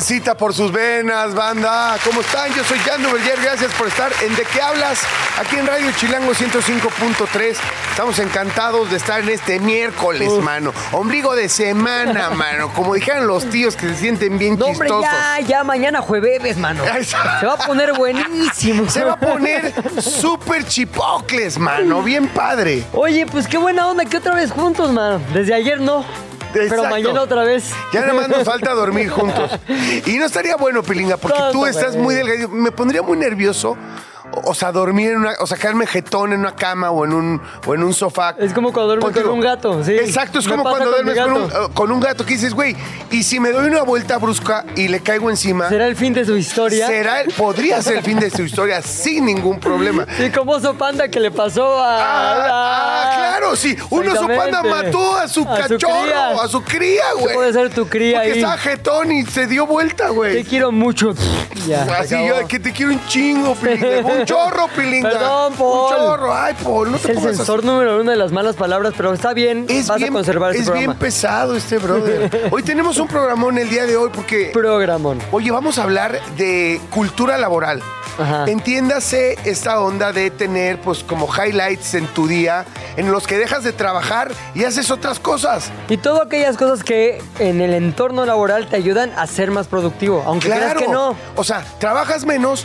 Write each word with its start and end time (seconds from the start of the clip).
Transita 0.00 0.34
por 0.34 0.54
sus 0.54 0.72
venas, 0.72 1.34
banda? 1.34 1.94
¿Cómo 2.02 2.22
están? 2.22 2.50
Yo 2.54 2.64
soy 2.64 2.78
Jan 2.78 3.02
Duverger, 3.02 3.38
gracias 3.42 3.70
por 3.74 3.86
estar 3.86 4.10
en 4.22 4.34
¿De 4.34 4.44
qué 4.44 4.62
hablas? 4.62 4.98
Aquí 5.38 5.56
en 5.56 5.66
Radio 5.66 5.92
Chilango 5.92 6.32
105.3. 6.32 7.54
Estamos 7.90 8.18
encantados 8.18 8.90
de 8.90 8.96
estar 8.96 9.20
en 9.20 9.28
este 9.28 9.60
miércoles, 9.60 10.32
mano. 10.42 10.72
Ombligo 10.92 11.36
de 11.36 11.50
semana, 11.50 12.30
mano. 12.34 12.72
Como 12.72 12.94
dijeron 12.94 13.26
los 13.26 13.44
tíos 13.50 13.76
que 13.76 13.88
se 13.88 13.96
sienten 13.96 14.38
bien 14.38 14.58
No, 14.58 14.68
hombre, 14.68 14.88
chistosos. 14.88 15.12
ya, 15.12 15.40
ya 15.46 15.64
mañana 15.64 16.00
jueves, 16.00 16.56
mano. 16.56 16.82
Se 17.04 17.44
va 17.44 17.52
a 17.52 17.66
poner 17.66 17.92
buenísimo. 17.92 18.88
Se 18.88 19.04
va 19.04 19.12
a 19.12 19.20
poner 19.20 19.74
súper 20.02 20.64
chipocles, 20.64 21.58
mano. 21.58 22.02
Bien 22.02 22.26
padre. 22.26 22.84
Oye, 22.94 23.26
pues 23.26 23.46
qué 23.46 23.58
buena 23.58 23.86
onda 23.86 24.06
que 24.06 24.16
otra 24.16 24.34
vez 24.34 24.50
juntos, 24.50 24.92
mano. 24.92 25.20
Desde 25.34 25.52
ayer 25.52 25.78
no. 25.78 26.06
Pero 26.52 26.84
mañana 26.84 27.22
otra 27.22 27.44
vez. 27.44 27.70
Ya 27.92 28.00
nada 28.00 28.14
más 28.14 28.28
nos 28.28 28.44
falta 28.44 28.72
dormir 28.72 29.08
juntos. 29.10 29.50
Y 30.06 30.18
no 30.18 30.26
estaría 30.26 30.56
bueno, 30.56 30.82
Pilinga, 30.82 31.16
porque 31.16 31.38
tú 31.52 31.66
estás 31.66 31.96
muy 31.96 32.14
delgado. 32.14 32.48
Me 32.48 32.72
pondría 32.72 33.02
muy 33.02 33.16
nervioso. 33.16 33.76
O 34.44 34.54
sea, 34.54 34.70
dormir 34.72 35.10
en 35.10 35.16
una, 35.18 35.32
o 35.40 35.46
sea, 35.46 35.56
quedarme 35.58 35.86
jetón 35.86 36.32
en 36.32 36.40
una 36.40 36.54
cama 36.54 36.90
o 36.90 37.04
en 37.04 37.12
un, 37.12 37.42
o 37.66 37.74
en 37.74 37.82
un 37.82 37.92
sofá. 37.92 38.36
Es 38.38 38.52
como 38.52 38.72
cuando 38.72 38.86
duermes 38.86 39.04
Contigo. 39.06 39.28
con 39.30 39.34
un 39.38 39.40
gato, 39.44 39.84
sí. 39.84 39.92
Exacto, 39.92 40.38
es 40.38 40.46
Me 40.46 40.52
como 40.52 40.62
cuando 40.62 40.84
con 40.84 40.90
duermes 41.04 41.18
con 41.24 41.32
un, 41.32 41.48
gato. 41.48 41.66
eh, 41.66 41.70
con 41.74 41.92
un 41.92 42.00
gato 42.00 42.24
que 42.24 42.34
dices, 42.34 42.54
güey, 42.54 42.76
y 43.10 43.22
si 43.24 43.40
me 43.40 43.50
doy 43.50 43.66
una 43.68 43.82
vuelta 43.82 44.18
brusca 44.18 44.64
y 44.76 44.88
le 44.88 45.00
caigo 45.00 45.30
encima, 45.30 45.68
¿Será 45.68 45.86
el 45.86 45.96
fin 45.96 46.12
de 46.14 46.24
su 46.24 46.36
historia? 46.36 46.86
será 46.86 47.20
el- 47.22 47.32
podría 47.34 47.82
ser 47.82 47.98
el 47.98 48.02
fin 48.04 48.18
de 48.20 48.30
su 48.30 48.42
historia 48.42 48.80
sin 48.82 49.26
ningún 49.26 49.58
problema. 49.60 50.06
Sí, 50.16 50.30
como 50.30 50.52
oso 50.52 50.74
panda 50.74 51.08
que 51.08 51.18
le 51.20 51.30
pasó 51.30 51.78
a. 51.82 51.96
Ah, 51.98 52.44
ah, 52.50 53.14
claro, 53.16 53.56
sí. 53.56 53.76
Un 53.90 54.08
oso 54.08 54.26
panda 54.28 54.62
mató 54.62 55.16
a 55.16 55.26
su 55.28 55.42
A 55.42 55.56
cachorro, 55.60 56.40
a 56.42 56.48
su 56.48 56.62
cría, 56.62 57.04
güey. 57.18 57.34
puede 57.34 57.52
ser 57.52 57.70
tu 57.70 57.88
cría 57.88 58.18
Porque 58.18 58.32
ahí. 58.32 58.38
estaba 58.38 58.58
jetón 58.58 59.12
y 59.12 59.24
se 59.26 59.46
dio 59.46 59.66
vuelta, 59.66 60.06
Te 60.08 60.12
güey. 60.12 60.44
quiero 60.44 60.70
mucho. 60.72 61.14
Ya. 61.66 61.82
Así 61.98 62.16
yo, 62.26 62.48
que 62.48 62.58
te 62.58 62.72
quiero 62.72 62.92
un 62.92 63.06
chingo, 63.06 63.54
Pilinga. 63.54 64.19
Un 64.20 64.26
chorro, 64.26 64.68
Pilinga. 64.68 65.10
Perdón, 65.10 65.54
Paul. 65.54 65.92
Un 65.92 65.96
chorro. 65.98 66.34
Ay, 66.34 66.54
Paul, 66.62 66.90
no 66.90 66.96
Es 66.96 67.02
te 67.02 67.12
el 67.12 67.20
sensor 67.20 67.58
así. 67.60 67.66
número 67.66 68.00
uno 68.00 68.10
de 68.10 68.16
las 68.16 68.32
malas 68.32 68.56
palabras, 68.56 68.94
pero 68.96 69.12
está 69.12 69.32
bien. 69.32 69.66
Es 69.68 69.88
vas 69.88 69.98
bien, 69.98 70.10
a 70.10 70.12
conservar 70.14 70.50
este 70.50 70.62
es 70.62 70.68
programa. 70.68 70.92
bien 70.92 70.98
pesado 70.98 71.56
este 71.56 71.78
brother. 71.78 72.48
Hoy 72.50 72.62
tenemos 72.62 72.98
un 72.98 73.08
programón 73.08 73.58
el 73.58 73.68
día 73.68 73.86
de 73.86 73.96
hoy 73.96 74.10
porque... 74.12 74.50
Programón. 74.52 75.18
Oye, 75.32 75.50
vamos 75.50 75.78
a 75.78 75.84
hablar 75.84 76.20
de 76.36 76.80
cultura 76.90 77.38
laboral. 77.38 77.82
Ajá. 78.18 78.44
Entiéndase 78.48 79.38
esta 79.44 79.80
onda 79.80 80.12
de 80.12 80.30
tener, 80.30 80.80
pues, 80.80 81.02
como 81.04 81.26
highlights 81.32 81.94
en 81.94 82.06
tu 82.08 82.26
día 82.26 82.66
en 82.96 83.10
los 83.12 83.26
que 83.26 83.38
dejas 83.38 83.64
de 83.64 83.72
trabajar 83.72 84.32
y 84.54 84.64
haces 84.64 84.90
otras 84.90 85.18
cosas. 85.20 85.70
Y 85.88 85.96
todas 85.96 86.26
aquellas 86.26 86.56
cosas 86.56 86.84
que 86.84 87.22
en 87.38 87.60
el 87.60 87.72
entorno 87.72 88.26
laboral 88.26 88.66
te 88.68 88.76
ayudan 88.76 89.10
a 89.16 89.26
ser 89.26 89.50
más 89.50 89.68
productivo, 89.68 90.22
aunque 90.26 90.48
creas 90.50 90.74
que 90.74 90.88
no. 90.88 91.16
O 91.36 91.44
sea, 91.44 91.64
trabajas 91.78 92.26
menos, 92.26 92.64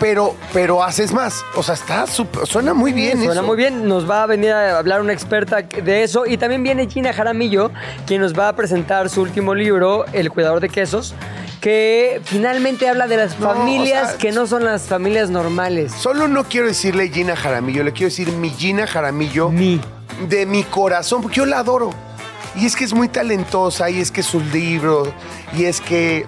pero, 0.00 0.34
pero 0.52 0.82
haces 0.82 1.12
más. 1.12 1.44
O 1.54 1.62
sea, 1.62 1.74
está 1.74 2.06
suena 2.06 2.74
muy 2.74 2.92
bien 2.92 3.18
Suena 3.18 3.34
eso. 3.34 3.42
muy 3.42 3.56
bien, 3.56 3.86
nos 3.86 4.08
va 4.10 4.22
a 4.22 4.26
venir 4.26 4.50
a 4.52 4.78
hablar 4.78 5.00
una 5.02 5.12
experta 5.12 5.62
de 5.62 6.02
eso 6.02 6.26
y 6.26 6.38
también 6.38 6.62
viene 6.62 6.88
Gina 6.88 7.12
Jaramillo, 7.12 7.70
quien 8.06 8.22
nos 8.22 8.36
va 8.36 8.48
a 8.48 8.56
presentar 8.56 9.10
su 9.10 9.20
último 9.20 9.54
libro, 9.54 10.06
El 10.12 10.30
cuidador 10.30 10.60
de 10.60 10.70
quesos, 10.70 11.14
que 11.60 12.20
finalmente 12.24 12.88
habla 12.88 13.06
de 13.06 13.18
las 13.18 13.38
No, 13.38 13.52
familias 13.54 14.02
o 14.04 14.08
sea, 14.10 14.18
que 14.18 14.32
no 14.32 14.46
son 14.46 14.64
las 14.64 14.82
familias 14.82 15.28
normales. 15.28 15.92
Solo 15.92 16.26
no 16.26 16.44
quiero 16.44 16.66
decirle 16.66 17.08
Gina 17.10 17.36
Jaramillo, 17.36 17.84
le 17.84 17.92
quiero 17.92 18.06
decir 18.08 18.32
mi 18.32 18.48
Gina 18.50 18.86
Jaramillo. 18.86 19.50
Mi. 19.50 19.80
de 20.28 20.46
mi 20.46 20.64
corazón, 20.64 21.20
porque 21.22 21.36
yo 21.36 21.46
la 21.46 21.58
adoro. 21.58 21.90
Y 22.56 22.66
es 22.66 22.74
que 22.74 22.84
es 22.84 22.92
muy 22.94 23.08
talentosa, 23.08 23.90
y 23.90 24.00
es 24.00 24.10
que 24.10 24.22
sus 24.22 24.42
libros, 24.46 25.08
y 25.56 25.64
es 25.66 25.80
que. 25.80 26.26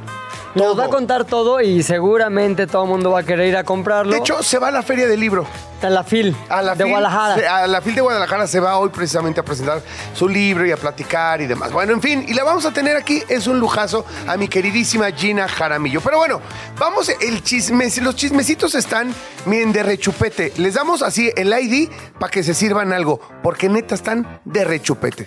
Nos 0.54 0.78
va 0.78 0.84
a 0.84 0.88
contar 0.88 1.24
todo 1.24 1.60
y 1.62 1.82
seguramente 1.82 2.66
todo 2.66 2.82
el 2.84 2.90
mundo 2.90 3.10
va 3.12 3.20
a 3.20 3.22
querer 3.22 3.46
ir 3.48 3.56
a 3.56 3.64
comprarlo. 3.64 4.12
De 4.12 4.18
hecho, 4.18 4.42
se 4.42 4.58
va 4.58 4.68
a 4.68 4.70
la 4.70 4.82
feria 4.82 5.06
del 5.08 5.18
libro. 5.20 5.46
a 5.82 5.90
la 5.90 6.04
FIL 6.04 6.36
A 6.48 6.62
la 6.62 6.76
de 6.76 6.84
FIL, 6.84 6.92
Guadalajara. 6.92 7.34
se- 7.34 7.48
A 7.48 7.66
la 7.66 7.80
FIL 7.80 7.94
de 7.96 8.00
Guadalajara 8.02 8.46
se 8.46 8.60
va 8.60 8.78
hoy 8.78 8.90
precisamente 8.90 9.40
a 9.40 9.44
presentar 9.44 9.82
su 10.14 10.28
libro 10.28 10.64
y 10.64 10.70
a 10.70 10.76
platicar 10.76 11.40
y 11.40 11.46
demás. 11.46 11.72
Bueno, 11.72 11.92
en 11.92 12.00
fin, 12.00 12.24
y 12.28 12.34
la 12.34 12.44
vamos 12.44 12.64
a 12.66 12.70
tener 12.70 12.96
aquí. 12.96 13.20
Es 13.28 13.46
un 13.48 13.58
lujazo 13.58 14.04
a 14.28 14.36
mi 14.36 14.46
queridísima 14.46 15.10
Gina 15.10 15.48
Jaramillo. 15.48 16.00
Pero 16.00 16.18
bueno, 16.18 16.40
vamos, 16.78 17.08
el 17.08 17.42
chisme, 17.42 17.88
los 18.02 18.14
chismecitos 18.14 18.74
están, 18.76 19.12
miren, 19.46 19.72
de 19.72 19.82
rechupete. 19.82 20.52
Les 20.58 20.74
damos 20.74 21.02
así 21.02 21.32
el 21.36 21.52
ID 21.52 21.88
para 22.20 22.30
que 22.30 22.42
se 22.44 22.54
sirvan 22.54 22.92
algo, 22.92 23.20
porque 23.42 23.68
neta 23.68 23.94
están 23.96 24.40
de 24.44 24.62
rechupete. 24.64 25.26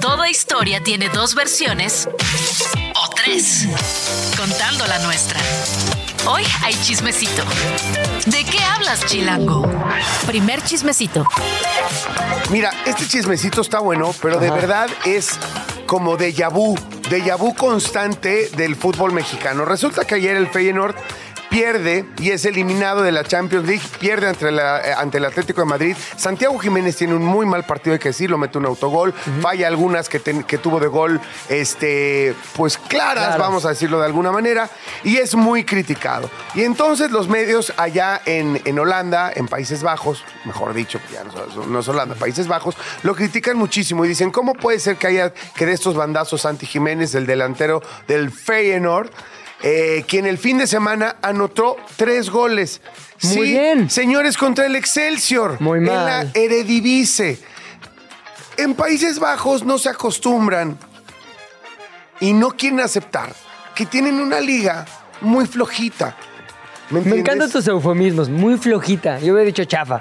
Toda 0.00 0.28
historia 0.30 0.80
tiene 0.84 1.08
dos 1.08 1.34
versiones 1.34 2.08
tres, 3.24 3.68
contando 4.36 4.86
la 4.86 4.98
nuestra. 5.00 5.38
Hoy 6.26 6.44
hay 6.62 6.74
chismecito. 6.74 7.42
¿De 8.26 8.44
qué 8.44 8.58
hablas, 8.62 9.04
Chilango? 9.06 9.62
Primer 10.26 10.62
chismecito. 10.62 11.26
Mira, 12.50 12.70
este 12.86 13.06
chismecito 13.06 13.60
está 13.60 13.80
bueno, 13.80 14.14
pero 14.20 14.38
de 14.38 14.50
verdad 14.50 14.88
es 15.04 15.38
como 15.86 16.16
déjà 16.16 16.48
vu, 16.48 16.76
déjà 17.10 17.36
vu 17.36 17.54
constante 17.54 18.48
del 18.56 18.76
fútbol 18.76 19.12
mexicano. 19.12 19.64
Resulta 19.64 20.04
que 20.04 20.16
ayer 20.16 20.36
el 20.36 20.48
Feyenoord 20.48 20.96
pierde 21.52 22.06
y 22.18 22.30
es 22.30 22.46
eliminado 22.46 23.02
de 23.02 23.12
la 23.12 23.24
Champions 23.24 23.66
League, 23.68 23.82
pierde 24.00 24.26
ante, 24.26 24.50
la- 24.50 24.80
eh, 24.80 24.94
ante 24.96 25.18
el 25.18 25.26
Atlético 25.26 25.60
de 25.60 25.66
Madrid. 25.66 25.94
Santiago 26.16 26.58
Jiménez 26.58 26.96
tiene 26.96 27.14
un 27.14 27.22
muy 27.22 27.44
mal 27.44 27.64
partido, 27.66 27.92
hay 27.92 27.98
que 27.98 28.08
decirlo, 28.08 28.38
mete 28.38 28.56
un 28.56 28.64
autogol, 28.64 29.12
falla 29.42 29.68
algunas 29.68 30.08
que, 30.08 30.18
ten- 30.18 30.44
que 30.44 30.56
tuvo 30.56 30.80
de 30.80 30.86
gol, 30.86 31.20
este, 31.50 32.34
pues 32.56 32.78
claras, 32.78 33.12
Claras. 33.12 33.38
vamos 33.38 33.66
a 33.66 33.68
decirlo 33.68 34.00
de 34.00 34.06
alguna 34.06 34.32
manera, 34.32 34.70
y 35.04 35.18
es 35.18 35.34
muy 35.34 35.64
criticado. 35.64 36.30
Y 36.54 36.62
entonces 36.62 37.10
los 37.10 37.28
medios 37.28 37.74
allá 37.76 38.22
en, 38.24 38.58
en 38.64 38.78
Holanda, 38.78 39.30
en 39.34 39.46
Países 39.46 39.82
Bajos, 39.82 40.24
mejor 40.46 40.72
dicho, 40.72 41.00
ya 41.12 41.22
no, 41.22 41.32
es- 41.62 41.68
no 41.68 41.78
es 41.80 41.86
Holanda, 41.88 42.14
Países 42.14 42.48
Bajos, 42.48 42.76
lo 43.02 43.14
critican 43.14 43.58
muchísimo 43.58 44.06
y 44.06 44.08
dicen, 44.08 44.30
¿cómo 44.30 44.54
puede 44.54 44.78
ser 44.78 44.96
que 44.96 45.06
haya 45.08 45.34
que 45.54 45.66
de 45.66 45.72
estos 45.72 45.94
bandazos 45.96 46.40
Santi 46.40 46.64
Jiménez, 46.64 47.14
el 47.14 47.26
delantero 47.26 47.82
del 48.08 48.30
Feyenoord, 48.30 49.10
eh, 49.62 50.04
quien 50.06 50.26
el 50.26 50.38
fin 50.38 50.58
de 50.58 50.66
semana 50.66 51.16
anotó 51.22 51.76
tres 51.96 52.30
goles? 52.30 52.80
Muy 53.22 53.32
Sí, 53.32 53.40
bien. 53.42 53.88
Señores, 53.90 54.36
contra 54.36 54.66
el 54.66 54.74
Excelsior. 54.76 55.60
Muy 55.60 55.78
En 55.78 55.84
mal. 55.84 56.04
la 56.06 56.26
Eredivisie. 56.40 57.38
En 58.56 58.74
Países 58.74 59.18
Bajos 59.18 59.64
no 59.64 59.78
se 59.78 59.88
acostumbran 59.88 60.76
y 62.20 62.32
no 62.32 62.50
quieren 62.50 62.80
aceptar 62.80 63.32
que 63.74 63.86
tienen 63.86 64.20
una 64.20 64.40
liga 64.40 64.84
muy 65.20 65.46
flojita. 65.46 66.16
¿Me, 66.90 67.00
Me 67.00 67.16
encantan 67.16 67.50
tus 67.50 67.66
eufemismos, 67.68 68.28
muy 68.28 68.58
flojita. 68.58 69.18
Yo 69.20 69.32
hubiera 69.32 69.46
dicho 69.46 69.64
chafa. 69.64 70.00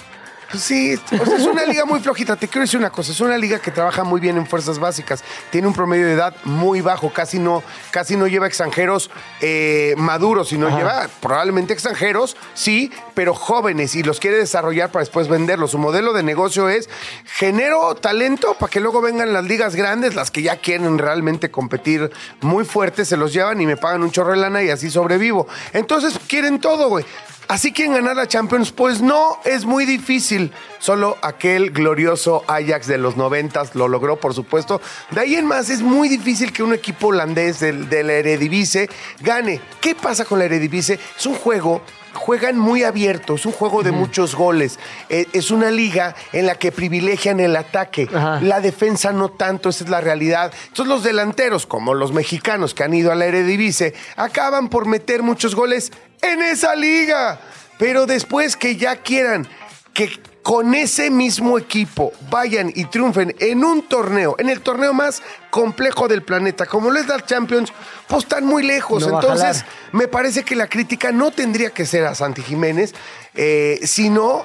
Sí, 0.58 0.96
o 1.20 1.26
sea, 1.26 1.38
es 1.38 1.46
una 1.46 1.66
liga 1.66 1.86
muy 1.86 2.00
flojita. 2.00 2.36
Te 2.36 2.48
quiero 2.48 2.62
decir 2.62 2.80
una 2.80 2.90
cosa, 2.90 3.12
es 3.12 3.20
una 3.22 3.38
liga 3.38 3.60
que 3.60 3.72
trabaja 3.72 4.04
muy 4.04 4.20
bien 4.20 4.38
en 4.38 4.46
fuerzas 4.46 4.80
básicas. 4.80 5.24
Tiene 5.50 5.68
un 5.68 5.74
promedio 5.74 6.06
de 6.06 6.14
edad 6.14 6.36
muy 6.44 6.82
bajo, 6.82 7.12
casi 7.12 7.40
no, 7.40 7.64
casi 7.92 8.16
no 8.16 8.28
lleva 8.28 8.48
extranjeros 8.48 9.10
eh, 9.42 9.94
maduros, 9.98 10.50
sino 10.50 10.70
lleva 10.76 11.08
probablemente 11.22 11.74
extranjeros, 11.74 12.36
sí, 12.54 12.92
pero 13.14 13.34
jóvenes 13.34 13.96
y 13.96 14.04
los 14.04 14.20
quiere 14.20 14.38
desarrollar 14.38 14.92
para 14.92 15.04
después 15.04 15.28
venderlos. 15.28 15.72
Su 15.72 15.78
modelo 15.78 16.14
de 16.14 16.24
negocio 16.24 16.70
es 16.70 16.90
genero 17.26 17.96
talento 17.96 18.56
para 18.56 18.70
que 18.70 18.80
luego 18.80 19.02
vengan 19.02 19.34
las 19.34 19.46
ligas 19.46 19.76
grandes, 19.76 20.16
las 20.16 20.32
que 20.32 20.42
ya 20.42 20.58
quieren 20.58 20.98
realmente 20.98 21.52
competir 21.52 22.12
muy 22.42 22.66
fuerte, 22.66 23.06
se 23.06 23.18
los 23.18 23.34
llevan 23.34 23.62
y 23.62 23.66
me 23.66 23.78
pagan 23.78 24.04
un 24.04 24.12
chorro 24.12 24.32
de 24.32 24.38
lana 24.38 24.64
y 24.64 24.70
así 24.70 24.90
sobrevivo. 24.90 25.48
Entonces 25.74 26.20
quieren 26.28 26.60
todo, 26.60 26.90
güey. 26.90 27.06
Así 27.52 27.74
quieren 27.74 27.96
ganar 27.96 28.16
la 28.16 28.30
Champions, 28.30 28.72
pues 28.72 29.02
no, 29.02 29.38
es 29.44 29.66
muy 29.66 29.84
difícil. 29.84 30.54
Solo 30.80 31.18
aquel 31.22 31.72
glorioso 31.72 32.46
Ajax 32.48 32.88
de 32.88 32.98
los 32.98 33.18
noventas 33.18 33.76
lo 33.76 33.90
logró, 33.90 34.16
por 34.16 34.34
supuesto. 34.34 34.80
De 35.10 35.20
ahí 35.20 35.36
en 35.36 35.46
más, 35.46 35.70
es 35.70 35.82
muy 35.82 36.08
difícil 36.08 36.54
que 36.54 36.64
un 36.64 36.74
equipo 36.74 37.08
holandés 37.08 37.60
del, 37.60 37.90
del 37.90 38.10
Eredivisie 38.10 38.90
gane. 39.20 39.60
¿Qué 39.82 39.96
pasa 39.96 40.24
con 40.24 40.40
la 40.40 40.46
Eredivisie? 40.46 40.98
Es 41.18 41.26
un 41.26 41.36
juego 41.36 41.82
juegan 42.14 42.58
muy 42.58 42.84
abierto, 42.84 43.36
es 43.36 43.46
un 43.46 43.52
juego 43.52 43.84
de 43.84 43.92
muchos 43.92 44.36
goles. 44.36 44.80
Eh, 45.10 45.26
es 45.34 45.52
una 45.52 45.72
liga 45.72 46.16
en 46.34 46.46
la 46.46 46.56
que 46.56 46.72
privilegian 46.72 47.40
el 47.40 47.56
ataque. 47.56 48.08
Ajá. 48.14 48.40
La 48.42 48.62
defensa 48.62 49.12
no 49.12 49.30
tanto, 49.30 49.70
esa 49.70 49.84
es 49.84 49.90
la 49.90 50.02
realidad. 50.02 50.52
Entonces 50.68 50.88
los 50.88 51.04
delanteros, 51.04 51.66
como 51.66 51.94
los 51.94 52.14
mexicanos 52.14 52.74
que 52.74 52.84
han 52.84 52.94
ido 52.94 53.12
a 53.12 53.16
la 53.16 53.26
Eredivisie, 53.26 53.94
acaban 54.16 54.70
por 54.70 54.86
meter 54.86 55.24
muchos 55.24 55.56
goles 55.56 55.92
en 56.22 56.42
esa 56.42 56.76
liga. 56.76 57.40
Pero 57.78 58.06
después 58.06 58.56
que 58.56 58.76
ya 58.76 58.98
quieran 58.98 59.48
que 59.94 60.22
con 60.42 60.74
ese 60.74 61.10
mismo 61.10 61.58
equipo 61.60 62.14
vayan 62.30 62.72
y 62.74 62.86
triunfen 62.86 63.36
en 63.40 63.64
un 63.64 63.88
torneo, 63.88 64.36
en 64.40 64.50
el 64.50 64.62
torneo 64.62 64.94
más 64.94 65.22
complejo 65.50 66.08
del 66.08 66.24
planeta, 66.24 66.66
como 66.66 66.90
lo 66.90 67.00
es 67.00 67.08
la 67.08 67.24
Champions, 67.24 67.72
pues 68.08 68.24
están 68.24 68.46
muy 68.46 68.64
lejos. 68.64 69.06
No 69.06 69.16
Entonces, 69.16 69.66
me 69.92 70.08
parece 70.08 70.44
que 70.44 70.56
la 70.56 70.68
crítica 70.68 71.12
no 71.12 71.32
tendría 71.32 71.70
que 71.70 71.86
ser 71.86 72.06
a 72.06 72.16
Santi 72.16 72.42
Jiménez, 72.42 72.94
eh, 73.36 73.80
sino 73.84 74.44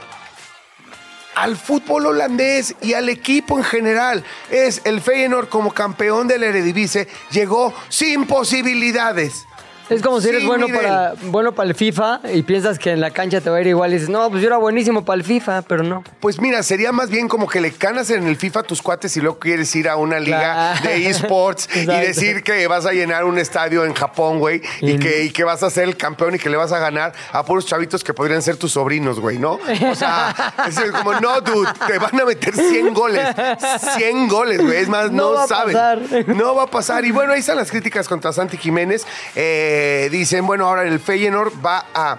al 1.37 1.56
fútbol 1.56 2.06
holandés 2.06 2.75
y 2.81 2.94
al 2.94 3.08
equipo 3.08 3.58
en 3.58 3.64
general. 3.64 4.25
Es 4.50 4.82
el 4.84 5.00
Feyenoord 5.00 5.48
como 5.48 5.72
campeón 5.72 6.28
del 6.28 6.43
Eredivisie, 6.43 7.08
llegó 7.31 7.72
sin 7.88 8.26
posibilidades. 8.26 9.46
Es 9.88 10.02
como 10.02 10.20
si 10.20 10.28
eres 10.30 10.44
bueno 10.44 10.66
nivel. 10.66 10.82
para, 10.82 11.14
bueno 11.26 11.54
para 11.54 11.68
el 11.68 11.74
FIFA 11.74 12.20
y 12.32 12.42
piensas 12.42 12.78
que 12.78 12.90
en 12.90 13.00
la 13.00 13.10
cancha 13.10 13.40
te 13.40 13.50
va 13.50 13.58
a 13.58 13.60
ir 13.60 13.68
igual 13.68 13.90
y 13.90 13.94
dices, 13.94 14.08
no, 14.08 14.28
pues 14.30 14.42
yo 14.42 14.48
era 14.48 14.56
buenísimo 14.56 15.04
para 15.04 15.16
el 15.18 15.24
FIFA, 15.24 15.62
pero 15.62 15.82
no. 15.84 16.02
Pues 16.20 16.40
mira, 16.40 16.62
sería 16.62 16.90
más 16.92 17.08
bien 17.10 17.28
como 17.28 17.46
que 17.48 17.60
le 17.60 17.70
canas 17.72 18.10
en 18.10 18.26
el 18.26 18.36
FIFA 18.36 18.60
a 18.60 18.62
tus 18.64 18.82
cuates 18.82 19.16
y 19.16 19.20
luego 19.20 19.38
quieres 19.38 19.74
ir 19.76 19.88
a 19.88 19.96
una 19.96 20.18
liga 20.18 20.76
Claro. 20.80 20.88
de 20.88 21.08
esports 21.08 21.68
y 21.74 21.84
decir 21.86 22.42
que 22.42 22.66
vas 22.66 22.84
a 22.86 22.92
llenar 22.92 23.24
un 23.24 23.38
estadio 23.38 23.84
en 23.84 23.94
Japón, 23.94 24.38
güey, 24.38 24.60
y 24.80 24.92
Y- 24.92 24.98
que, 24.98 25.24
y 25.24 25.30
que 25.30 25.44
vas 25.44 25.62
a 25.62 25.70
ser 25.70 25.84
el 25.84 25.96
campeón 25.96 26.34
y 26.34 26.38
que 26.38 26.50
le 26.50 26.56
vas 26.56 26.72
a 26.72 26.78
ganar 26.78 27.12
a 27.32 27.44
puros 27.44 27.66
chavitos 27.66 28.02
que 28.02 28.12
podrían 28.14 28.42
ser 28.42 28.56
tus 28.56 28.72
sobrinos, 28.72 29.20
güey, 29.20 29.38
¿no? 29.38 29.52
O 29.90 29.94
sea, 29.94 30.34
es 30.68 30.78
como, 30.92 31.12
no, 31.20 31.40
dude, 31.42 31.68
te 31.86 31.98
van 31.98 32.20
a 32.20 32.24
meter 32.24 32.54
100 32.54 32.92
goles. 32.94 33.26
100 33.96 34.28
goles, 34.28 34.60
güey. 34.62 34.78
Es 34.78 34.88
más, 34.88 35.10
No 35.12 35.30
no, 35.30 35.32
va 35.34 35.44
a 35.44 35.46
saben. 35.48 35.72
pasar. 35.74 35.98
No 36.28 36.54
va 36.54 36.64
a 36.64 36.66
pasar. 36.66 37.04
Y 37.04 37.10
bueno, 37.12 37.32
ahí 37.32 37.40
están 37.40 37.56
las 37.56 37.70
críticas 37.70 38.08
contra 38.08 38.32
Santi 38.32 38.56
Jiménez. 38.56 39.06
Eh, 39.34 39.74
dicen, 40.11 40.46
bueno, 40.46 40.67
ahora 40.67 40.82
el 40.84 41.00
Feyenoord 41.00 41.52
va 41.64 41.87
a... 41.94 42.19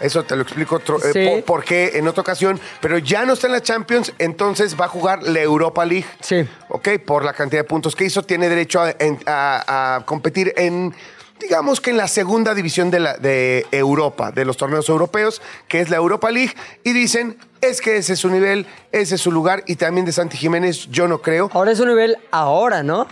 Eso 0.00 0.22
te 0.22 0.36
lo 0.36 0.42
explico 0.42 0.76
otro, 0.76 0.98
eh, 0.98 1.10
Sí. 1.12 1.28
por, 1.28 1.44
por 1.58 1.64
qué 1.64 1.90
en 1.94 2.06
otra 2.06 2.20
ocasión, 2.20 2.60
pero 2.80 2.98
ya 2.98 3.24
no 3.24 3.32
está 3.32 3.48
en 3.48 3.52
la 3.54 3.60
Champions, 3.62 4.12
entonces 4.20 4.80
va 4.80 4.84
a 4.84 4.88
jugar 4.88 5.24
la 5.24 5.40
Europa 5.40 5.84
League. 5.84 6.06
Sí. 6.20 6.48
Ok, 6.68 6.88
por 7.04 7.24
la 7.24 7.32
cantidad 7.32 7.62
de 7.62 7.68
puntos 7.68 7.96
que 7.96 8.04
hizo, 8.04 8.22
tiene 8.22 8.48
derecho 8.48 8.80
a, 8.80 8.94
a- 9.26 9.96
a 9.96 10.04
competir 10.06 10.54
en, 10.56 10.94
digamos 11.40 11.80
que 11.80 11.90
en 11.90 11.96
la 11.96 12.06
segunda 12.06 12.54
división 12.54 12.92
de, 12.92 13.00
la, 13.00 13.16
de 13.16 13.66
Europa, 13.72 14.30
de 14.30 14.44
los 14.44 14.56
torneos 14.56 14.88
europeos, 14.88 15.42
que 15.66 15.80
es 15.80 15.90
la 15.90 15.96
Europa 15.96 16.30
League, 16.30 16.54
y 16.84 16.92
dicen, 16.92 17.36
es 17.60 17.80
que 17.80 17.96
ese 17.96 18.12
es 18.12 18.20
su 18.20 18.28
nivel, 18.30 18.66
ese 18.92 19.16
es 19.16 19.20
su 19.20 19.32
lugar, 19.32 19.64
y 19.66 19.74
también 19.74 20.06
de 20.06 20.12
Santi 20.12 20.36
Jiménez, 20.36 20.86
yo 20.92 21.08
no 21.08 21.20
creo. 21.22 21.50
Ahora 21.52 21.72
es 21.72 21.80
un 21.80 21.88
nivel 21.88 22.18
ahora, 22.30 22.84
¿no? 22.84 23.08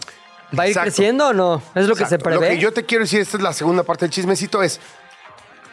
¿Va 0.57 0.65
a 0.65 0.67
ir 0.67 0.73
Exacto. 0.73 0.91
creciendo 0.91 1.29
o 1.29 1.33
no? 1.33 1.63
Es 1.75 1.87
lo 1.87 1.97
que 1.97 2.07
se 2.07 2.19
prevé. 2.19 2.35
Lo 2.49 2.55
que 2.55 2.59
yo 2.59 2.73
te 2.73 2.85
quiero 2.85 3.05
decir, 3.05 3.21
esta 3.21 3.37
es 3.37 3.43
la 3.43 3.53
segunda 3.53 3.83
parte 3.83 4.05
del 4.05 4.13
chismecito, 4.13 4.63
es, 4.63 4.81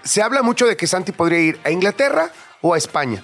se 0.03 0.21
habla 0.21 0.41
mucho 0.41 0.65
de 0.65 0.75
que 0.75 0.87
Santi 0.87 1.11
podría 1.11 1.39
ir 1.39 1.59
a 1.63 1.71
Inglaterra 1.71 2.31
o 2.61 2.73
a 2.73 2.77
España. 2.77 3.23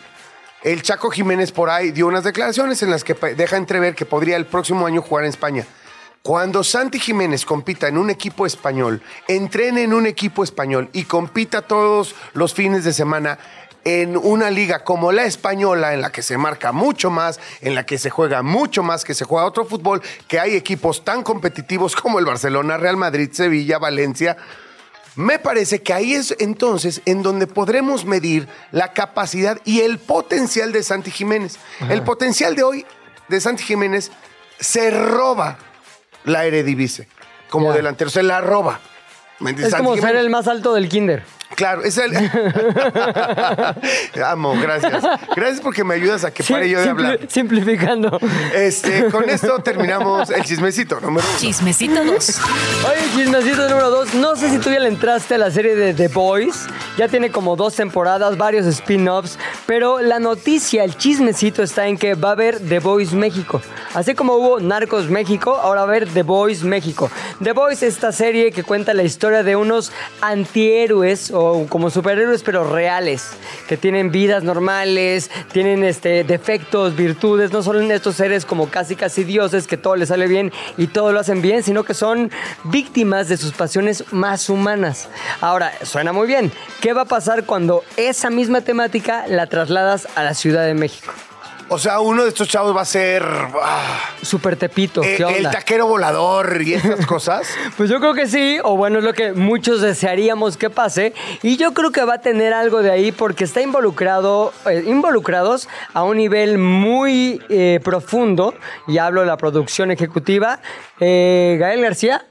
El 0.64 0.82
Chaco 0.82 1.10
Jiménez 1.10 1.52
por 1.52 1.70
ahí 1.70 1.92
dio 1.92 2.08
unas 2.08 2.24
declaraciones 2.24 2.84
en 2.84 2.92
las 2.92 3.04
que 3.04 3.14
deja 3.14 3.58
entrever 3.58 3.96
que 3.96 4.06
podría 4.06 4.36
el 4.36 4.46
próximo 4.46 4.86
año 4.86 5.02
jugar 5.02 5.24
en 5.24 5.30
España. 5.30 5.66
Cuando 6.22 6.66
Santi 6.66 7.00
Jiménez 7.00 7.46
compita 7.46 7.88
en 7.88 7.98
un 7.98 8.10
equipo 8.10 8.46
español, 8.46 9.02
entrene 9.30 9.84
en 9.84 9.94
un 9.94 10.06
equipo 10.06 10.44
español 10.44 10.90
y 10.92 11.06
compita 11.06 11.62
todos 11.62 12.14
los 12.34 12.54
fines 12.54 12.84
de 12.84 12.92
semana 12.92 13.40
en 13.84 14.18
una 14.18 14.52
liga 14.52 14.84
como 14.84 15.12
la 15.12 15.24
española, 15.26 15.94
en 15.94 16.02
la 16.02 16.12
que 16.12 16.22
se 16.22 16.38
marca 16.38 16.72
mucho 16.72 17.10
más, 17.10 17.40
en 17.62 17.76
la 17.76 17.86
que 17.86 17.98
se 17.98 18.10
juega 18.10 18.42
mucho 18.42 18.84
más, 18.84 19.04
que 19.04 19.14
se 19.14 19.26
juega 19.26 19.46
otro 19.46 19.66
fútbol, 19.66 20.02
que 20.28 20.40
hay 20.40 20.56
equipos 20.56 21.04
tan 21.04 21.24
competitivos 21.24 21.96
como 21.96 22.20
el 22.20 22.26
Barcelona, 22.26 22.78
Real 22.78 22.98
Madrid, 22.98 23.30
Sevilla, 23.32 23.78
Valencia, 23.78 24.38
me 25.16 25.38
parece 25.40 25.82
que 25.82 25.94
ahí 25.94 26.14
es 26.14 26.36
entonces 26.40 27.02
en 27.06 27.24
donde 27.24 27.48
podremos 27.48 28.06
medir 28.06 28.48
la 28.72 28.94
capacidad 28.94 29.60
y 29.66 29.82
el 29.82 29.98
potencial 29.98 30.72
de 30.72 30.82
Santi 30.82 31.12
Jiménez. 31.12 31.58
El 31.90 32.04
potencial 32.04 32.56
de 32.56 32.64
hoy 32.64 32.86
de 33.28 33.42
Santi 33.42 33.64
Jiménez 33.64 34.12
se 34.60 34.92
roba 34.92 35.58
la 36.24 36.46
Eredivisie 36.46 37.08
como 37.50 37.74
delantero, 37.74 38.10
se 38.10 38.24
la 38.24 38.40
roba. 38.40 38.80
Es 39.58 39.76
como 39.76 39.98
ser 39.98 40.16
el 40.16 40.30
más 40.30 40.48
alto 40.48 40.74
del 40.74 40.88
kinder. 40.88 41.24
Claro, 41.56 41.84
es 41.84 41.98
el... 41.98 42.16
Amo, 44.26 44.56
gracias. 44.62 45.04
Gracias 45.36 45.62
porque 45.62 45.84
me 45.84 45.96
ayudas 45.96 46.24
a 46.24 46.32
que 46.32 46.44
pare 46.44 46.70
yo 46.70 46.80
de 46.80 46.86
Simpli- 46.86 46.90
hablar. 46.92 47.20
Simplificando. 47.28 48.20
Este, 48.54 49.06
con 49.06 49.30
esto 49.30 49.60
terminamos 49.64 50.30
el 50.30 50.44
chismecito 50.44 51.00
número 51.00 51.26
uno. 51.28 51.38
Chismecito 51.40 52.04
2. 52.04 52.42
Oye, 52.90 53.02
chismecito 53.16 53.70
número 53.70 53.90
dos. 53.90 54.14
No 54.14 54.36
sé 54.36 54.50
si 54.50 54.58
tú 54.60 54.70
ya 54.70 54.80
le 54.80 54.90
entraste 54.90 55.36
a 55.36 55.38
la 55.38 55.52
serie 55.52 55.76
de 55.76 55.94
The 55.94 56.08
Boys. 56.10 56.68
Ya 56.98 57.08
tiene 57.08 57.32
como 57.32 57.56
dos 57.56 57.76
temporadas, 57.76 58.38
varios 58.38 58.66
spin-offs. 58.66 59.38
Pero 59.66 60.00
la 60.00 60.20
noticia, 60.20 60.84
el 60.84 60.98
chismecito 60.98 61.64
está 61.64 61.88
en 61.88 61.98
que 61.98 62.16
va 62.16 62.30
a 62.30 62.32
haber 62.34 62.60
The 62.60 62.80
Boys 62.80 63.14
México. 63.14 63.62
Así 63.94 64.16
como 64.16 64.34
hubo 64.36 64.60
Narcos 64.60 65.10
México, 65.10 65.56
ahora 65.56 65.82
va 65.82 65.88
a 65.88 65.90
haber 65.90 66.08
The 66.08 66.24
Boys 66.24 66.64
México. 66.64 67.10
The 67.44 67.54
Boys 67.54 67.82
es 67.84 67.94
esta 67.96 68.12
serie 68.12 68.52
que 68.52 68.64
cuenta 68.64 68.94
la 68.94 69.04
historia 69.04 69.44
de 69.44 69.56
unos 69.56 69.92
antihéroes 70.22 71.32
o 71.40 71.68
como 71.68 71.90
superhéroes, 71.90 72.44
pero 72.44 72.70
reales. 72.70 73.32
Que 73.68 73.78
tienen 73.78 74.12
vidas 74.12 74.44
normales, 74.44 75.32
tienen 75.52 75.84
este, 75.84 76.24
defectos, 76.24 76.96
virtudes. 76.96 77.52
No 77.52 77.64
son 77.64 77.92
estos 77.92 78.16
seres 78.16 78.46
como 78.46 78.70
casi 78.70 78.96
casi 78.96 79.24
dioses 79.24 79.68
que 79.68 79.78
todo 79.78 79.96
les 79.96 80.10
sale 80.10 80.28
bien 80.28 80.52
y 80.78 80.88
todo 80.88 81.12
lo 81.12 81.20
hacen 81.20 81.42
bien, 81.42 81.64
sino 81.64 81.84
que 81.84 81.94
son 81.94 82.32
víctimas 82.66 83.30
de 83.30 83.38
sus 83.38 83.54
pasiones 83.54 84.04
más 84.12 84.50
humanas. 84.50 85.10
Ahora, 85.42 85.72
suena 85.84 86.12
muy 86.12 86.28
bien. 86.28 86.52
¿Qué 86.82 86.94
va 86.94 87.02
a 87.02 87.06
pasar 87.06 87.46
cuando 87.46 87.84
esa 87.96 88.30
misma 88.30 88.62
temática 88.62 89.26
la 89.28 89.48
trasladas 89.48 90.08
a 90.16 90.24
la 90.24 90.34
Ciudad 90.34 90.66
de 90.66 90.74
México? 90.74 91.14
O 91.72 91.78
sea, 91.78 92.00
uno 92.00 92.24
de 92.24 92.30
estos 92.30 92.48
chavos 92.48 92.76
va 92.76 92.82
a 92.82 92.86
ser 92.86 93.24
ah, 93.24 94.12
Super 94.24 94.56
Tepito, 94.56 95.04
eh, 95.04 95.16
¿qué 95.18 95.24
el 95.24 95.46
onda? 95.46 95.52
taquero 95.52 95.86
volador 95.86 96.62
y 96.64 96.74
esas 96.74 97.06
cosas. 97.06 97.48
Pues 97.78 97.90
yo 97.90 98.00
creo 98.00 98.14
que 98.14 98.28
sí, 98.28 98.58
o 98.64 98.76
bueno, 98.76 98.98
es 98.98 99.04
lo 99.06 99.14
que 99.14 99.34
muchos 99.34 99.80
desearíamos 99.82 100.58
que 100.58 100.70
pase. 100.70 101.14
Y 101.44 101.58
yo 101.58 101.74
creo 101.74 101.92
que 101.92 102.04
va 102.04 102.16
a 102.16 102.22
tener 102.22 102.54
algo 102.54 102.82
de 102.82 102.92
ahí 102.92 103.12
porque 103.12 103.44
está 103.44 103.62
involucrado, 103.62 104.52
eh, 104.70 104.84
involucrados 104.88 105.70
a 105.94 106.04
un 106.04 106.18
nivel 106.18 106.58
muy 106.58 107.42
eh, 107.50 107.80
profundo. 107.84 108.56
Y 108.88 108.98
hablo 108.98 109.22
de 109.22 109.28
la 109.28 109.38
producción 109.38 109.92
ejecutiva, 109.92 110.60
Gael 111.00 111.82
García 111.82 112.26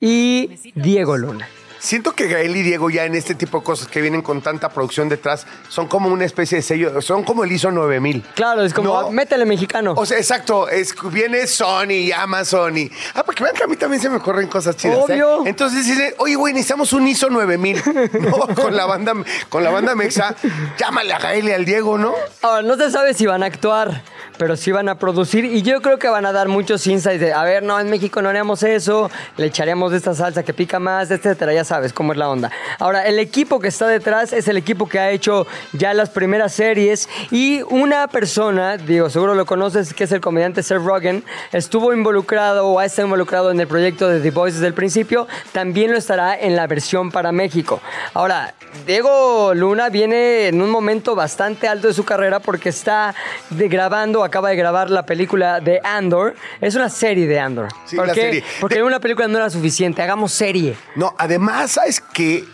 y 0.00 0.58
Diego 0.74 1.16
Luna. 1.16 1.46
Siento 1.80 2.12
que 2.12 2.28
Gael 2.28 2.54
y 2.54 2.62
Diego 2.62 2.90
ya 2.90 3.06
en 3.06 3.14
este 3.14 3.34
tipo 3.34 3.58
de 3.58 3.64
cosas 3.64 3.88
que 3.88 4.02
vienen 4.02 4.20
con 4.20 4.42
tanta 4.42 4.68
producción 4.68 5.08
detrás 5.08 5.46
son 5.70 5.88
como 5.88 6.08
una 6.10 6.26
especie 6.26 6.56
de 6.58 6.62
sello, 6.62 7.00
son 7.00 7.24
como 7.24 7.42
el 7.42 7.50
ISO 7.50 7.70
9000. 7.70 8.22
Claro, 8.34 8.62
es 8.62 8.74
como, 8.74 9.02
No. 9.02 9.10
métele 9.10 9.46
mexicano. 9.46 9.94
O 9.96 10.04
sea, 10.04 10.18
exacto, 10.18 10.68
es, 10.68 10.94
viene 11.10 11.46
Sony 11.46 11.90
y 11.92 12.12
Amazon 12.12 12.76
y... 12.76 12.90
Ah, 13.14 13.22
porque 13.24 13.42
vean 13.42 13.56
que 13.56 13.64
a 13.64 13.66
mí 13.66 13.76
también 13.76 14.02
se 14.02 14.10
me 14.10 14.16
ocurren 14.16 14.46
cosas 14.48 14.76
chidas, 14.76 14.98
¿eh? 15.08 15.22
Obvio. 15.22 15.46
Entonces 15.46 15.86
dice, 15.86 16.14
oye, 16.18 16.34
güey, 16.34 16.52
necesitamos 16.52 16.92
un 16.92 17.08
ISO 17.08 17.30
9000, 17.30 17.82
¿no? 18.20 18.54
Con 18.54 18.76
la 18.76 18.84
banda, 18.84 19.14
con 19.48 19.64
la 19.64 19.70
banda 19.70 19.94
Mexa, 19.94 20.36
llámale 20.78 21.14
a 21.14 21.18
Gael 21.18 21.48
y 21.48 21.52
al 21.52 21.64
Diego, 21.64 21.96
¿no? 21.96 22.12
Ahora, 22.42 22.60
no 22.62 22.76
se 22.76 22.90
sabe 22.90 23.14
si 23.14 23.24
van 23.24 23.42
a 23.42 23.46
actuar, 23.46 24.02
pero 24.40 24.56
sí 24.56 24.72
van 24.72 24.88
a 24.88 24.94
producir. 24.94 25.44
Y 25.44 25.60
yo 25.60 25.82
creo 25.82 25.98
que 25.98 26.08
van 26.08 26.24
a 26.24 26.32
dar 26.32 26.48
muchos 26.48 26.86
insights 26.86 27.20
de, 27.20 27.34
a 27.34 27.44
ver, 27.44 27.62
no, 27.62 27.78
en 27.78 27.90
México 27.90 28.22
no 28.22 28.30
haríamos 28.30 28.62
eso, 28.62 29.10
le 29.36 29.44
echaríamos 29.44 29.90
de 29.90 29.98
esta 29.98 30.14
salsa 30.14 30.42
que 30.42 30.54
pica 30.54 30.78
más, 30.78 31.10
etcétera. 31.10 31.52
Ya 31.52 31.62
sabes 31.62 31.92
cómo 31.92 32.12
es 32.12 32.18
la 32.18 32.30
onda. 32.30 32.50
Ahora, 32.78 33.06
el 33.06 33.18
equipo 33.18 33.60
que 33.60 33.68
está 33.68 33.86
detrás 33.86 34.32
es 34.32 34.48
el 34.48 34.56
equipo 34.56 34.88
que 34.88 34.98
ha 34.98 35.10
hecho 35.10 35.46
ya 35.74 35.92
las 35.92 36.08
primeras 36.08 36.54
series. 36.54 37.06
Y 37.30 37.60
una 37.68 38.08
persona, 38.08 38.78
digo, 38.78 39.10
seguro 39.10 39.34
lo 39.34 39.44
conoces, 39.44 39.92
que 39.92 40.04
es 40.04 40.12
el 40.12 40.22
comediante 40.22 40.62
Seth 40.62 40.82
Rogen, 40.82 41.22
estuvo 41.52 41.92
involucrado 41.92 42.66
o 42.66 42.78
ha 42.78 42.86
estado 42.86 43.08
involucrado 43.08 43.50
en 43.50 43.60
el 43.60 43.66
proyecto 43.66 44.08
de 44.08 44.20
The 44.20 44.30
Voice 44.30 44.54
desde 44.54 44.68
el 44.68 44.74
principio. 44.74 45.28
También 45.52 45.92
lo 45.92 45.98
estará 45.98 46.34
en 46.34 46.56
la 46.56 46.66
versión 46.66 47.10
para 47.10 47.30
México. 47.30 47.82
Ahora, 48.14 48.54
Diego 48.86 49.52
Luna 49.52 49.90
viene 49.90 50.46
en 50.46 50.62
un 50.62 50.70
momento 50.70 51.14
bastante 51.14 51.68
alto 51.68 51.88
de 51.88 51.92
su 51.92 52.04
carrera 52.04 52.38
porque 52.38 52.70
está 52.70 53.14
grabando, 53.50 54.22
acaba 54.30 54.48
de 54.48 54.56
grabar 54.56 54.88
la 54.90 55.04
película 55.04 55.60
de 55.60 55.80
Andor. 55.84 56.34
Es 56.60 56.74
una 56.74 56.88
serie 56.88 57.26
de 57.26 57.38
Andor. 57.38 57.68
Sí, 57.86 57.96
¿Por 57.96 58.06
la 58.06 58.14
qué? 58.14 58.20
serie. 58.20 58.44
Porque 58.60 58.76
De- 58.76 58.82
una 58.82 58.98
película 59.00 59.28
no 59.28 59.36
era 59.38 59.50
suficiente, 59.50 60.00
hagamos 60.02 60.32
serie. 60.32 60.76
No, 60.96 61.14
además, 61.18 61.72
¿sabes 61.72 62.00
qué? 62.12 62.44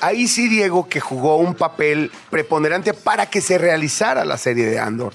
Ahí 0.00 0.26
sí 0.26 0.48
Diego 0.48 0.88
que 0.88 0.98
jugó 0.98 1.36
un 1.36 1.54
papel 1.54 2.10
preponderante 2.28 2.92
para 2.92 3.26
que 3.26 3.40
se 3.40 3.56
realizara 3.56 4.24
la 4.24 4.36
serie 4.36 4.66
de 4.66 4.78
Andor. 4.80 5.12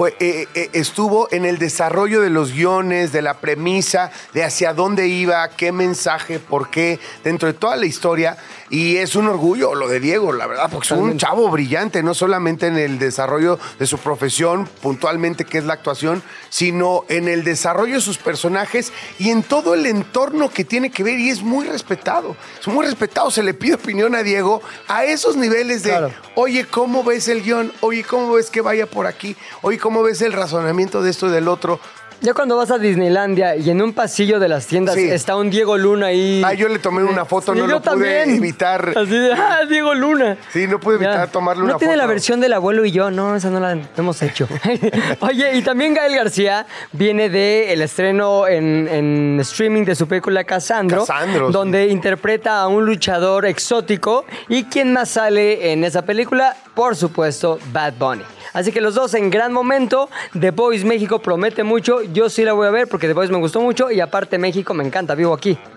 Fue, 0.00 0.16
eh, 0.18 0.48
eh, 0.54 0.70
estuvo 0.72 1.28
en 1.30 1.44
el 1.44 1.58
desarrollo 1.58 2.22
de 2.22 2.30
los 2.30 2.54
guiones, 2.54 3.12
de 3.12 3.20
la 3.20 3.34
premisa, 3.34 4.10
de 4.32 4.42
hacia 4.42 4.72
dónde 4.72 5.08
iba, 5.08 5.46
qué 5.50 5.72
mensaje, 5.72 6.38
por 6.38 6.70
qué, 6.70 6.98
dentro 7.22 7.48
de 7.48 7.52
toda 7.52 7.76
la 7.76 7.84
historia. 7.84 8.38
Y 8.70 8.96
es 8.96 9.14
un 9.14 9.26
orgullo 9.26 9.74
lo 9.74 9.88
de 9.88 10.00
Diego, 10.00 10.32
la 10.32 10.46
verdad, 10.46 10.70
porque 10.72 10.86
es 10.86 10.92
un 10.92 11.18
chavo 11.18 11.50
brillante, 11.50 12.02
no 12.02 12.14
solamente 12.14 12.68
en 12.68 12.78
el 12.78 12.98
desarrollo 12.98 13.58
de 13.78 13.86
su 13.86 13.98
profesión, 13.98 14.66
puntualmente 14.80 15.44
que 15.44 15.58
es 15.58 15.64
la 15.64 15.74
actuación, 15.74 16.22
sino 16.48 17.04
en 17.08 17.28
el 17.28 17.44
desarrollo 17.44 17.96
de 17.96 18.00
sus 18.00 18.16
personajes 18.16 18.94
y 19.18 19.28
en 19.28 19.42
todo 19.42 19.74
el 19.74 19.84
entorno 19.84 20.48
que 20.48 20.64
tiene 20.64 20.90
que 20.90 21.02
ver 21.02 21.18
y 21.18 21.28
es 21.28 21.42
muy 21.42 21.66
respetado. 21.66 22.36
Es 22.58 22.68
muy 22.68 22.86
respetado, 22.86 23.30
se 23.30 23.42
le 23.42 23.52
pide 23.52 23.74
opinión 23.74 24.14
a 24.14 24.22
Diego 24.22 24.62
a 24.88 25.04
esos 25.04 25.36
niveles 25.36 25.82
de, 25.82 25.90
Claro. 25.90 26.12
oye, 26.36 26.64
¿cómo 26.64 27.04
ves 27.04 27.28
el 27.28 27.42
guion? 27.42 27.72
Oye, 27.80 28.02
¿cómo 28.04 28.32
ves 28.32 28.48
que 28.50 28.62
vaya 28.62 28.86
por 28.86 29.06
aquí? 29.06 29.36
Oye, 29.62 29.78
¿cómo 29.78 29.89
ves 30.02 30.22
el 30.22 30.32
razonamiento 30.32 31.02
de 31.02 31.10
esto 31.10 31.28
y 31.28 31.30
del 31.32 31.48
otro? 31.48 31.80
Ya 32.22 32.34
cuando 32.34 32.54
vas 32.58 32.70
a 32.70 32.76
Disneylandia 32.76 33.56
y 33.56 33.70
en 33.70 33.80
un 33.80 33.94
pasillo 33.94 34.38
de 34.38 34.46
las 34.46 34.66
tiendas 34.66 34.94
Sí. 34.94 35.08
está 35.08 35.36
un 35.36 35.48
Diego 35.48 35.78
Luna 35.78 36.08
ahí. 36.08 36.42
Ah, 36.44 36.52
yo 36.52 36.68
le 36.68 36.78
tomé 36.78 37.02
una 37.02 37.24
foto, 37.24 37.54
no 37.54 37.60
yo 37.62 37.66
lo 37.66 37.80
pude 37.80 38.24
evitar. 38.36 38.90
Así 38.94 39.10
de, 39.10 39.32
ah, 39.32 39.60
Diego 39.66 39.94
Luna. 39.94 40.36
Sí, 40.52 40.66
no 40.66 40.78
pude 40.78 40.96
evitar 40.96 41.30
tomarle 41.30 41.62
¿No 41.62 41.68
una 41.70 41.78
tiene 41.78 41.96
la 41.96 42.02
foto. 42.02 42.10
versión 42.10 42.40
del 42.40 42.52
abuelo 42.52 42.84
y 42.84 42.90
yo? 42.92 43.10
No, 43.10 43.34
esa 43.34 43.48
no 43.48 43.58
la 43.58 43.78
hemos 43.96 44.20
hecho. 44.20 44.46
Oye, 45.20 45.56
y 45.56 45.62
también 45.62 45.94
Gael 45.94 46.14
García 46.14 46.66
viene 46.92 47.30
del 47.30 47.70
el 47.70 47.80
estreno 47.80 48.46
en, 48.46 48.86
en 48.86 49.38
streaming 49.40 49.86
de 49.86 49.94
su 49.94 50.06
película 50.06 50.44
Casandro, 50.44 51.06
Casandro, 51.06 51.46
sí. 51.46 51.52
donde 51.54 51.86
interpreta 51.88 52.60
a 52.60 52.68
un 52.68 52.84
luchador 52.84 53.46
exótico. 53.46 54.26
¿Y 54.46 54.64
quién 54.64 54.92
más 54.92 55.08
sale 55.08 55.72
en 55.72 55.84
esa 55.84 56.02
película? 56.02 56.54
Por 56.74 56.96
supuesto, 56.96 57.58
Bad 57.72 57.94
Bunny. 57.98 58.24
Así 58.52 58.72
que 58.72 58.80
los 58.80 58.94
dos 58.94 59.14
en 59.14 59.30
gran 59.30 59.52
momento. 59.52 60.08
The 60.38 60.50
Boys 60.50 60.84
México 60.84 61.20
promete 61.20 61.64
mucho. 61.64 62.02
Yo 62.02 62.28
sí 62.28 62.44
la 62.44 62.52
voy 62.52 62.66
a 62.66 62.70
ver 62.70 62.88
porque 62.88 63.06
The 63.06 63.14
Boys 63.14 63.30
me 63.30 63.38
gustó 63.38 63.60
mucho 63.60 63.90
y 63.90 64.00
aparte 64.00 64.38
México 64.38 64.74
me 64.74 64.84
encanta, 64.84 65.14
vivo 65.14 65.34
aquí. 65.34 65.58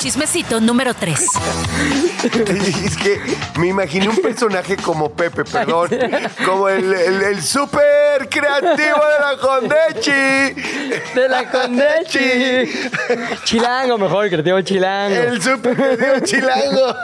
Chismecito 0.00 0.60
número 0.60 0.92
3. 0.92 1.18
es 2.84 2.96
que 2.98 3.20
me 3.58 3.68
imaginé 3.68 4.08
un 4.08 4.18
personaje 4.18 4.76
como 4.76 5.10
Pepe, 5.10 5.44
perdón, 5.44 5.88
como 6.44 6.68
el, 6.68 6.92
el, 6.92 7.22
el 7.22 7.42
súper 7.42 8.28
creativo 8.28 8.76
de 8.76 9.18
la 9.18 9.36
Condechi. 9.40 10.10
De 11.14 11.26
la 11.26 11.50
Condechi. 11.50 12.70
Chilango, 13.44 13.96
mejor, 13.96 14.28
creativo 14.28 14.60
Chilango. 14.60 15.16
El 15.16 15.40
súper 15.40 15.74
creativo 15.74 16.20
chilango. 16.26 16.94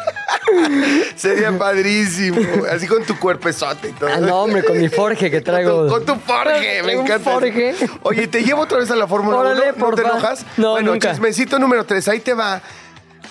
Sería 1.16 1.56
padrísimo. 1.56 2.40
Así 2.70 2.86
con 2.86 3.04
tu 3.04 3.18
cuerpezote 3.18 3.88
y 3.88 3.92
todo. 3.92 4.10
Ah, 4.12 4.18
no, 4.18 4.42
hombre, 4.42 4.62
con 4.64 4.78
mi 4.78 4.88
Forge 4.88 5.30
que 5.30 5.40
traigo. 5.42 5.88
Con 5.88 6.04
tu, 6.04 6.12
con 6.12 6.18
tu 6.20 6.24
Forge, 6.26 6.82
me 6.82 6.96
Un 6.96 7.04
encanta. 7.06 7.30
Forge. 7.30 7.74
Oye, 8.02 8.26
te 8.28 8.42
llevo 8.42 8.62
otra 8.62 8.78
vez 8.78 8.90
a 8.90 8.96
la 8.96 9.06
Fórmula 9.06 9.38
1. 9.38 9.48
Órale, 9.50 9.66
¿No 9.68 9.74
por 9.74 9.94
te 9.94 10.02
enojas? 10.02 10.44
No, 10.56 10.72
bueno, 10.72 10.92
nunca. 10.92 11.10
chismecito 11.10 11.58
número 11.58 11.84
3, 11.84 12.08
ahí 12.08 12.20
te 12.20 12.34
va. 12.34 12.60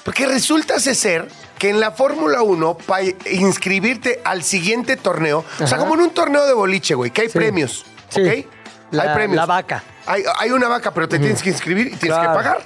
Porque 0.03 0.25
resulta 0.25 0.79
ser 0.79 1.27
que 1.58 1.70
en 1.70 1.79
la 1.79 1.91
Fórmula 1.91 2.41
1, 2.41 2.77
para 2.88 3.03
inscribirte 3.32 4.22
al 4.24 4.44
siguiente 4.44 4.96
torneo, 4.96 5.44
o 5.60 5.68
sea, 5.68 5.77
como 5.77 5.96
en 5.96 6.01
un 6.01 6.10
torneo 6.12 6.46
de 6.46 6.53
boliche, 6.53 6.96
güey, 6.96 7.12
que 7.12 7.22
hay 7.24 7.29
Sí. 7.29 7.38
premios, 7.38 7.86
Sí. 8.10 8.22
¿ok? 8.22 8.46
La- 8.91 9.03
hay 9.03 9.10
premios. 9.13 9.36
la 9.36 9.46
vaca. 9.46 9.84
Hay, 10.06 10.24
hay 10.39 10.51
una 10.51 10.68
vaca, 10.68 10.91
pero 10.94 11.08
te 11.08 11.20
tienes 11.20 11.44
que 11.44 11.50
inscribir 11.50 11.88
y 11.88 11.96
tienes 11.96 12.18
Claro. 12.18 12.32
que 12.32 12.36
pagar. 12.36 12.62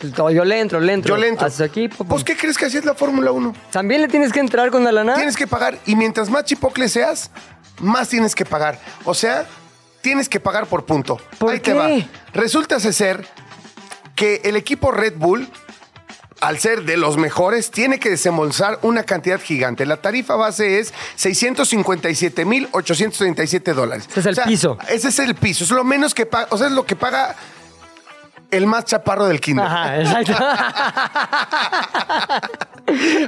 Yo 0.00 0.44
le 0.44 0.60
entro, 0.60 0.80
le 0.80 0.92
entro. 0.94 1.14
Yo 1.14 1.20
le 1.20 1.28
entro. 1.28 1.46
Haces 1.46 1.60
aquí, 1.60 1.88
pum, 1.88 1.98
pum. 1.98 2.08
Pues, 2.08 2.24
¿qué 2.24 2.36
crees 2.36 2.56
que 2.56 2.66
así 2.66 2.78
es 2.78 2.84
la 2.84 2.94
Fórmula 2.94 3.30
1? 3.32 3.54
¿También 3.70 4.00
le 4.00 4.08
tienes 4.08 4.32
que 4.32 4.40
entrar 4.40 4.70
con 4.70 4.82
la 4.82 4.92
lana? 4.92 5.14
Tienes 5.14 5.36
que 5.36 5.46
pagar 5.46 5.78
y 5.86 5.94
mientras 5.96 6.30
más 6.30 6.44
chipocle 6.44 6.88
seas, 6.88 7.30
más 7.80 8.08
tienes 8.08 8.34
que 8.34 8.44
pagar. 8.44 8.78
O 9.04 9.14
sea, 9.14 9.46
tienes 10.00 10.28
que 10.28 10.40
pagar 10.40 10.66
por 10.66 10.84
punto. 10.86 11.18
¿Por 11.38 11.52
Ahí 11.52 11.60
qué? 11.60 11.72
te 11.72 11.76
va. 11.76 11.88
Resulta 12.32 12.80
ser 12.80 13.26
que 14.16 14.40
el 14.44 14.56
equipo 14.56 14.90
Red 14.90 15.14
Bull, 15.16 15.46
al 16.40 16.58
ser 16.58 16.84
de 16.84 16.96
los 16.96 17.18
mejores, 17.18 17.70
tiene 17.70 17.98
que 17.98 18.08
desembolsar 18.08 18.78
una 18.82 19.02
cantidad 19.02 19.38
gigante. 19.40 19.84
La 19.84 19.98
tarifa 19.98 20.36
base 20.36 20.78
es 20.78 20.94
657.837 21.18 23.74
dólares. 23.74 24.08
Ese 24.14 24.20
es 24.20 24.26
el 24.38 24.44
piso. 24.44 24.78
Ese 24.88 25.08
es 25.08 25.18
el 25.18 25.34
piso. 25.34 25.64
Es 25.64 25.70
lo 25.70 25.84
menos 25.84 26.14
que 26.14 26.24
paga. 26.26 26.46
O 26.50 26.58
sea, 26.58 26.68
es 26.68 26.72
lo 26.72 26.86
que 26.86 26.96
paga 26.96 27.34
el 28.50 28.66
más 28.66 28.84
chaparro 28.84 29.26
del 29.26 29.40
kinder. 29.40 29.64
Ajá, 29.64 30.00
exacto. 30.00 30.32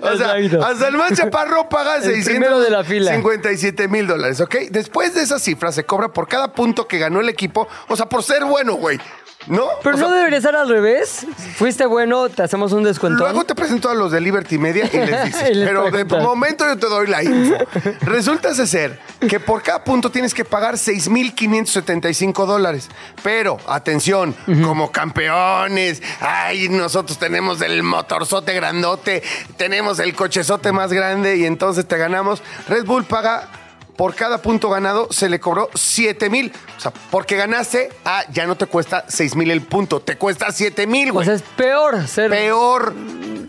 O 0.02 0.16
sea, 0.16 0.38
Exacto. 0.38 0.66
hasta 0.66 0.88
el 0.88 0.96
más 0.96 1.12
chaparro 1.14 1.68
paga 1.68 1.96
El 1.96 2.24
primero 2.24 2.58
de 2.58 2.70
la 2.70 2.82
fila. 2.82 3.12
657 3.12 3.86
mil 3.86 4.08
dólares, 4.08 4.40
¿ok? 4.40 4.56
Después 4.70 5.14
de 5.14 5.22
esa 5.22 5.38
cifra 5.38 5.70
se 5.70 5.84
cobra 5.84 6.08
por 6.08 6.26
cada 6.26 6.52
punto 6.52 6.88
que 6.88 6.98
ganó 6.98 7.20
el 7.20 7.28
equipo, 7.28 7.68
o 7.88 7.94
sea, 7.96 8.06
por 8.06 8.24
ser 8.24 8.44
bueno, 8.44 8.74
güey. 8.74 8.98
¿No? 9.46 9.66
Pero 9.82 9.96
O 9.96 9.99
sea, 9.99 10.08
no 10.08 10.14
debería 10.14 10.40
ser 10.40 10.54
al 10.54 10.68
revés. 10.68 11.26
Fuiste 11.56 11.84
bueno, 11.87 12.28
te 12.28 12.42
hacemos 12.42 12.72
un 12.72 12.84
descuento. 12.84 13.25
Luego 13.25 13.44
te 13.44 13.54
presento 13.54 13.90
a 13.90 13.94
los 13.94 14.12
de 14.12 14.20
Liberty 14.20 14.58
Media 14.58 14.88
y 14.92 14.96
les 14.96 15.25
dices. 15.25 15.50
Y 15.50 15.54
les 15.54 15.68
pero 15.68 15.90
de 15.90 16.04
momento 16.04 16.64
yo 16.66 16.78
te 16.78 16.87
doy 16.87 17.06
la 17.08 17.22
info. 17.22 17.56
Resulta 18.02 18.54
ser 18.66 18.99
que 19.28 19.40
por 19.40 19.62
cada 19.62 19.82
punto 19.82 20.11
tienes 20.11 20.34
que 20.34 20.44
pagar 20.44 20.75
6.575 20.75 22.46
dólares. 22.46 22.88
Pero, 23.22 23.58
atención, 23.66 24.34
como 24.62 24.92
campeones, 24.92 26.02
ay, 26.20 26.68
nosotros 26.68 27.18
tenemos 27.18 27.61
el 27.62 27.82
motorzote 27.82 28.54
grandote, 28.54 29.22
tenemos 29.56 29.99
el 29.99 30.14
cochezote 30.14 30.72
más 30.72 30.92
grande 30.92 31.37
y 31.37 31.46
entonces 31.46 31.87
te 31.87 31.96
ganamos. 31.99 32.42
Red 32.68 32.84
Bull 32.84 33.04
paga. 33.04 33.49
Por 33.96 34.14
cada 34.14 34.38
punto 34.38 34.70
ganado 34.70 35.08
se 35.11 35.28
le 35.28 35.38
cobró 35.38 35.68
7 35.75 36.30
mil. 36.30 36.52
O 36.78 36.80
sea, 36.80 36.92
porque 37.11 37.37
ganaste, 37.37 37.90
ah, 38.04 38.25
ya 38.32 38.46
no 38.46 38.56
te 38.56 38.66
cuesta 38.66 39.04
6 39.08 39.37
mil 39.37 39.50
el 39.50 39.61
punto, 39.62 40.00
te 40.00 40.16
cuesta 40.16 40.50
7 40.50 40.87
mil, 40.87 41.11
O 41.11 41.14
güey 41.14 41.26
sea, 41.26 41.34
es 41.34 41.42
peor 41.42 42.06
ser. 42.08 42.30
peor 42.30 42.94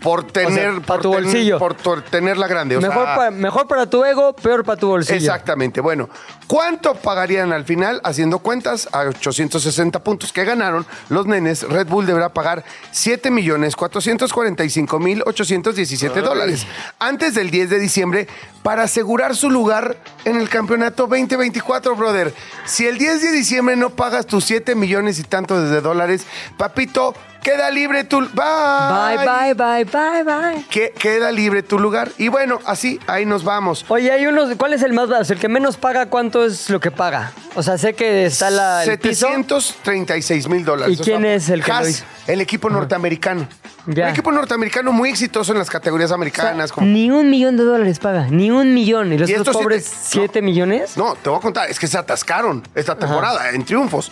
por 0.02 0.24
tener 0.30 0.80
pa' 0.82 0.94
por 0.94 1.02
tu 1.02 1.12
ten- 1.12 1.22
bolsillo. 1.22 1.58
por 1.58 1.74
tu- 1.74 2.02
tenerla 2.02 2.46
grande. 2.46 2.76
O 2.76 2.80
mejor, 2.80 3.04
sea, 3.06 3.14
para, 3.16 3.30
mejor 3.30 3.66
para 3.66 3.88
tu 3.88 4.04
ego, 4.04 4.34
peor 4.34 4.64
para 4.64 4.78
tu 4.78 4.88
bolsillo. 4.88 5.16
Exactamente. 5.16 5.80
Bueno, 5.80 6.10
¿cuánto 6.46 6.94
pagarían 6.94 7.52
al 7.54 7.64
final? 7.64 8.02
Haciendo 8.04 8.38
cuentas, 8.40 8.86
a 8.92 9.00
860 9.00 10.04
puntos 10.04 10.32
que 10.32 10.44
ganaron 10.44 10.84
los 11.08 11.26
nenes, 11.26 11.62
Red 11.62 11.86
Bull 11.88 12.04
deberá 12.06 12.34
pagar 12.34 12.64
7 12.90 13.30
millones 13.30 13.76
445 13.76 14.98
mil 15.00 15.22
817 15.24 16.20
dólares 16.20 16.66
antes 16.98 17.34
del 17.34 17.50
10 17.50 17.70
de 17.70 17.78
diciembre 17.78 18.28
para 18.62 18.82
asegurar 18.84 19.34
su 19.36 19.50
lugar 19.50 19.96
en 20.24 20.36
el 20.36 20.43
campeonato 20.48 21.06
2024, 21.06 21.96
brother. 21.96 22.34
Si 22.64 22.86
el 22.86 22.98
10 22.98 23.22
de 23.22 23.32
diciembre 23.32 23.76
no 23.76 23.90
pagas 23.90 24.26
tus 24.26 24.44
7 24.44 24.74
millones 24.74 25.18
y 25.18 25.22
tantos 25.22 25.70
de 25.70 25.80
dólares, 25.80 26.26
papito, 26.56 27.14
queda 27.44 27.70
libre 27.70 28.02
tu... 28.02 28.20
Bye, 28.20 29.16
bye, 29.18 29.54
bye, 29.54 29.84
bye, 29.84 30.24
bye. 30.24 30.64
que 30.68 30.90
queda 30.98 31.30
libre 31.30 31.62
tu 31.62 31.78
lugar. 31.78 32.10
Y 32.18 32.26
bueno, 32.28 32.58
así, 32.66 32.98
ahí 33.06 33.24
nos 33.26 33.44
vamos. 33.44 33.84
Oye, 33.88 34.10
hay 34.10 34.26
unos. 34.26 34.56
¿Cuál 34.56 34.72
es 34.72 34.82
el 34.82 34.92
más 34.92 35.08
barato? 35.08 35.32
El 35.32 35.38
que 35.38 35.48
menos 35.48 35.76
paga, 35.76 36.06
¿cuánto 36.06 36.44
es 36.44 36.68
lo 36.70 36.80
que 36.80 36.90
paga? 36.90 37.32
O 37.54 37.62
sea, 37.62 37.78
sé 37.78 37.94
que 37.94 38.24
está 38.26 38.50
la, 38.50 38.82
el 38.82 38.98
piso. 38.98 39.28
736 39.28 40.48
mil 40.48 40.64
dólares. 40.64 40.98
¿Y 40.98 41.02
quién 41.02 41.24
es 41.24 41.48
el 41.50 41.62
que 41.62 41.70
lo 41.70 41.76
Haas, 41.76 41.88
hizo? 41.90 42.04
El 42.26 42.40
equipo 42.40 42.68
norteamericano. 42.70 43.46
Ya. 43.86 44.04
Un 44.06 44.10
equipo 44.10 44.32
norteamericano 44.32 44.92
muy 44.92 45.10
exitoso 45.10 45.52
en 45.52 45.58
las 45.58 45.68
categorías 45.68 46.10
americanas. 46.10 46.72
como- 46.72 46.86
Ni 46.86 47.10
un 47.10 47.28
millón 47.30 47.56
de 47.58 47.64
dólares 47.64 47.98
paga, 47.98 48.26
ni 48.30 48.50
un 48.50 48.72
millón. 48.72 49.12
¿Y 49.12 49.18
los 49.18 49.28
Y 49.28 49.34
otros 49.34 49.48
estos 49.48 49.62
pobres 49.62 49.84
siete- 49.84 50.06
siete 50.08 50.42
millones? 50.42 50.96
No, 50.96 51.14
te 51.16 51.28
voy 51.28 51.38
a 51.38 51.42
contar, 51.42 51.68
es 51.70 51.78
que 51.78 51.86
se 51.86 51.98
atascaron 51.98 52.62
esta 52.74 52.96
temporada 52.96 53.50
en 53.50 53.62
triunfos. 53.64 54.10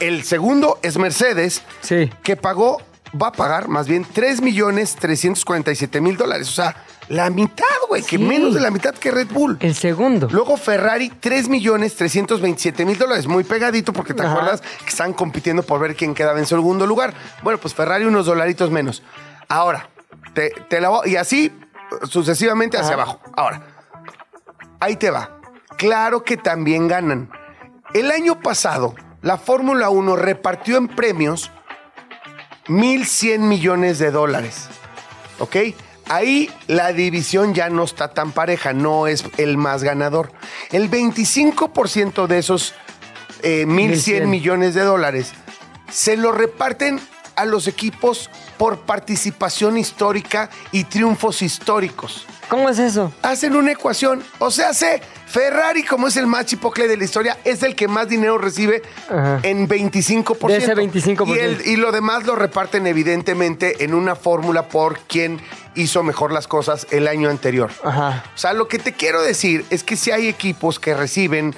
El 0.00 0.24
segundo 0.24 0.78
es 0.82 0.98
Mercedes, 0.98 1.62
Sí. 1.80 2.10
que 2.22 2.36
pagó, 2.36 2.80
va 3.20 3.28
a 3.28 3.32
pagar 3.32 3.68
más 3.68 3.86
bien 3.86 4.04
3 4.12 4.40
millones 4.40 4.96
347 4.96 6.00
mil 6.00 6.16
dólares. 6.16 6.48
O 6.48 6.52
sea, 6.52 6.74
la 7.08 7.30
mitad, 7.30 7.64
güey, 7.88 8.02
que 8.02 8.18
menos 8.18 8.54
de 8.54 8.60
la 8.60 8.70
mitad 8.70 8.94
que 8.94 9.10
Red 9.10 9.28
Bull. 9.28 9.56
El 9.60 9.74
segundo. 9.74 10.28
Luego 10.30 10.56
Ferrari, 10.56 11.10
3 11.20 11.48
millones 11.48 11.94
327 11.96 12.84
mil 12.84 12.98
dólares. 12.98 13.26
Muy 13.26 13.44
pegadito 13.44 13.92
porque 13.92 14.14
te 14.14 14.22
Ajá. 14.22 14.32
acuerdas 14.32 14.60
que 14.60 14.88
están 14.88 15.12
compitiendo 15.12 15.62
por 15.62 15.80
ver 15.80 15.94
quién 15.94 16.14
quedaba 16.14 16.38
en 16.38 16.46
segundo 16.46 16.86
lugar. 16.86 17.14
Bueno, 17.42 17.60
pues 17.60 17.74
Ferrari 17.74 18.04
unos 18.04 18.26
dolaritos 18.26 18.70
menos. 18.70 19.02
Ahora, 19.48 19.88
te, 20.34 20.50
te 20.68 20.80
la 20.80 20.88
voy- 20.88 21.10
y 21.10 21.16
así 21.16 21.52
sucesivamente 22.08 22.78
hacia 22.78 22.94
abajo. 22.94 23.20
Ahora, 23.36 23.62
ahí 24.80 24.96
te 24.96 25.10
va. 25.10 25.38
Claro 25.76 26.24
que 26.24 26.36
también 26.36 26.88
ganan. 26.88 27.30
El 27.92 28.10
año 28.10 28.40
pasado, 28.40 28.94
la 29.24 29.38
Fórmula 29.38 29.88
1 29.88 30.16
repartió 30.16 30.76
en 30.76 30.86
premios 30.86 31.50
1.100 32.68 33.38
millones 33.38 33.98
de 33.98 34.10
dólares. 34.10 34.66
¿Ok? 35.38 35.56
Ahí 36.10 36.50
la 36.66 36.92
división 36.92 37.54
ya 37.54 37.70
no 37.70 37.84
está 37.84 38.08
tan 38.08 38.32
pareja, 38.32 38.74
no 38.74 39.06
es 39.06 39.24
el 39.38 39.56
más 39.56 39.82
ganador. 39.82 40.30
El 40.70 40.90
25% 40.90 42.26
de 42.26 42.38
esos 42.38 42.74
eh, 43.42 43.64
1.100 43.66 43.66
1100 43.66 44.30
millones 44.30 44.74
de 44.74 44.82
dólares 44.82 45.32
se 45.90 46.18
lo 46.18 46.30
reparten 46.30 47.00
a 47.34 47.46
los 47.46 47.66
equipos 47.66 48.28
por 48.58 48.80
participación 48.80 49.78
histórica 49.78 50.50
y 50.70 50.84
triunfos 50.84 51.40
históricos. 51.40 52.26
¿Cómo 52.50 52.68
es 52.68 52.78
eso? 52.78 53.10
hacen 53.22 53.56
una 53.56 53.72
ecuación. 53.72 54.22
O 54.38 54.50
sea, 54.50 54.68
hace 54.68 55.00
Ferrari, 55.34 55.82
como 55.82 56.06
es 56.06 56.16
el 56.16 56.28
más 56.28 56.46
chipocle 56.46 56.86
de 56.86 56.96
la 56.96 57.02
historia, 57.02 57.36
es 57.42 57.64
el 57.64 57.74
que 57.74 57.88
más 57.88 58.08
dinero 58.08 58.38
recibe 58.38 58.82
Ajá. 59.10 59.40
en 59.42 59.66
25%. 59.68 60.46
De 60.46 60.56
ese 60.58 60.76
25%. 60.76 61.26
Y, 61.34 61.38
el- 61.40 61.66
y 61.66 61.74
lo 61.74 61.90
demás 61.90 62.24
lo 62.24 62.36
reparten 62.36 62.86
evidentemente 62.86 63.82
en 63.84 63.94
una 63.94 64.14
fórmula 64.14 64.68
por 64.68 65.00
quien 65.00 65.40
hizo 65.74 66.04
mejor 66.04 66.30
las 66.30 66.46
cosas 66.46 66.86
el 66.92 67.08
año 67.08 67.28
anterior. 67.30 67.72
Ajá. 67.82 68.22
O 68.32 68.38
sea, 68.38 68.52
lo 68.52 68.68
que 68.68 68.78
te 68.78 68.92
quiero 68.92 69.22
decir 69.22 69.64
es 69.70 69.82
que 69.82 69.96
si 69.96 70.12
hay 70.12 70.28
equipos 70.28 70.78
que 70.78 70.94
reciben... 70.94 71.52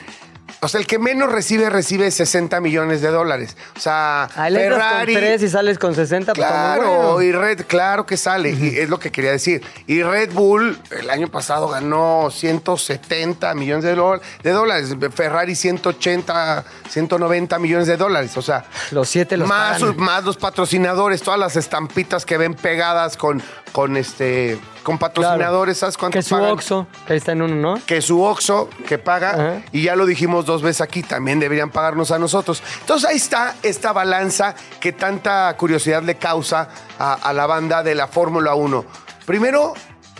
O 0.60 0.68
sea, 0.68 0.80
el 0.80 0.86
que 0.86 0.98
menos 0.98 1.30
recibe, 1.30 1.68
recibe 1.70 2.10
60 2.10 2.60
millones 2.60 3.00
de 3.00 3.08
dólares. 3.08 3.56
O 3.76 3.80
sea, 3.80 4.24
Ahí 4.36 4.54
entras 4.56 4.78
con 4.80 4.90
Ferrari... 4.90 5.14
3 5.14 5.42
y 5.42 5.48
sales 5.48 5.78
con 5.78 5.94
60. 5.94 6.32
pues, 6.34 6.46
Claro, 6.46 7.12
bueno. 7.14 7.22
y 7.22 7.32
Red, 7.32 7.66
claro 7.66 8.06
que 8.06 8.16
sale, 8.16 8.50
y 8.50 8.78
es 8.78 8.88
lo 8.88 8.98
que 8.98 9.10
quería 9.10 9.32
decir. 9.32 9.62
Y 9.86 10.02
Red 10.02 10.32
Bull 10.32 10.78
el 10.90 11.10
año 11.10 11.28
pasado 11.28 11.68
ganó 11.68 12.30
170 12.30 13.54
millones 13.54 13.84
de, 13.84 13.94
de 14.42 14.50
dólares, 14.50 14.94
Ferrari 15.14 15.54
180, 15.54 16.64
190 16.88 17.58
millones 17.58 17.86
de 17.86 17.96
dólares, 17.96 18.36
o 18.36 18.42
sea, 18.42 18.64
Los 18.90 19.08
siete 19.08 19.36
los 19.36 19.48
más, 19.48 19.80
pagan. 19.80 19.96
más 19.98 20.24
los 20.24 20.36
patrocinadores, 20.36 21.22
todas 21.22 21.38
las 21.40 21.56
estampitas 21.56 22.24
que 22.24 22.36
ven 22.38 22.54
pegadas 22.54 23.16
con, 23.16 23.42
con 23.72 23.96
este 23.96 24.58
con 24.86 24.98
patrocinadores, 24.98 25.78
¿sabes 25.78 25.98
cuánto 25.98 26.16
Que 26.16 26.22
su 26.22 26.36
pagan? 26.36 26.50
Oxxo, 26.52 26.86
que 27.08 27.12
ahí 27.14 27.16
está 27.16 27.32
en 27.32 27.42
uno, 27.42 27.56
¿no? 27.56 27.80
que 27.86 28.00
su 28.00 28.22
OXO 28.22 28.70
que 28.86 28.98
paga, 28.98 29.30
Ajá. 29.30 29.62
y 29.72 29.82
ya 29.82 29.96
lo 29.96 30.06
dijimos 30.06 30.46
dos 30.46 30.62
veces 30.62 30.80
aquí, 30.80 31.02
también 31.02 31.40
deberían 31.40 31.70
pagarnos 31.70 32.12
a 32.12 32.20
nosotros. 32.20 32.62
Entonces 32.82 33.10
ahí 33.10 33.16
está 33.16 33.56
esta 33.64 33.92
balanza 33.92 34.54
que 34.78 34.92
tanta 34.92 35.52
curiosidad 35.56 36.04
le 36.04 36.14
causa 36.14 36.68
a, 37.00 37.14
a 37.14 37.32
la 37.32 37.46
banda 37.46 37.82
de 37.82 37.96
la 37.96 38.06
Fórmula 38.06 38.54
1. 38.54 38.84
Primero, 39.26 39.74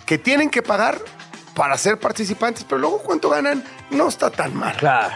que 0.04 0.18
tienen 0.18 0.50
que 0.50 0.62
pagar 0.62 0.98
para 1.54 1.78
ser 1.78 2.00
participantes, 2.00 2.64
pero 2.64 2.80
luego 2.80 2.98
cuánto 2.98 3.30
ganan 3.30 3.62
no 3.90 4.08
está 4.08 4.30
tan 4.30 4.52
mal. 4.56 4.76
Claro. 4.78 5.14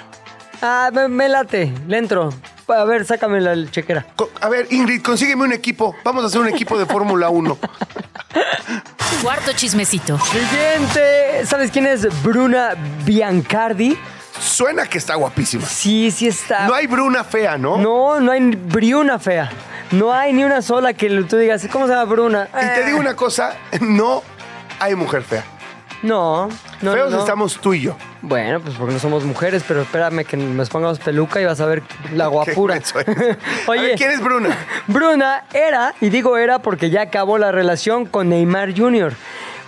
Ah, 0.62 0.90
me, 0.92 1.08
me 1.08 1.28
late, 1.28 1.72
le 1.88 1.98
entro. 1.98 2.32
A 2.68 2.84
ver, 2.84 3.04
sácame 3.04 3.40
la 3.40 3.70
chequera. 3.70 4.06
Co- 4.14 4.30
A 4.40 4.48
ver, 4.48 4.66
Ingrid, 4.70 5.02
consígueme 5.02 5.44
un 5.44 5.52
equipo. 5.52 5.94
Vamos 6.04 6.22
a 6.24 6.26
hacer 6.28 6.40
un 6.40 6.48
equipo 6.48 6.78
de 6.78 6.86
Fórmula 6.86 7.28
1. 7.30 7.58
Cuarto 9.22 9.52
chismecito. 9.52 10.18
Siguiente, 10.18 11.44
¿sabes 11.46 11.70
quién 11.70 11.86
es 11.86 12.22
Bruna 12.22 12.74
Biancardi? 13.04 13.98
Suena 14.40 14.86
que 14.86 14.98
está 14.98 15.14
guapísima. 15.16 15.66
Sí, 15.66 16.10
sí 16.10 16.28
está. 16.28 16.66
No 16.66 16.74
hay 16.74 16.86
Bruna 16.86 17.24
fea, 17.24 17.58
¿no? 17.58 17.76
No, 17.78 18.20
no 18.20 18.32
hay 18.32 18.40
Briuna 18.54 19.18
fea. 19.18 19.50
No 19.90 20.12
hay 20.12 20.32
ni 20.32 20.44
una 20.44 20.62
sola 20.62 20.92
que 20.94 21.08
tú 21.24 21.36
digas, 21.36 21.66
¿cómo 21.72 21.86
se 21.86 21.92
llama 21.92 22.04
Bruna? 22.04 22.48
Y 22.54 22.60
te 22.60 22.82
Eh, 22.82 22.86
digo 22.86 22.98
una 22.98 23.16
cosa, 23.16 23.56
no 23.80 24.22
hay 24.78 24.94
mujer 24.94 25.22
fea. 25.22 25.44
No, 26.02 26.48
no. 26.80 26.92
Feos 26.92 27.12
no. 27.12 27.18
estamos 27.18 27.58
tú 27.60 27.74
y 27.74 27.82
yo. 27.82 27.96
Bueno, 28.22 28.60
pues 28.60 28.74
porque 28.76 28.94
no 28.94 28.98
somos 28.98 29.24
mujeres, 29.24 29.64
pero 29.66 29.82
espérame 29.82 30.24
que 30.24 30.36
nos 30.36 30.68
pongamos 30.68 30.98
peluca 30.98 31.40
y 31.40 31.44
vas 31.44 31.60
a 31.60 31.66
ver 31.66 31.82
la 32.14 32.26
guapura. 32.26 32.74
A 32.76 33.70
ver, 33.70 33.94
¿quién 33.96 34.10
es 34.10 34.20
Bruna? 34.20 34.56
Bruna 34.86 35.44
era, 35.52 35.94
y 36.00 36.08
digo 36.10 36.36
era 36.36 36.60
porque 36.60 36.90
ya 36.90 37.02
acabó 37.02 37.38
la 37.38 37.52
relación 37.52 38.06
con 38.06 38.28
Neymar 38.30 38.76
Jr. 38.76 39.14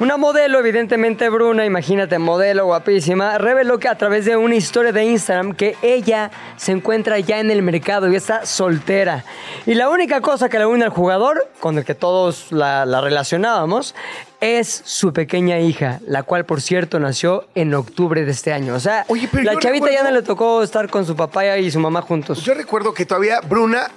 Una 0.00 0.16
modelo, 0.16 0.58
evidentemente 0.58 1.28
Bruna, 1.28 1.64
imagínate, 1.64 2.18
modelo 2.18 2.64
guapísima, 2.64 3.38
reveló 3.38 3.78
que 3.78 3.88
a 3.88 3.96
través 3.96 4.24
de 4.24 4.36
una 4.36 4.54
historia 4.54 4.90
de 4.92 5.04
Instagram 5.04 5.54
que 5.54 5.76
ella 5.82 6.30
se 6.56 6.72
encuentra 6.72 7.18
ya 7.20 7.38
en 7.38 7.50
el 7.50 7.62
mercado 7.62 8.10
y 8.10 8.16
está 8.16 8.46
soltera. 8.46 9.24
Y 9.66 9.74
la 9.74 9.90
única 9.90 10.20
cosa 10.20 10.48
que 10.48 10.58
le 10.58 10.66
une 10.66 10.84
al 10.84 10.90
jugador, 10.90 11.48
con 11.60 11.78
el 11.78 11.84
que 11.84 11.94
todos 11.94 12.50
la, 12.50 12.86
la 12.86 13.00
relacionábamos, 13.00 13.94
es 14.40 14.82
su 14.84 15.12
pequeña 15.12 15.60
hija, 15.60 16.00
la 16.06 16.24
cual, 16.24 16.44
por 16.46 16.60
cierto, 16.60 16.98
nació 16.98 17.46
en 17.54 17.72
octubre 17.74 18.24
de 18.24 18.30
este 18.32 18.52
año. 18.52 18.74
O 18.74 18.80
sea, 18.80 19.04
Oye, 19.08 19.28
la 19.32 19.58
chavita 19.58 19.90
ya 19.90 20.02
no 20.02 20.10
le 20.10 20.22
tocó 20.22 20.62
estar 20.62 20.88
con 20.88 21.06
su 21.06 21.14
papá 21.14 21.58
y 21.58 21.70
su 21.70 21.78
mamá 21.78 22.02
juntos. 22.02 22.42
Yo 22.42 22.54
recuerdo 22.54 22.92
que 22.92 23.06
todavía 23.06 23.40
Bruna 23.40 23.88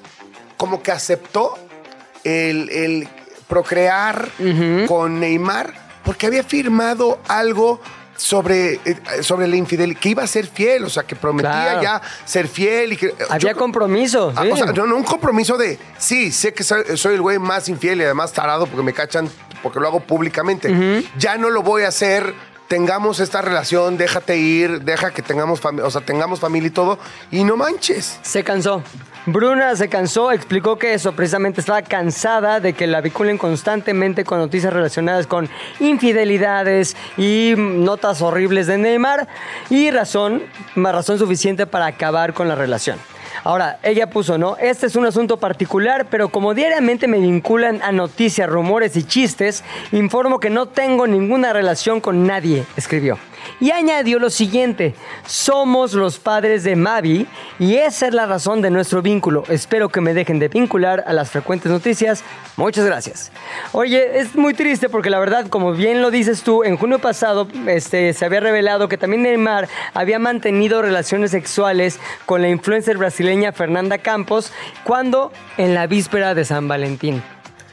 como 0.58 0.84
que 0.84 0.92
aceptó 0.92 1.58
el, 2.24 2.70
el 2.70 3.08
procrear 3.48 4.28
con 4.88 5.20
Neymar 5.20 5.85
porque 6.06 6.28
había 6.28 6.44
firmado 6.44 7.20
algo 7.28 7.82
sobre, 8.18 8.76
eh, 8.86 8.98
sobre 9.22 9.46
la 9.48 9.58
infidelidad, 9.58 10.00
que 10.00 10.10
iba 10.10 10.24
a 10.24 10.28
ser 10.28 10.48
fiel, 10.48 10.86
o 10.86 10.90
sea, 10.90 11.04
que 11.04 11.18
prometía 11.18 11.52
Claro. 11.52 11.82
ya 11.84 12.02
ser 12.24 12.48
fiel 12.48 12.94
y 12.94 12.98
que... 12.98 13.14
Había 13.30 13.52
yo- 13.52 13.58
compromiso. 13.58 14.32
Ah, 14.36 14.44
sí. 14.44 14.52
o 14.52 14.56
sea, 14.58 14.68
no, 14.68 14.88
no, 14.88 14.96
un 14.96 15.04
compromiso 15.04 15.58
de, 15.58 15.78
sí, 15.98 16.32
sé 16.32 16.54
que 16.54 16.64
soy, 16.64 16.96
soy 16.98 17.16
el 17.16 17.22
güey 17.22 17.40
más 17.40 17.68
infiel 17.68 18.00
y 18.00 18.04
además 18.06 18.32
tarado 18.32 18.68
porque 18.68 18.84
me 18.84 18.94
cachan, 18.94 19.30
porque 19.62 19.82
lo 19.82 19.88
hago 19.88 20.00
públicamente. 20.00 21.04
Ya 21.18 21.38
no 21.38 21.50
lo 21.50 21.62
voy 21.62 21.84
a 21.84 21.90
hacer, 21.90 22.34
tengamos 22.68 23.20
esta 23.20 23.42
relación, 23.42 23.98
déjate 23.98 24.38
ir, 24.38 24.82
deja 24.82 25.12
que 25.12 25.22
tengamos, 25.22 25.62
o 25.64 25.92
sea, 25.92 26.02
tengamos 26.02 26.40
familia 26.40 26.68
y 26.68 26.72
todo, 26.72 27.00
y 27.32 27.44
no 27.44 27.58
manches. 27.58 28.20
Se 28.22 28.44
cansó. 28.44 28.84
Bruna 29.28 29.76
se 29.76 29.90
cansó, 29.90 30.32
explicó 30.32 30.78
que 30.78 30.94
eso 30.94 31.14
precisamente 31.14 31.60
estaba 31.60 31.82
cansada 31.82 32.60
de 32.60 32.74
que 32.74 32.86
la 32.86 33.02
vinculen 33.02 33.40
constantemente 33.40 34.24
con 34.24 34.38
noticias 34.38 34.72
relacionadas 34.72 35.26
con 35.26 35.50
infidelidades 35.80 36.96
y 37.18 37.56
notas 37.58 38.22
horribles 38.22 38.68
de 38.68 38.78
Neymar 38.78 39.28
y 39.72 39.90
razón, 39.90 40.44
más 40.76 40.94
razón 40.94 41.18
suficiente 41.18 41.66
para 41.66 41.88
acabar 41.88 42.34
con 42.34 42.48
la 42.48 42.54
relación. 42.54 43.00
Ahora, 43.46 43.78
ella 43.84 44.10
puso, 44.10 44.40
¿no? 44.40 44.58
Este 44.58 44.88
es 44.88 44.96
un 44.96 45.06
asunto 45.06 45.38
particular, 45.38 46.08
pero 46.10 46.30
como 46.30 46.56
diariamente 46.56 47.08
me 47.08 47.20
vinculan 47.20 47.80
a 47.84 47.92
noticias, 47.92 48.50
rumores 48.50 48.98
y 48.98 49.04
chistes, 49.04 49.64
informo 49.92 50.40
que 50.40 50.50
no 50.50 50.66
tengo 50.66 51.06
ninguna 51.06 51.54
relación 51.54 52.02
con 52.02 52.26
nadie, 52.26 52.66
escribió. 52.76 53.20
Y 53.60 53.72
añadió 53.72 54.20
lo 54.20 54.30
siguiente, 54.30 54.96
somos 55.26 55.94
los 55.94 56.20
padres 56.20 56.64
de 56.64 56.76
Mavi 56.76 57.28
y 57.60 57.76
esa 57.76 58.08
es 58.08 58.14
la 58.14 58.26
razón 58.26 58.62
de 58.62 58.70
nuestro 58.70 59.02
vínculo. 59.02 59.44
Espero 59.50 59.90
que 59.90 60.02
me 60.02 60.14
dejen 60.14 60.40
de 60.40 60.48
vincular 60.48 61.04
a 61.08 61.14
las 61.14 61.32
frecuentes 61.32 61.72
noticias. 61.72 62.24
Muchas 62.58 62.86
gracias. 62.86 63.32
Oye, 63.72 64.20
es 64.20 64.36
muy 64.36 64.54
triste 64.54 64.90
porque 64.90 65.10
la 65.10 65.20
verdad, 65.20 65.48
como 65.48 65.74
bien 65.74 66.02
lo 66.02 66.12
dices 66.12 66.44
tú, 66.44 66.64
en 66.64 66.78
junio 66.78 67.00
pasado 67.00 67.48
este, 67.68 68.14
se 68.14 68.26
había 68.26 68.40
revelado 68.40 68.88
que 68.88 68.98
también 68.98 69.24
Neymar 69.24 69.68
había 69.94 70.20
mantenido 70.20 70.82
relaciones 70.82 71.32
sexuales 71.32 72.00
con 72.26 72.42
la 72.42 72.50
influencer 72.50 72.98
brasileña 72.98 73.52
Fernanda 73.52 73.98
Campos 73.98 74.52
cuando 74.84 75.32
en 75.58 75.74
la 75.74 75.88
víspera 75.88 76.34
de 76.34 76.46
San 76.46 76.68
Valentín. 76.68 77.22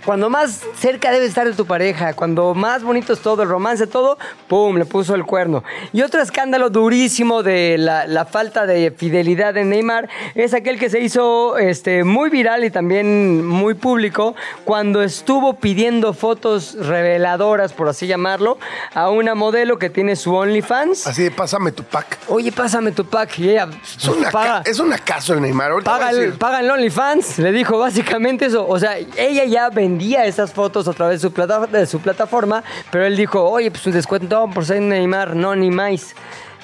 Cuando 0.05 0.31
más 0.31 0.63
cerca 0.77 1.11
debe 1.13 1.27
estar 1.27 1.47
de 1.47 1.55
tu 1.55 1.67
pareja, 1.67 2.15
cuando 2.15 2.55
más 2.55 2.83
bonito 2.83 3.13
es 3.13 3.21
todo, 3.21 3.43
el 3.45 3.49
romance, 3.49 3.87
todo, 3.87 4.19
¡pum! 4.49 4.77
Le 4.77 4.85
puso 4.85 5.15
el 5.15 5.25
cuerno. 5.25 5.63
Y 5.93 6.03
otro 6.03 6.21
escándalo 6.21 6.71
durísimo 6.71 7.43
de 7.43 7.77
la, 7.79 8.07
la 8.07 8.25
falta 8.25 8.67
de 8.67 8.91
fidelidad 8.91 9.55
de 9.55 9.65
Neymar 9.65 10.09
es 10.35 10.55
aquel 10.55 10.79
que 10.79 10.91
se 10.91 11.01
hizo 11.01 11.57
este, 11.59 12.05
muy 12.05 12.31
viral 12.31 12.65
y 12.65 12.71
también 12.71 13.47
muy 13.47 13.75
público 13.75 14.35
cuando 14.65 15.03
estuvo 15.03 15.55
pidiendo 15.55 16.13
fotos 16.15 16.75
reveladoras, 16.75 17.73
por 17.73 17.89
así 17.89 18.07
llamarlo, 18.07 18.59
a 18.95 19.11
una 19.11 19.35
modelo 19.35 19.79
que 19.79 19.91
tiene 19.91 20.17
su 20.17 20.35
OnlyFans. 20.35 21.07
Así 21.07 21.23
de 21.23 21.31
pásame 21.31 21.73
tu 21.73 21.85
pack. 21.85 22.19
Oye, 22.29 22.51
pásame 22.51 22.93
tu 22.93 23.05
pack. 23.05 23.39
Y 23.39 23.51
ella 23.51 23.69
Es, 23.85 24.09
una 24.09 24.31
paga, 24.31 24.63
es 24.65 24.79
un 24.81 24.93
acaso 24.93 25.35
el 25.35 25.43
Neymar. 25.43 25.71
Ahorita 25.71 25.91
Paga 25.91 26.11
el, 26.11 26.33
paga 26.33 26.61
el 26.61 26.71
OnlyFans, 26.71 27.39
le 27.39 27.53
dijo 27.53 27.79
básicamente 27.79 28.47
eso. 28.47 28.67
O 28.67 28.79
sea, 28.79 28.99
ella 28.99 29.45
ya 29.45 29.71
vendía 29.93 30.25
esas 30.25 30.53
fotos 30.53 30.89
a 30.89 30.93
través 30.95 31.21
de 31.21 31.29
su, 31.29 31.35
plata- 31.35 31.67
de 31.67 31.87
su 31.87 32.01
plataforma, 32.01 32.65
pero 32.91 33.05
él 33.05 33.15
dijo, 33.17 33.43
oye, 33.43 33.71
pues 33.71 33.87
un 33.87 33.93
descuento 33.93 34.49
por 34.53 34.65
ser 34.65 34.81
Neymar, 34.81 35.37
no, 35.37 35.55
ni 35.55 35.71
más. 35.71 36.15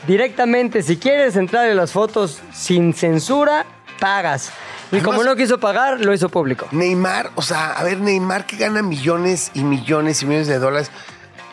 Directamente, 0.07 0.83
si 0.83 0.97
quieres 0.97 1.37
entrar 1.37 1.69
en 1.69 1.77
las 1.77 1.93
fotos 1.93 2.41
sin 2.55 2.95
censura, 2.95 3.67
pagas. 4.01 4.51
Y 4.91 5.01
como 5.01 5.23
no 5.25 5.37
quiso 5.37 5.61
pagar, 5.61 6.01
lo 6.01 6.15
hizo 6.15 6.31
público. 6.31 6.67
Neymar, 6.71 7.31
o 7.35 7.43
sea, 7.43 7.73
a 7.73 7.85
ver, 7.85 8.01
Neymar 8.01 8.47
que 8.47 8.57
gana 8.57 8.81
millones 8.81 9.51
y 9.53 9.63
millones 9.63 10.23
y 10.23 10.27
millones 10.27 10.47
de 10.47 10.59
dólares. 10.59 10.91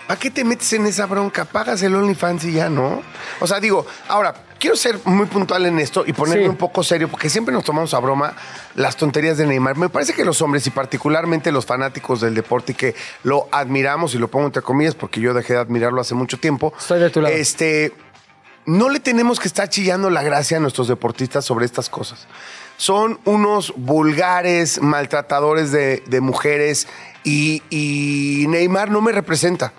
¿Para 0.08 0.18
qué 0.20 0.32
te 0.32 0.46
metes 0.46 0.72
en 0.74 0.86
esa 0.86 1.08
bronca? 1.08 1.44
Pagas 1.44 1.82
el 1.82 1.94
OnlyFans 1.96 2.46
y 2.46 2.54
ya, 2.54 2.70
¿no? 2.70 3.02
O 3.42 3.48
sea, 3.48 3.60
digo, 3.60 3.86
ahora, 4.08 4.34
quiero 4.60 4.76
ser 4.76 5.00
muy 5.06 5.26
puntual 5.28 5.66
en 5.66 5.80
esto 5.80 6.04
y 6.06 6.14
ponerme 6.14 6.44
Sí. 6.44 6.50
un 6.50 6.56
poco 6.58 6.84
serio, 6.84 7.08
porque 7.10 7.30
siempre 7.30 7.54
nos 7.54 7.64
tomamos 7.64 7.94
a 7.94 8.00
broma 8.00 8.34
las 8.76 8.96
tonterías 8.98 9.38
de 9.38 9.46
Neymar. 9.46 9.78
Me 9.78 9.90
parece 9.90 10.14
que 10.14 10.26
los 10.26 10.42
hombres, 10.42 10.66
y 10.68 10.70
particularmente 10.70 11.52
los 11.52 11.66
fanáticos 11.66 12.22
del 12.22 12.36
deporte, 12.36 12.72
y 12.72 12.76
que 12.76 12.96
lo 13.24 13.48
admiramos, 13.52 14.16
y 14.16 14.18
lo 14.18 14.28
pongo 14.30 14.46
entre 14.48 14.62
comillas, 14.62 14.96
porque 14.96 15.20
yo 15.22 15.34
dejé 15.34 15.54
de 15.54 15.60
admirarlo 15.60 16.02
hace 16.02 16.16
mucho 16.16 16.38
tiempo. 16.38 16.74
Estoy 16.78 17.00
de 17.00 17.10
tu 17.10 17.22
lado. 17.22 17.34
Este, 17.36 17.94
no 18.66 18.90
le 18.90 19.00
tenemos 19.00 19.40
que 19.40 19.48
estar 19.48 19.70
chillando 19.70 20.10
la 20.10 20.24
gracia 20.24 20.58
a 20.58 20.60
nuestros 20.60 20.88
deportistas 20.88 21.46
sobre 21.46 21.66
estas 21.66 21.90
cosas. 21.90 22.28
Son 22.78 23.20
unos 23.26 23.74
vulgares 23.78 24.82
maltratadores 24.82 25.72
de, 25.72 26.04
de 26.08 26.20
mujeres 26.22 26.88
y, 27.24 27.62
y 27.70 28.46
Neymar 28.50 28.90
no 28.92 29.02
me 29.02 29.12
representa. 29.12 29.72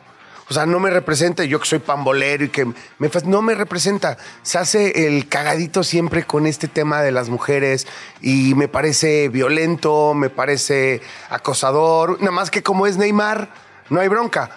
O 0.48 0.54
sea, 0.54 0.64
no 0.64 0.78
me 0.78 0.90
representa, 0.90 1.42
yo 1.44 1.58
que 1.58 1.66
soy 1.66 1.80
pambolero 1.80 2.44
y 2.44 2.48
que 2.50 2.64
me 2.64 3.10
no 3.24 3.42
me 3.42 3.54
representa. 3.54 4.16
Se 4.42 4.58
hace 4.58 5.06
el 5.06 5.28
cagadito 5.28 5.82
siempre 5.82 6.24
con 6.24 6.46
este 6.46 6.68
tema 6.68 7.02
de 7.02 7.10
las 7.10 7.28
mujeres 7.28 7.86
y 8.20 8.54
me 8.54 8.68
parece 8.68 9.28
violento, 9.28 10.14
me 10.14 10.30
parece 10.30 11.02
acosador. 11.30 12.20
Nada 12.20 12.30
más 12.30 12.50
que 12.50 12.62
como 12.62 12.86
es 12.86 12.96
Neymar, 12.96 13.48
no 13.90 14.00
hay 14.00 14.08
bronca. 14.08 14.50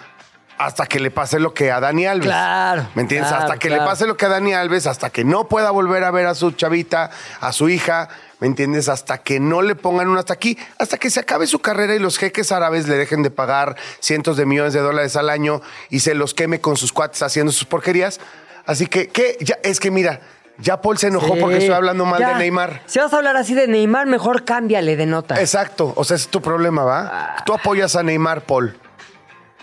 hasta 0.58 0.84
que 0.84 1.00
le 1.00 1.10
pase 1.10 1.40
lo 1.40 1.54
que 1.54 1.72
a 1.72 1.80
Dani 1.80 2.04
Alves. 2.06 2.26
Claro, 2.28 2.86
¿Me 2.94 3.00
entiendes? 3.02 3.30
claro, 3.30 3.44
hasta 3.44 3.58
que 3.58 3.68
claro. 3.68 3.82
le 3.82 3.88
pase 3.88 4.06
lo 4.06 4.16
que 4.16 4.26
a 4.26 4.28
Dani 4.28 4.52
Alves, 4.52 4.86
hasta 4.86 5.08
que 5.08 5.24
no 5.24 5.48
pueda 5.48 5.70
volver 5.70 6.04
a 6.04 6.10
ver 6.10 6.26
a 6.26 6.34
su 6.34 6.50
chavita, 6.52 7.10
a 7.40 7.52
su 7.52 7.70
hija. 7.70 8.10
¿Me 8.40 8.46
entiendes? 8.46 8.88
Hasta 8.88 9.18
que 9.18 9.38
no 9.38 9.62
le 9.62 9.74
pongan 9.74 10.08
un 10.08 10.16
hasta 10.18 10.32
aquí, 10.32 10.56
hasta 10.78 10.96
que 10.96 11.10
se 11.10 11.20
acabe 11.20 11.46
su 11.46 11.58
carrera 11.60 11.94
y 11.94 11.98
los 11.98 12.18
jeques 12.18 12.52
árabes 12.52 12.88
le 12.88 12.96
dejen 12.96 13.22
de 13.22 13.30
pagar 13.30 13.76
cientos 14.00 14.36
de 14.38 14.46
millones 14.46 14.72
de 14.72 14.80
dólares 14.80 15.14
al 15.16 15.28
año 15.28 15.60
y 15.90 16.00
se 16.00 16.14
los 16.14 16.32
queme 16.34 16.60
con 16.60 16.76
sus 16.76 16.92
cuates 16.92 17.22
haciendo 17.22 17.52
sus 17.52 17.66
porquerías. 17.66 18.18
Así 18.66 18.86
que, 18.86 19.08
¿qué? 19.08 19.36
Ya, 19.40 19.58
es 19.62 19.78
que 19.78 19.90
mira, 19.90 20.20
ya 20.58 20.80
Paul 20.80 20.96
se 20.98 21.08
enojó 21.08 21.34
Sí. 21.34 21.40
porque 21.40 21.56
estoy 21.58 21.74
hablando 21.74 22.04
mal 22.06 22.20
Ya. 22.20 22.30
de 22.30 22.34
Neymar. 22.36 22.82
Si 22.86 22.98
vas 22.98 23.12
a 23.12 23.16
hablar 23.18 23.36
así 23.36 23.54
de 23.54 23.66
Neymar, 23.68 24.06
mejor 24.06 24.44
cámbiale 24.44 24.96
de 24.96 25.06
nota. 25.06 25.40
Exacto, 25.40 25.92
o 25.96 26.04
sea, 26.04 26.16
ese 26.16 26.24
es 26.26 26.30
tu 26.30 26.40
problema, 26.40 26.82
Ah. 26.82 26.86
¿va? 26.86 27.44
Tú 27.44 27.52
apoyas 27.52 27.94
a 27.96 28.02
Neymar, 28.02 28.42
Paul. 28.42 28.78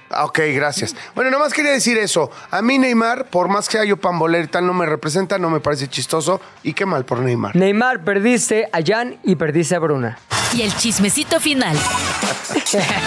Ah, 0.10 0.26
Ok, 0.26 0.40
gracias. 0.54 0.96
Bueno, 1.16 1.30
nomás 1.32 1.54
quería 1.54 1.72
decir 1.72 1.98
eso. 1.98 2.32
A 2.52 2.62
mí 2.62 2.78
Neymar, 2.78 3.26
por 3.26 3.48
más 3.50 3.68
que 3.70 3.86
yo 3.88 3.98
pambolero 3.98 4.44
y 4.46 4.48
tal, 4.48 4.66
no 4.66 4.74
me 4.74 4.86
representa, 4.86 5.38
no 5.38 5.50
me 5.50 5.60
parece 5.60 5.88
chistoso. 5.88 6.40
Y 6.64 6.74
qué 6.74 6.86
mal 6.86 7.06
por 7.06 7.20
Neymar. 7.20 7.56
Neymar, 7.56 8.04
perdiste 8.04 8.70
a 8.72 8.80
Jan 8.86 9.18
y 9.24 9.36
perdiste 9.36 9.76
a 9.76 9.80
Bruna. 9.80 10.18
Y 10.54 10.62
el 10.62 10.74
chismecito 10.76 11.40
final. 11.42 11.76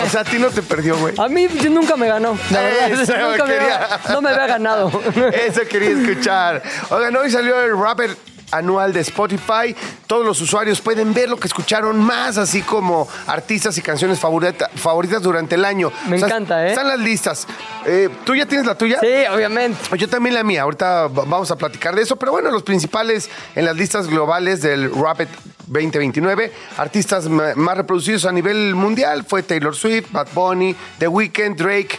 O 0.05 0.09
sea, 0.11 0.21
a 0.21 0.25
ti 0.25 0.39
no 0.39 0.49
te 0.49 0.63
perdió, 0.63 0.97
güey. 0.99 1.15
A 1.19 1.29
mí 1.29 1.49
yo 1.63 1.71
nunca 1.71 1.97
me 1.97 2.07
ganó. 2.07 2.37
La 2.51 2.61
verdad, 2.61 2.91
Eso 2.93 3.13
nunca 3.17 3.45
me 3.47 3.55
había- 3.57 3.89
no 4.11 4.21
me 4.23 4.31
había 4.31 4.47
ganado. 4.47 4.89
Eso 5.33 5.63
quería 5.69 5.91
escuchar. 5.91 6.63
Oigan, 6.91 7.17
hoy 7.17 7.31
salió 7.31 7.61
el 7.63 7.79
rapper 7.79 8.17
anual 8.51 8.93
de 8.93 9.01
Spotify. 9.01 9.75
Todos 10.07 10.25
los 10.27 10.41
usuarios 10.41 10.81
pueden 10.81 11.15
ver 11.15 11.29
lo 11.29 11.37
que 11.39 11.47
escucharon 11.47 11.99
más, 11.99 12.37
así 12.39 12.63
como 12.63 13.09
artistas 13.27 13.77
y 13.79 13.83
canciones 13.83 14.19
favorita- 14.19 14.71
favoritas 14.75 15.23
durante 15.23 15.55
el 15.55 15.65
año. 15.65 15.93
Me 16.09 16.17
encanta, 16.17 16.67
¿eh? 16.67 16.71
Están 16.71 16.89
las 16.89 16.99
listas. 16.99 17.47
Eh, 17.87 18.09
¿Tú 18.25 18.35
ya 18.35 18.47
tienes 18.47 18.67
la 18.67 18.75
tuya? 18.77 18.99
Sí, 19.01 19.07
obviamente. 19.33 19.79
Yo 19.97 20.09
también 20.09 20.35
la 20.35 20.43
mía, 20.43 20.63
ahorita 20.63 21.09
va- 21.09 21.25
vamos 21.25 21.51
a 21.51 21.57
platicar 21.57 21.95
de 21.95 22.03
eso, 22.03 22.17
pero 22.17 22.33
bueno, 22.33 22.51
los 22.51 22.63
principales 22.63 23.31
en 23.55 23.65
las 23.65 23.77
listas 23.77 24.07
globales 24.09 24.63
del 24.63 24.91
Rapid 24.93 25.27
2029, 25.67 26.53
artistas 26.79 27.29
más 27.29 27.77
reproducidos 27.77 28.25
a 28.25 28.33
nivel 28.33 28.75
mundial 28.75 29.25
fue 29.27 29.43
Taylor 29.45 29.75
Swift, 29.77 30.11
Bad 30.11 30.29
Bunny, 30.35 30.75
The 30.99 31.07
Weeknd, 31.09 31.57
Drake. 31.57 31.99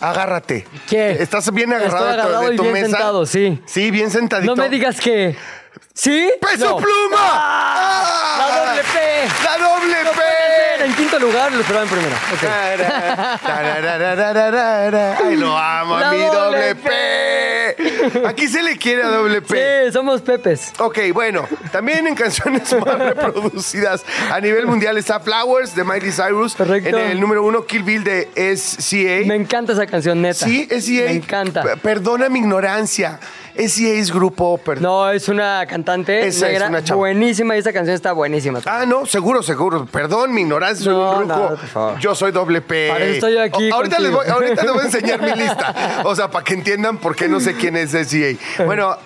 Agárrate. 0.00 0.66
¿Qué? 0.88 1.10
¿Estás 1.20 1.52
bien 1.52 1.72
agarrado, 1.74 2.10
Estoy 2.40 2.50
de 2.52 2.56
tu- 2.56 2.62
y 2.62 2.66
bien 2.68 2.72
mesa? 2.72 2.86
sentado, 2.86 3.26
sí. 3.26 3.60
Sí, 3.66 3.90
bien 3.90 4.10
sentadito. 4.10 4.54
No 4.54 4.62
me 4.62 4.70
digas 4.70 4.98
que. 4.98 5.36
¿Sí? 5.94 6.30
¡Peso 6.40 6.70
No. 6.70 6.76
pluma! 6.78 7.18
¡Ah! 7.18 8.38
¡Ah! 8.38 8.48
¡La 8.48 8.66
doble 8.66 8.82
P! 8.82 9.44
¡La 9.44 9.58
doble 9.58 9.94
P! 10.16 10.84
En 10.84 10.94
quinto 10.94 11.18
lugar, 11.18 11.52
lo 11.52 11.60
esperaba 11.60 11.84
en 11.84 11.90
primero. 11.90 12.16
Ok. 12.34 12.40
Tarara, 12.40 13.38
tararararara. 13.38 15.18
Ay, 15.22 15.36
lo 15.36 15.56
amo 15.56 15.96
a 15.96 16.00
La 16.00 16.10
mi 16.12 16.18
doble 16.18 16.74
doble 16.74 16.74
P. 16.76 18.26
Aquí 18.26 18.48
se 18.48 18.62
le 18.62 18.76
quiere 18.78 19.02
a 19.02 19.08
doble 19.08 19.42
P. 19.42 19.84
Sí, 19.86 19.92
somos 19.92 20.22
Pepes. 20.22 20.72
Ok, 20.78 20.98
bueno, 21.12 21.46
también 21.70 22.06
en 22.06 22.14
canciones 22.14 22.72
más 22.84 22.98
reproducidas 22.98 24.04
a 24.30 24.40
nivel 24.40 24.66
mundial 24.66 24.96
está 24.98 25.20
Flowers 25.20 25.74
de 25.74 25.84
Miley 25.84 26.10
Cyrus. 26.12 26.54
Correcto. 26.56 26.88
En 26.98 27.10
el 27.10 27.20
número 27.20 27.44
uno, 27.44 27.64
Kill 27.66 27.82
Bill 27.82 28.02
de 28.02 28.28
SCA. 28.56 29.26
Me 29.26 29.34
encanta 29.36 29.72
esa 29.74 29.86
canción, 29.86 30.20
neta. 30.22 30.46
Sí, 30.46 30.66
SCA. 30.70 31.04
Me 31.04 31.12
encanta. 31.12 31.62
P- 31.62 31.76
Perdona 31.76 32.28
mi 32.28 32.38
ignorancia. 32.40 33.20
SCA 33.56 33.88
es 33.88 34.12
grupo. 34.12 34.58
per- 34.58 34.80
No, 34.80 35.10
es 35.10 35.28
una 35.28 35.64
cantante 35.66 36.26
Esa 36.26 36.46
es 36.46 36.52
negra 36.52 36.68
una 36.68 36.84
chava. 36.84 36.98
buenísima 36.98 37.56
y 37.56 37.58
esa 37.60 37.72
canción 37.72 37.94
está 37.94 38.12
buenísima. 38.12 38.60
Ah, 38.66 38.84
no, 38.86 39.06
seguro, 39.06 39.42
seguro. 39.42 39.86
Perdón, 39.86 40.32
mi 40.32 40.42
ignorancia, 40.42 40.84
soy 40.84 40.94
No, 40.94 41.18
un 41.20 41.28
no, 41.28 41.34
ruco. 41.34 41.48
por 41.56 41.66
favor. 41.68 41.98
Yo 41.98 42.14
soy 42.14 42.32
doble 42.32 42.60
P. 42.62 42.88
Para 42.90 43.04
eso 43.04 43.14
estoy 43.14 43.38
aquí 43.38 43.70
O- 43.70 43.74
ahorita, 43.74 43.98
les 43.98 44.10
contigo. 44.10 44.34
voy, 44.36 44.44
ahorita 44.44 44.62
les 44.62 44.72
voy 44.72 44.80
a 44.82 44.84
enseñar 44.86 45.20
mi 45.22 45.32
lista. 45.42 46.02
O 46.04 46.14
sea, 46.14 46.30
para 46.30 46.44
que 46.44 46.54
entiendan 46.54 46.98
por 46.98 47.14
qué 47.16 47.28
no 47.28 47.40
sé 47.40 47.54
quién 47.54 47.76
es 47.76 47.90
SCA. 47.92 48.64
Bueno, 48.64 48.96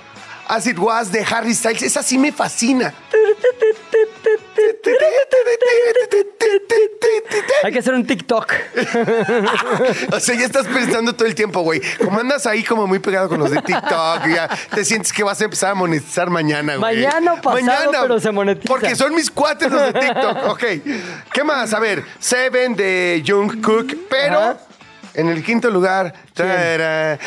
As 0.47 0.67
It 0.67 0.79
Was 0.79 1.11
de 1.11 1.25
Harry 1.25 1.55
Styles, 1.55 1.83
esa 1.83 2.03
sí 2.03 2.19
me 2.19 2.31
fascina. 2.31 2.93
Hay 7.63 7.73
que 7.73 7.79
hacer 7.79 7.95
un 7.95 8.07
TikTok. 8.07 8.53
O 10.13 10.21
sea, 10.21 10.35
ya 10.37 10.45
estás 10.45 10.67
pensando 10.67 11.13
todo 11.15 11.27
el 11.27 11.35
tiempo, 11.35 11.61
güey. 11.63 11.81
Como 11.99 12.21
andas 12.21 12.47
ahí 12.47 12.63
como 12.63 12.87
muy 12.87 12.99
pegado 12.99 13.29
con 13.29 13.41
los 13.41 13.51
de 13.51 13.61
TikTok, 13.61 14.27
ya 14.29 14.49
te 14.75 14.85
sientes 14.85 15.13
que 15.13 15.23
vas 15.25 15.41
a 15.41 15.45
empezar 15.45 15.71
a 15.73 15.75
monetizar 15.75 16.31
mañana, 16.31 16.77
güey. 16.77 16.97
Mañana 16.97 17.35
o 17.35 17.41
pasado, 17.41 17.93
pero 18.03 18.21
se 18.21 18.31
monetiza. 18.31 18.69
Porque 18.69 18.95
son 18.95 19.15
mis 19.15 19.31
cuates 19.31 19.71
los 19.71 19.93
de 19.93 20.01
TikTok. 20.01 20.37
Ok. 20.49 20.65
¿Qué 21.33 21.45
más? 21.45 21.73
A 21.75 21.81
ver, 21.81 22.05
Seven 22.19 22.77
de 22.77 23.23
Jungkook, 23.27 23.95
pero 24.09 24.39
Ajá. 24.39 24.59
En 25.15 25.29
el 25.29 25.43
quinto 25.43 25.71
lugar. 25.71 26.13
tarara. 26.35 27.19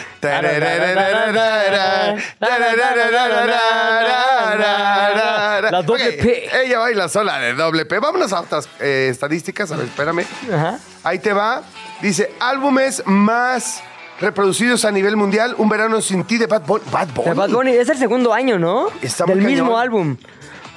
La 5.71 5.81
doble 5.81 6.11
P. 6.13 6.49
Ella 6.63 6.79
baila 6.79 7.09
sola 7.09 7.39
de 7.39 7.53
doble 7.53 7.85
P. 7.85 7.99
Vámonos 7.99 8.31
a 8.33 8.41
otras 8.41 8.69
eh, 8.79 9.09
estadísticas. 9.11 9.71
A 9.71 9.77
ver, 9.77 9.87
espérame. 9.87 10.25
Ajá. 10.53 10.79
Ahí 11.03 11.19
te 11.19 11.33
va. 11.33 11.63
Dice, 12.01 12.31
álbumes 12.39 13.03
más 13.05 13.81
reproducidos 14.19 14.85
a 14.85 14.91
nivel 14.91 15.15
mundial. 15.15 15.55
Un 15.57 15.69
verano 15.69 16.01
sin 16.01 16.23
ti 16.23 16.37
de 16.37 16.47
Bad 16.47 16.63
Bunny. 16.65 16.83
Bad 16.91 17.07
Bunny. 17.09 17.29
De 17.29 17.33
Bad 17.35 17.49
Bunny. 17.49 17.71
Es 17.71 17.89
el 17.89 17.97
segundo 17.97 18.33
año, 18.33 18.59
¿no? 18.59 18.87
Está 19.01 19.25
muy 19.25 19.35
Del 19.35 19.45
mismo 19.45 19.67
cañón. 19.67 19.81
álbum. 19.81 20.17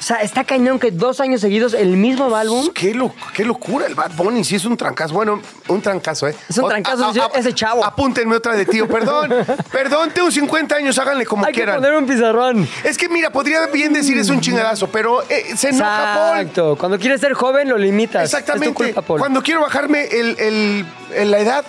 O 0.00 0.02
sea, 0.02 0.16
está 0.22 0.44
cañón 0.44 0.78
que 0.78 0.90
dos 0.90 1.20
años 1.20 1.42
seguidos 1.42 1.74
el 1.74 1.96
mismo 1.98 2.34
álbum. 2.34 2.70
Qué, 2.74 2.94
lo- 2.94 3.14
qué 3.34 3.44
locura 3.44 3.86
el 3.86 3.94
Bad 3.94 4.12
Bunny. 4.16 4.42
Sí, 4.44 4.56
es 4.56 4.64
un 4.64 4.74
trancazo. 4.74 5.12
Bueno, 5.12 5.42
un 5.68 5.82
trancazo, 5.82 6.26
¿eh? 6.26 6.34
Es 6.48 6.56
un 6.56 6.68
trancazo, 6.68 7.12
ese 7.34 7.52
chavo. 7.54 7.84
Apúntenme 7.84 8.34
otra 8.34 8.54
de 8.54 8.64
tío. 8.64 8.88
Perdón. 8.88 9.30
Perdón, 9.72 10.10
tengo 10.14 10.30
50 10.30 10.74
años. 10.74 10.98
Háganle 10.98 11.26
como 11.26 11.44
Hay 11.44 11.52
que 11.52 11.58
quieran. 11.60 11.76
poner 11.76 11.94
un 11.94 12.06
pizarrón. 12.06 12.66
Es 12.82 12.96
que 12.96 13.10
mira, 13.10 13.30
podría 13.30 13.66
bien 13.66 13.92
decir 13.92 14.16
es 14.16 14.30
un 14.30 14.40
chingadazo, 14.40 14.88
pero 14.88 15.22
eh, 15.28 15.54
se 15.54 15.68
enoja 15.68 16.14
Paul. 16.16 16.38
Exacto. 16.40 16.76
Cuando 16.78 16.98
quieres 16.98 17.20
ser 17.20 17.34
joven, 17.34 17.68
lo 17.68 17.76
limitas. 17.76 18.24
Exactamente. 18.24 18.68
Es 18.68 18.72
tu 18.74 18.82
culpa, 18.82 19.02
Paul. 19.02 19.20
Cuando 19.20 19.42
quiero 19.42 19.60
bajarme 19.60 20.06
el, 20.06 20.38
el- 20.40 20.86
el- 21.14 21.30
la 21.30 21.38
edad, 21.40 21.64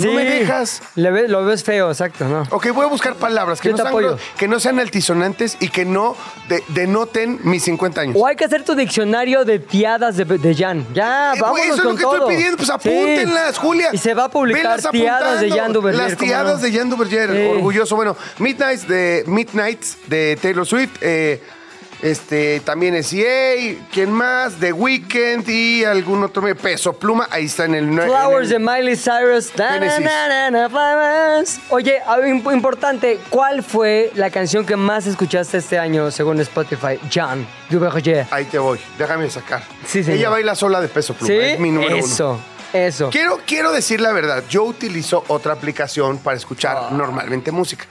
no 0.00 0.10
Sí. 0.10 0.16
me 0.16 0.24
dejas. 0.24 0.82
Le 0.96 1.28
lo 1.28 1.44
ves 1.44 1.62
feo, 1.64 1.90
exacto, 1.90 2.26
¿no? 2.28 2.42
Ok, 2.50 2.68
voy 2.72 2.84
a 2.86 2.88
buscar 2.88 3.14
palabras 3.14 3.60
que, 3.60 3.68
Yo 3.68 3.72
no 3.72 3.76
te 3.76 3.82
sean, 3.82 3.92
apoyo. 3.92 4.16
gro- 4.16 4.20
que 4.38 4.48
no 4.48 4.60
sean 4.60 4.78
altisonantes 4.80 5.56
y 5.60 5.68
que 5.68 5.84
no 5.84 6.16
de- 6.48 6.62
denoten 6.68 7.38
mis 7.44 7.62
50 7.64 8.00
años. 8.00 8.16
O 8.18 8.26
hay 8.26 8.36
que 8.36 8.44
hacer 8.44 8.64
tu 8.64 8.74
diccionario 8.74 9.44
de 9.44 9.58
tiadas 9.58 10.16
de, 10.16 10.24
de 10.24 10.54
Jan. 10.54 10.86
Ya, 10.94 11.32
Eh, 11.34 11.40
vámonos 11.40 11.50
güey, 11.50 11.64
eso 11.64 11.74
es 11.76 11.80
con 11.82 11.90
lo 11.92 11.96
que 11.96 12.02
todo. 12.02 12.14
estoy 12.16 12.34
pidiendo, 12.36 12.56
pues 12.56 12.66
Sí. 12.68 12.74
apúntenlas, 12.74 13.58
Julia. 13.58 13.88
Y 13.92 13.98
se 13.98 14.14
va 14.14 14.24
a 14.24 14.30
publicar 14.30 14.62
Velas 14.76 14.90
tiadas 14.90 15.20
de 15.40 15.46
apuntando. 15.46 15.56
Jan 15.62 15.72
Duverger. 15.72 16.02
Las 16.02 16.14
¿cómo 16.16 16.26
tiadas 16.28 16.56
no? 16.56 16.62
de 16.66 16.72
Jan 16.78 16.90
Duverger, 16.90 17.30
Sí. 17.30 17.46
orgulloso. 17.56 17.96
Bueno, 17.96 18.16
Midnight 18.38 18.80
de 18.82 19.24
Midnight 19.26 19.82
de 20.06 20.38
Taylor 20.40 20.66
Swift, 20.66 20.90
eh, 21.00 21.42
este 22.02 22.60
también 22.60 22.94
es 22.94 23.12
EA, 23.12 23.76
¿quién 23.92 24.10
más? 24.10 24.54
The 24.54 24.72
Weeknd 24.72 25.48
y 25.48 25.84
algún 25.84 26.22
otro 26.24 26.42
peso 26.56 26.92
pluma, 26.94 27.28
ahí 27.30 27.44
está 27.46 27.64
en 27.66 27.74
el 27.74 27.88
Flowers 27.92 28.50
en 28.50 28.64
de 28.64 28.72
el- 28.78 28.82
Miley 28.82 28.96
Cyrus. 28.96 29.52
Na, 29.56 29.78
na, 29.78 30.50
na. 30.50 31.44
Oye, 31.70 32.00
algo 32.06 32.52
importante, 32.52 33.18
¿cuál 33.28 33.62
fue 33.62 34.10
la 34.14 34.30
canción 34.30 34.64
que 34.64 34.76
más 34.76 35.06
escuchaste 35.06 35.58
este 35.58 35.78
año 35.78 36.10
según 36.10 36.40
Spotify? 36.40 36.98
Jan 37.10 37.46
Duverger. 37.68 38.26
Ahí 38.30 38.44
te 38.46 38.58
voy, 38.58 38.78
déjame 38.98 39.28
sacar. 39.30 39.62
Sí, 39.86 40.02
señor. 40.02 40.18
Ella 40.18 40.30
baila 40.30 40.54
sola 40.54 40.80
de 40.80 40.88
peso 40.88 41.14
pluma, 41.14 41.26
¿Sí? 41.34 41.38
es 41.38 41.58
mi 41.60 41.70
número 41.70 41.96
uno. 41.96 42.04
Eso, 42.04 42.40
eso. 42.72 43.10
Quiero, 43.10 43.40
quiero 43.46 43.72
decir 43.72 44.00
la 44.00 44.12
verdad, 44.12 44.42
yo 44.48 44.64
utilizo 44.64 45.24
otra 45.28 45.52
aplicación 45.52 46.18
para 46.18 46.36
escuchar 46.36 46.76
Ah. 46.78 46.88
normalmente 46.92 47.50
música. 47.52 47.84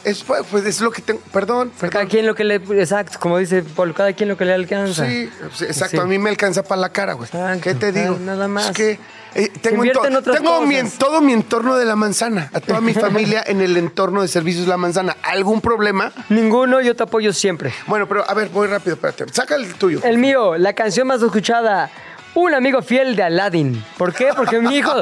Sea, 0.00 0.10
es, 0.10 0.22
pues, 0.24 0.64
es 0.64 0.80
lo 0.80 0.90
que 0.90 1.02
tengo. 1.02 1.20
Perdón, 1.32 1.70
Cada 1.78 1.90
perdón. 1.90 2.08
quien 2.08 2.26
lo 2.26 2.34
que 2.34 2.44
le... 2.44 2.56
Exacto, 2.56 3.18
como 3.18 3.38
dice 3.38 3.62
Paul, 3.62 3.94
cada 3.94 4.12
quien 4.12 4.28
lo 4.28 4.36
que 4.36 4.44
le 4.44 4.54
alcanza. 4.54 5.06
Sí, 5.06 5.30
sí, 5.54 5.64
exacto. 5.64 5.96
Sí. 5.96 6.02
A 6.02 6.06
mí 6.06 6.18
me 6.18 6.30
alcanza 6.30 6.62
para 6.62 6.80
la 6.80 6.90
cara, 6.90 7.14
güey. 7.14 7.26
Exacto. 7.26 7.60
¿Qué 7.62 7.74
te 7.74 7.92
digo? 7.92 8.16
Ah, 8.18 8.22
nada 8.22 8.48
más. 8.48 8.66
Es 8.70 8.76
que 8.76 8.98
eh, 9.34 9.50
tengo, 9.62 9.84
en 9.84 9.92
tengo 10.22 10.60
mi, 10.62 10.76
todo 10.98 11.22
mi 11.22 11.32
entorno 11.32 11.76
de 11.76 11.86
la 11.86 11.96
manzana, 11.96 12.50
a 12.52 12.60
toda 12.60 12.80
mi 12.80 12.92
familia 13.08 13.42
en 13.46 13.62
el 13.62 13.76
entorno 13.78 14.20
de 14.20 14.28
servicios 14.28 14.66
La 14.66 14.76
Manzana. 14.76 15.16
¿Algún 15.22 15.60
problema? 15.62 16.12
Ninguno, 16.28 16.80
yo 16.82 16.94
te 16.94 17.04
apoyo 17.04 17.32
siempre. 17.32 17.72
Bueno, 17.86 18.06
pero 18.06 18.28
a 18.28 18.34
ver, 18.34 18.50
voy 18.50 18.68
rápido, 18.68 18.94
espérate. 18.94 19.24
Saca 19.32 19.54
el 19.54 19.74
tuyo. 19.74 20.00
El 20.04 20.18
mío, 20.18 20.58
la 20.58 20.74
canción 20.74 21.06
más 21.06 21.22
escuchada. 21.22 21.90
Un 22.34 22.54
amigo 22.54 22.80
fiel 22.80 23.14
de 23.14 23.22
Aladdin. 23.24 23.84
¿Por 23.98 24.14
qué? 24.14 24.30
Porque 24.34 24.58
mi 24.60 24.76
hijo 24.76 24.92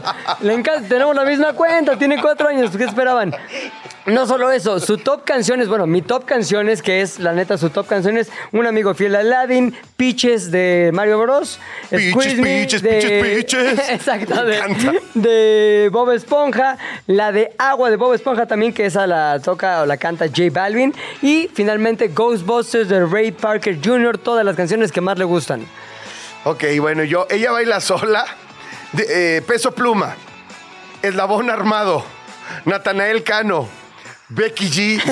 le 0.40 0.52
encanta. 0.52 0.88
Tenemos 0.88 1.14
la 1.14 1.24
misma 1.24 1.52
cuenta, 1.52 1.96
tiene 1.96 2.20
cuatro 2.20 2.48
años. 2.48 2.76
¿Qué 2.76 2.84
esperaban? 2.84 3.32
No 4.06 4.26
solo 4.26 4.50
eso, 4.50 4.80
su 4.80 4.96
top 4.98 5.24
canciones, 5.24 5.68
bueno, 5.68 5.86
mi 5.86 6.02
top 6.02 6.24
canciones, 6.24 6.82
que 6.82 7.02
es 7.02 7.20
la 7.20 7.32
neta 7.32 7.56
su 7.58 7.68
top 7.70 7.86
canciones, 7.86 8.30
Un 8.50 8.66
amigo 8.66 8.94
fiel 8.94 9.12
de 9.12 9.18
Aladdin, 9.18 9.76
Peaches 9.96 10.50
de 10.50 10.90
Mario 10.92 11.20
Bros. 11.20 11.60
Me 11.90 11.98
Peaches, 12.12 12.82
de- 12.82 12.90
Peaches, 12.90 13.62
Peaches. 13.62 13.88
Exacto, 13.90 14.44
de, 14.44 15.00
de 15.14 15.88
Bob 15.92 16.10
Esponja, 16.12 16.78
la 17.06 17.30
de 17.30 17.52
Agua 17.58 17.90
de 17.90 17.96
Bob 17.96 18.14
Esponja 18.14 18.46
también, 18.46 18.72
que 18.72 18.86
esa 18.86 19.06
la 19.06 19.38
toca 19.38 19.82
o 19.82 19.86
la 19.86 19.98
canta 19.98 20.26
J 20.26 20.44
Balvin, 20.50 20.92
y 21.22 21.48
finalmente 21.52 22.08
Ghostbusters 22.08 22.88
de 22.88 23.04
Ray 23.06 23.30
Parker 23.32 23.78
Jr., 23.84 24.18
todas 24.18 24.44
las 24.44 24.56
canciones 24.56 24.90
que 24.90 25.00
más 25.00 25.16
le 25.18 25.24
gustan. 25.24 25.60
Ok, 26.44 26.64
bueno, 26.80 27.04
yo, 27.04 27.26
ella 27.30 27.50
baila 27.52 27.80
sola. 27.80 28.24
de- 28.92 29.36
eh, 29.36 29.42
peso 29.42 29.72
pluma. 29.72 30.16
Eslabón 31.02 31.48
armado. 31.50 32.04
Natanael 32.64 33.22
Cano, 33.22 33.68
Becky 34.28 34.68
G. 34.68 35.00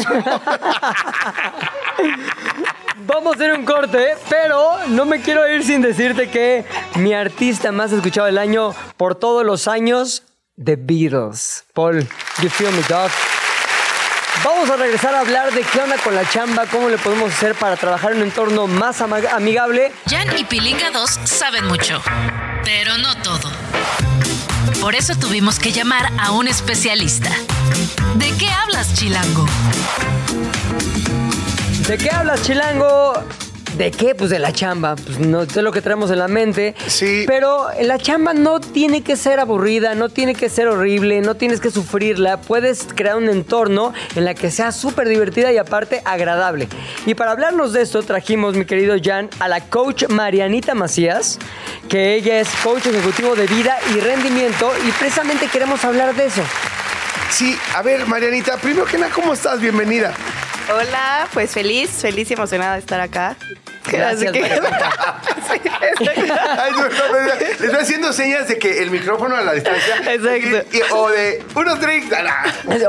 Vamos 3.06 3.32
a 3.32 3.36
hacer 3.36 3.52
un 3.52 3.64
corte, 3.64 4.14
pero 4.28 4.78
no 4.88 5.04
me 5.04 5.20
quiero 5.22 5.48
ir 5.48 5.62
sin 5.64 5.80
decirte 5.80 6.28
que 6.28 6.64
mi 6.96 7.14
artista 7.14 7.70
más 7.72 7.92
escuchado 7.92 8.26
del 8.26 8.38
año 8.38 8.74
por 8.96 9.14
todos 9.14 9.46
los 9.46 9.68
años, 9.68 10.24
The 10.62 10.74
Beatles. 10.76 11.64
Paul, 11.74 12.00
you 12.42 12.48
feel 12.50 12.72
me, 12.72 12.82
dog. 12.88 13.10
Vamos 14.44 14.70
a 14.70 14.76
regresar 14.76 15.14
a 15.14 15.20
hablar 15.20 15.52
de 15.52 15.62
qué 15.62 15.80
onda 15.80 15.96
con 15.98 16.14
la 16.14 16.28
chamba, 16.28 16.66
cómo 16.66 16.88
le 16.88 16.98
podemos 16.98 17.32
hacer 17.32 17.54
para 17.54 17.76
trabajar 17.76 18.12
en 18.12 18.18
un 18.18 18.24
entorno 18.24 18.66
más 18.66 19.00
amigable. 19.00 19.92
Jan 20.08 20.36
y 20.38 20.44
Pilinga 20.44 20.90
2 20.90 21.10
saben 21.24 21.66
mucho, 21.66 22.00
pero 22.64 22.96
no 22.98 23.16
todo. 23.22 23.50
Por 24.80 24.94
eso 24.94 25.14
tuvimos 25.16 25.58
que 25.58 25.72
llamar 25.72 26.12
a 26.18 26.30
un 26.30 26.46
especialista. 26.46 27.30
¿De 28.14 28.32
qué 28.36 28.48
hablas, 28.50 28.94
Chilango? 28.94 29.46
¿De 31.88 31.98
qué 31.98 32.10
hablas, 32.10 32.42
Chilango? 32.42 33.24
¿De 33.78 33.92
qué? 33.92 34.16
Pues 34.16 34.30
de 34.30 34.40
la 34.40 34.52
chamba. 34.52 34.96
Pues 34.96 35.20
no 35.20 35.46
sé 35.46 35.62
lo 35.62 35.70
que 35.70 35.80
traemos 35.80 36.10
en 36.10 36.18
la 36.18 36.26
mente. 36.26 36.74
Sí. 36.88 37.22
Pero 37.28 37.68
la 37.80 37.96
chamba 37.96 38.34
no 38.34 38.58
tiene 38.58 39.02
que 39.02 39.14
ser 39.14 39.38
aburrida, 39.38 39.94
no 39.94 40.08
tiene 40.08 40.34
que 40.34 40.48
ser 40.48 40.66
horrible, 40.66 41.20
no 41.20 41.36
tienes 41.36 41.60
que 41.60 41.70
sufrirla. 41.70 42.40
Puedes 42.40 42.88
crear 42.92 43.16
un 43.16 43.28
entorno 43.28 43.94
en 44.16 44.24
la 44.24 44.34
que 44.34 44.50
sea 44.50 44.72
súper 44.72 45.08
divertida 45.08 45.52
y 45.52 45.58
aparte 45.58 46.02
agradable. 46.04 46.66
Y 47.06 47.14
para 47.14 47.30
hablarnos 47.30 47.72
de 47.72 47.82
esto 47.82 48.02
trajimos, 48.02 48.56
mi 48.56 48.64
querido 48.64 48.96
Jan, 49.00 49.30
a 49.38 49.46
la 49.46 49.60
coach 49.60 50.08
Marianita 50.08 50.74
Macías, 50.74 51.38
que 51.88 52.16
ella 52.16 52.40
es 52.40 52.48
coach 52.64 52.84
ejecutivo 52.86 53.36
de 53.36 53.46
vida 53.46 53.78
y 53.94 54.00
rendimiento 54.00 54.72
y 54.88 54.90
precisamente 54.90 55.46
queremos 55.46 55.84
hablar 55.84 56.16
de 56.16 56.26
eso. 56.26 56.42
Sí, 57.30 57.56
a 57.76 57.82
ver, 57.82 58.08
Marianita, 58.08 58.56
primero 58.56 58.86
que 58.86 58.98
nada, 58.98 59.12
¿cómo 59.12 59.34
estás? 59.34 59.60
Bienvenida. 59.60 60.14
Hola, 60.70 61.26
pues 61.32 61.52
feliz, 61.52 61.90
feliz 61.90 62.30
y 62.30 62.34
emocionada 62.34 62.74
de 62.74 62.80
estar 62.80 63.00
acá. 63.00 63.36
Gracias, 63.96 64.30
Así 64.30 64.40
que- 64.40 64.44
Ay, 66.58 66.72
no, 66.72 66.82
no, 66.82 66.88
no, 66.88 66.88
no. 66.88 67.34
Le 67.34 67.50
estoy 67.50 67.70
haciendo 67.80 68.12
señas 68.12 68.48
de 68.48 68.58
que 68.58 68.82
el 68.82 68.90
micrófono 68.90 69.36
a 69.36 69.42
la 69.42 69.52
distancia. 69.54 69.96
Exacto. 70.12 70.66
Y- 70.72 70.76
y- 70.78 70.82
o 70.92 71.08
de 71.10 71.42
unos 71.54 71.80
drinks. 71.80 72.14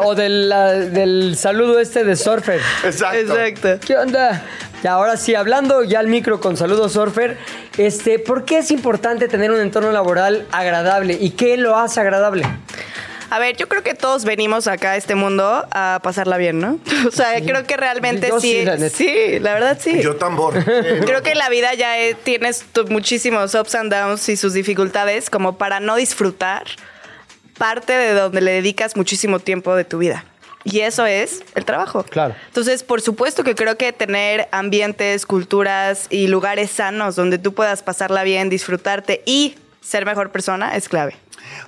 O 0.01 0.15
del, 0.15 0.49
la- 0.49 0.73
del 0.73 1.35
saludo 1.37 1.79
este 1.79 2.03
de 2.03 2.15
surfer. 2.15 2.61
Exacto. 2.83 3.37
Exacto. 3.39 3.85
¿Qué 3.85 3.97
onda? 3.97 4.41
Y 4.83 4.87
ahora 4.87 5.17
sí, 5.17 5.35
hablando 5.35 5.83
ya 5.83 5.99
al 5.99 6.07
micro 6.07 6.39
con 6.39 6.55
saludos 6.55 6.93
surfer, 6.93 7.37
este, 7.77 8.17
¿por 8.17 8.45
qué 8.45 8.59
es 8.59 8.71
importante 8.71 9.27
tener 9.27 9.51
un 9.51 9.59
entorno 9.59 9.91
laboral 9.91 10.45
agradable 10.51 11.17
y 11.19 11.31
qué 11.31 11.57
lo 11.57 11.77
hace 11.77 11.99
agradable? 11.99 12.45
A 13.31 13.39
ver, 13.39 13.55
yo 13.57 13.67
creo 13.69 13.83
que 13.83 13.93
todos 13.93 14.25
venimos 14.25 14.67
acá 14.67 14.91
a 14.91 14.97
este 14.97 15.15
mundo 15.15 15.65
a 15.71 15.99
pasarla 16.03 16.37
bien, 16.37 16.59
¿no? 16.59 16.79
O 17.07 17.11
sea, 17.11 17.39
creo 17.41 17.65
que 17.65 17.77
realmente 17.77 18.27
Yo 18.29 18.39
sí, 18.39 18.59
sí. 18.59 18.65
la. 18.65 18.89
Sí, 18.89 19.39
la 19.39 19.53
verdad 19.53 19.77
sí. 19.79 20.01
Yo 20.01 20.15
tambor. 20.15 20.57
Eh, 20.57 21.01
Creo 21.05 21.21
que 21.21 21.31
en 21.31 21.37
la 21.37 21.49
vida 21.49 21.73
ya 21.75 21.99
eh, 21.99 22.15
tienes 22.15 22.65
tu- 22.73 22.87
muchísimos 22.87 23.53
ups 23.55 23.75
and 23.75 23.93
downs 23.93 24.27
y 24.29 24.35
sus 24.35 24.53
dificultades 24.53 25.29
como 25.29 25.57
para 25.57 25.79
no 25.79 25.95
disfrutar 25.95 26.63
parte 27.57 27.93
de 27.93 28.13
donde 28.13 28.41
le 28.41 28.51
dedicas 28.51 28.95
muchísimo 28.95 29.39
tiempo 29.39 29.75
de 29.75 29.83
tu 29.83 29.97
vida. 29.99 30.25
Y 30.65 30.81
eso 30.81 31.05
es 31.05 31.41
el 31.55 31.65
trabajo. 31.65 32.03
Claro. 32.03 32.35
Entonces, 32.47 32.83
por 32.83 33.01
supuesto 33.01 33.43
que 33.43 33.55
creo 33.55 33.77
que 33.77 33.93
tener 33.93 34.47
ambientes, 34.51 35.25
culturas 35.25 36.07
y 36.09 36.27
lugares 36.27 36.69
sanos 36.71 37.15
donde 37.15 37.37
tú 37.37 37.53
puedas 37.53 37.81
pasarla 37.81 38.23
bien, 38.23 38.49
disfrutarte 38.49 39.21
y 39.25 39.55
ser 39.81 40.05
mejor 40.05 40.31
persona 40.31 40.75
es 40.75 40.89
clave. 40.89 41.15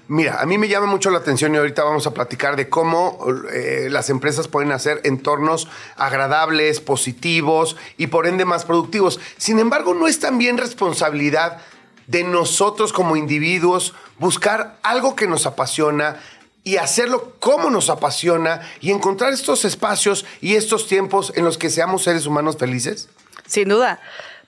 Mira, 0.08 0.42
a 0.42 0.46
mí 0.46 0.58
me 0.58 0.68
llama 0.68 0.88
mucho 0.88 1.10
la 1.10 1.20
atención 1.20 1.56
y 1.56 1.58
ahorita 1.58 1.84
vamos 1.84 2.06
a 2.06 2.14
platicar 2.14 2.56
de 2.56 2.70
cómo 2.70 3.20
eh, 3.54 3.88
las 3.90 4.10
empresas 4.10 4.48
pueden 4.48 4.72
hacer 4.72 5.02
entornos 5.04 5.68
agradables, 5.96 6.80
positivos 6.80 7.78
y 7.98 8.08
por 8.08 8.28
ende 8.28 8.46
más 8.46 8.66
productivos. 8.66 9.20
Sin 9.38 9.60
embargo, 9.60 9.94
no 9.94 10.08
es 10.08 10.20
también 10.20 10.58
responsabilidad 10.58 11.62
de 12.08 12.24
nosotros 12.24 12.92
como 12.92 13.16
individuos 13.16 13.94
buscar 14.20 14.78
algo 14.84 15.16
que 15.16 15.28
nos 15.28 15.46
apasiona 15.46 16.20
y 16.64 16.78
hacerlo 16.78 17.34
como 17.40 17.70
nos 17.70 17.90
apasiona 17.90 18.62
y 18.82 18.92
encontrar 18.92 19.34
estos 19.34 19.66
espacios 19.66 20.26
y 20.42 20.56
estos 20.56 20.88
tiempos 20.88 21.32
en 21.36 21.46
los 21.46 21.58
que 21.58 21.70
seamos 21.70 22.04
seres 22.04 22.26
humanos 22.26 22.58
felices. 22.58 23.10
Sin 23.48 23.70
duda. 23.70 24.00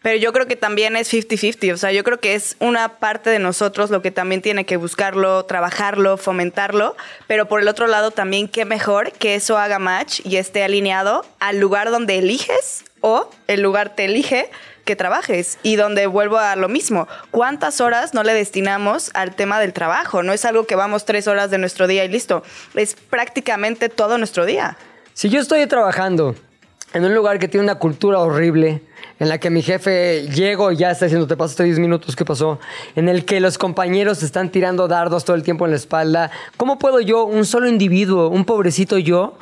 Pero 0.03 0.17
yo 0.17 0.33
creo 0.33 0.47
que 0.47 0.57
también 0.57 0.97
es 0.97 1.11
50-50. 1.11 1.73
O 1.73 1.77
sea, 1.77 1.91
yo 1.93 2.03
creo 2.03 2.19
que 2.19 2.35
es 2.35 2.57
una 2.59 2.99
parte 2.99 3.29
de 3.29 3.39
nosotros 3.39 3.89
lo 3.89 4.01
que 4.01 4.11
también 4.11 4.41
tiene 4.41 4.65
que 4.65 4.75
buscarlo, 4.75 5.45
trabajarlo, 5.45 6.17
fomentarlo. 6.17 6.95
Pero 7.25 7.47
por 7.47 7.61
el 7.61 7.69
otro 7.69 7.87
lado, 7.87 8.11
también 8.11 8.49
qué 8.49 8.65
mejor 8.65 9.13
que 9.13 9.35
eso 9.35 9.57
haga 9.57 9.79
match 9.79 10.19
y 10.25 10.35
esté 10.35 10.61
alineado 10.61 11.25
al 11.39 11.59
lugar 11.59 11.89
donde 11.89 12.17
eliges 12.17 12.83
o 12.99 13.29
el 13.47 13.61
lugar 13.61 13.95
te 13.95 14.05
elige 14.05 14.49
que 14.83 14.97
trabajes. 14.97 15.57
Y 15.63 15.77
donde 15.77 16.05
vuelvo 16.05 16.37
a 16.37 16.57
lo 16.57 16.67
mismo. 16.67 17.07
¿Cuántas 17.31 17.79
horas 17.79 18.13
no 18.13 18.23
le 18.23 18.33
destinamos 18.33 19.09
al 19.13 19.33
tema 19.33 19.57
del 19.61 19.71
trabajo? 19.71 20.21
No 20.21 20.33
es 20.33 20.43
algo 20.43 20.67
que 20.67 20.75
vamos 20.75 21.05
tres 21.05 21.29
horas 21.29 21.49
de 21.49 21.59
nuestro 21.59 21.87
día 21.87 22.03
y 22.03 22.09
listo. 22.09 22.43
Es 22.75 22.95
prácticamente 22.95 23.87
todo 23.87 24.17
nuestro 24.17 24.45
día. 24.45 24.77
Si 25.13 25.29
yo 25.29 25.39
estoy 25.39 25.65
trabajando 25.67 26.35
en 26.93 27.05
un 27.05 27.15
lugar 27.15 27.39
que 27.39 27.47
tiene 27.47 27.63
una 27.63 27.75
cultura 27.75 28.19
horrible, 28.19 28.81
en 29.23 29.29
la 29.29 29.37
que 29.39 29.49
mi 29.49 29.61
jefe 29.61 30.27
llego 30.27 30.71
y 30.73 30.77
ya 30.77 30.91
está 30.91 31.05
diciendo, 31.05 31.27
te 31.27 31.37
pasaste 31.37 31.63
10 31.63 31.79
minutos, 31.79 32.13
¿qué 32.15 32.25
pasó? 32.25 32.59
En 32.95 33.07
el 33.07 33.23
que 33.23 33.39
los 33.39 33.57
compañeros 33.57 34.21
están 34.21 34.49
tirando 34.49 34.89
dardos 34.89 35.23
todo 35.23 35.37
el 35.37 35.43
tiempo 35.43 35.63
en 35.63 35.71
la 35.71 35.77
espalda. 35.77 36.29
¿Cómo 36.57 36.77
puedo 36.77 36.99
yo, 36.99 37.23
un 37.23 37.45
solo 37.45 37.69
individuo, 37.69 38.27
un 38.27 38.43
pobrecito 38.43 38.97
yo, 38.97 39.37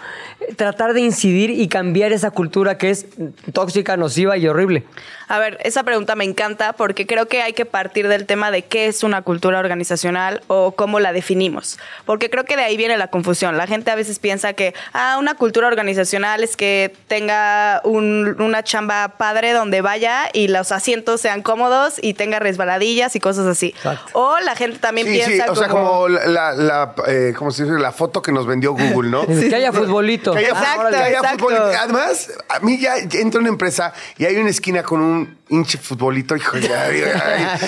tratar 0.55 0.93
de 0.93 1.01
incidir 1.01 1.49
y 1.49 1.67
cambiar 1.67 2.11
esa 2.11 2.29
cultura 2.29 2.77
que 2.77 2.91
es 2.91 3.07
tóxica, 3.53 3.97
nociva 3.97 4.37
y 4.37 4.47
horrible? 4.47 4.83
A 5.27 5.39
ver, 5.39 5.57
esa 5.63 5.83
pregunta 5.83 6.15
me 6.15 6.25
encanta 6.25 6.73
porque 6.73 7.07
creo 7.07 7.27
que 7.27 7.41
hay 7.41 7.53
que 7.53 7.65
partir 7.65 8.09
del 8.09 8.25
tema 8.25 8.51
de 8.51 8.63
qué 8.63 8.87
es 8.87 9.01
una 9.01 9.21
cultura 9.21 9.59
organizacional 9.59 10.41
o 10.47 10.73
cómo 10.73 10.99
la 10.99 11.13
definimos. 11.13 11.79
Porque 12.05 12.29
creo 12.29 12.43
que 12.43 12.57
de 12.57 12.63
ahí 12.63 12.75
viene 12.75 12.97
la 12.97 13.07
confusión. 13.07 13.55
La 13.55 13.65
gente 13.65 13.91
a 13.91 13.95
veces 13.95 14.19
piensa 14.19 14.51
que, 14.51 14.73
ah, 14.91 15.15
una 15.19 15.35
cultura 15.35 15.67
organizacional 15.67 16.43
es 16.43 16.57
que 16.57 16.93
tenga 17.07 17.79
un- 17.85 18.41
una 18.41 18.61
chamba 18.63 19.13
padre 19.17 19.53
donde 19.53 19.70
vaya 19.79 20.29
y 20.33 20.49
los 20.49 20.73
asientos 20.73 21.21
sean 21.21 21.41
cómodos 21.41 21.93
y 22.01 22.13
tenga 22.15 22.39
resbaladillas 22.39 23.15
y 23.15 23.21
cosas 23.21 23.45
así. 23.47 23.67
Exacto. 23.67 24.11
O 24.11 24.37
la 24.41 24.55
gente 24.57 24.79
también 24.79 25.07
Sí, 25.07 25.13
piensa 25.13 25.45
sí, 25.45 25.49
o 25.49 25.55
sea, 25.55 25.69
como 25.69 26.09
la, 26.09 26.25
la- 26.27 26.51
la, 26.55 26.93
eh, 27.07 27.33
¿cómo 27.37 27.51
se 27.51 27.63
dice? 27.63 27.79
la 27.79 27.93
foto 27.93 28.21
que 28.21 28.33
nos 28.33 28.45
vendió 28.45 28.73
Google, 28.73 29.09
¿no? 29.09 29.25
Que 29.51 29.55
haya 29.55 29.71
futbolito. 29.71 30.33
Que 30.33 30.39
haya, 30.39 30.49
Exacto, 30.49 30.89
que 30.89 30.95
haya 30.97 31.17
exacto. 31.19 31.45
fútbol. 31.45 31.55
Además, 31.79 32.29
a 32.49 32.59
mí 32.59 32.77
ya 32.79 32.97
entro 32.97 33.39
en 33.39 33.43
una 33.45 33.49
empresa 33.49 33.93
y 34.17 34.25
hay 34.25 34.35
una 34.35 34.49
esquina 34.49 34.83
con 34.83 34.99
un 35.01 35.37
hinche 35.47 35.77
futbolito. 35.77 36.35
Hijo, 36.35 36.57
ya, 36.57 36.89
ya, 36.91 37.59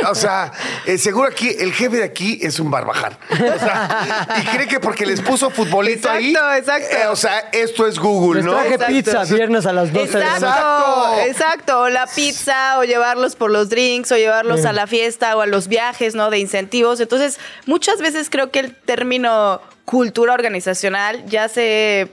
ya. 0.00 0.10
o 0.10 0.14
sea, 0.14 0.52
eh, 0.86 0.98
seguro 0.98 1.26
aquí, 1.28 1.48
el 1.58 1.72
jefe 1.72 1.96
de 1.96 2.04
aquí 2.04 2.38
es 2.40 2.60
un 2.60 2.70
barbajar. 2.70 3.18
O 3.30 3.58
sea, 3.58 4.28
y 4.40 4.44
cree 4.56 4.68
que 4.68 4.78
porque 4.80 5.04
les 5.06 5.20
puso 5.20 5.50
futbolito 5.50 6.08
ahí. 6.10 6.30
Exacto, 6.30 6.54
exacto. 6.54 6.96
eh, 6.96 7.06
o 7.08 7.16
sea, 7.16 7.38
esto 7.52 7.86
es 7.86 7.98
Google, 7.98 8.40
Les 8.42 8.44
¿no? 8.46 8.52
traje 8.52 8.74
Exacto. 8.74 8.92
pizza 8.94 9.24
viernes 9.24 9.66
a 9.66 9.72
las 9.72 9.92
12 9.92 10.18
de 10.18 10.24
la 10.24 10.38
noche. 10.38 10.46
Exacto, 10.46 11.12
Exacto. 11.42 11.80
O 11.80 11.88
la 11.88 12.06
pizza, 12.06 12.78
o 12.78 12.84
llevarlos 12.84 13.34
por 13.34 13.50
los 13.50 13.68
drinks, 13.68 14.12
o 14.12 14.16
llevarlos 14.16 14.64
a 14.64 14.72
la 14.72 14.86
fiesta, 14.86 15.36
o 15.36 15.40
a 15.40 15.46
los 15.46 15.66
viajes, 15.66 16.14
¿no? 16.14 16.30
De 16.30 16.38
incentivos. 16.38 17.00
Entonces, 17.00 17.40
muchas 17.66 17.98
veces 17.98 18.30
creo 18.30 18.50
que 18.50 18.60
el 18.60 18.74
término 18.74 19.60
cultura 19.84 20.34
organizacional 20.34 21.24
ya 21.26 21.48
se 21.48 22.08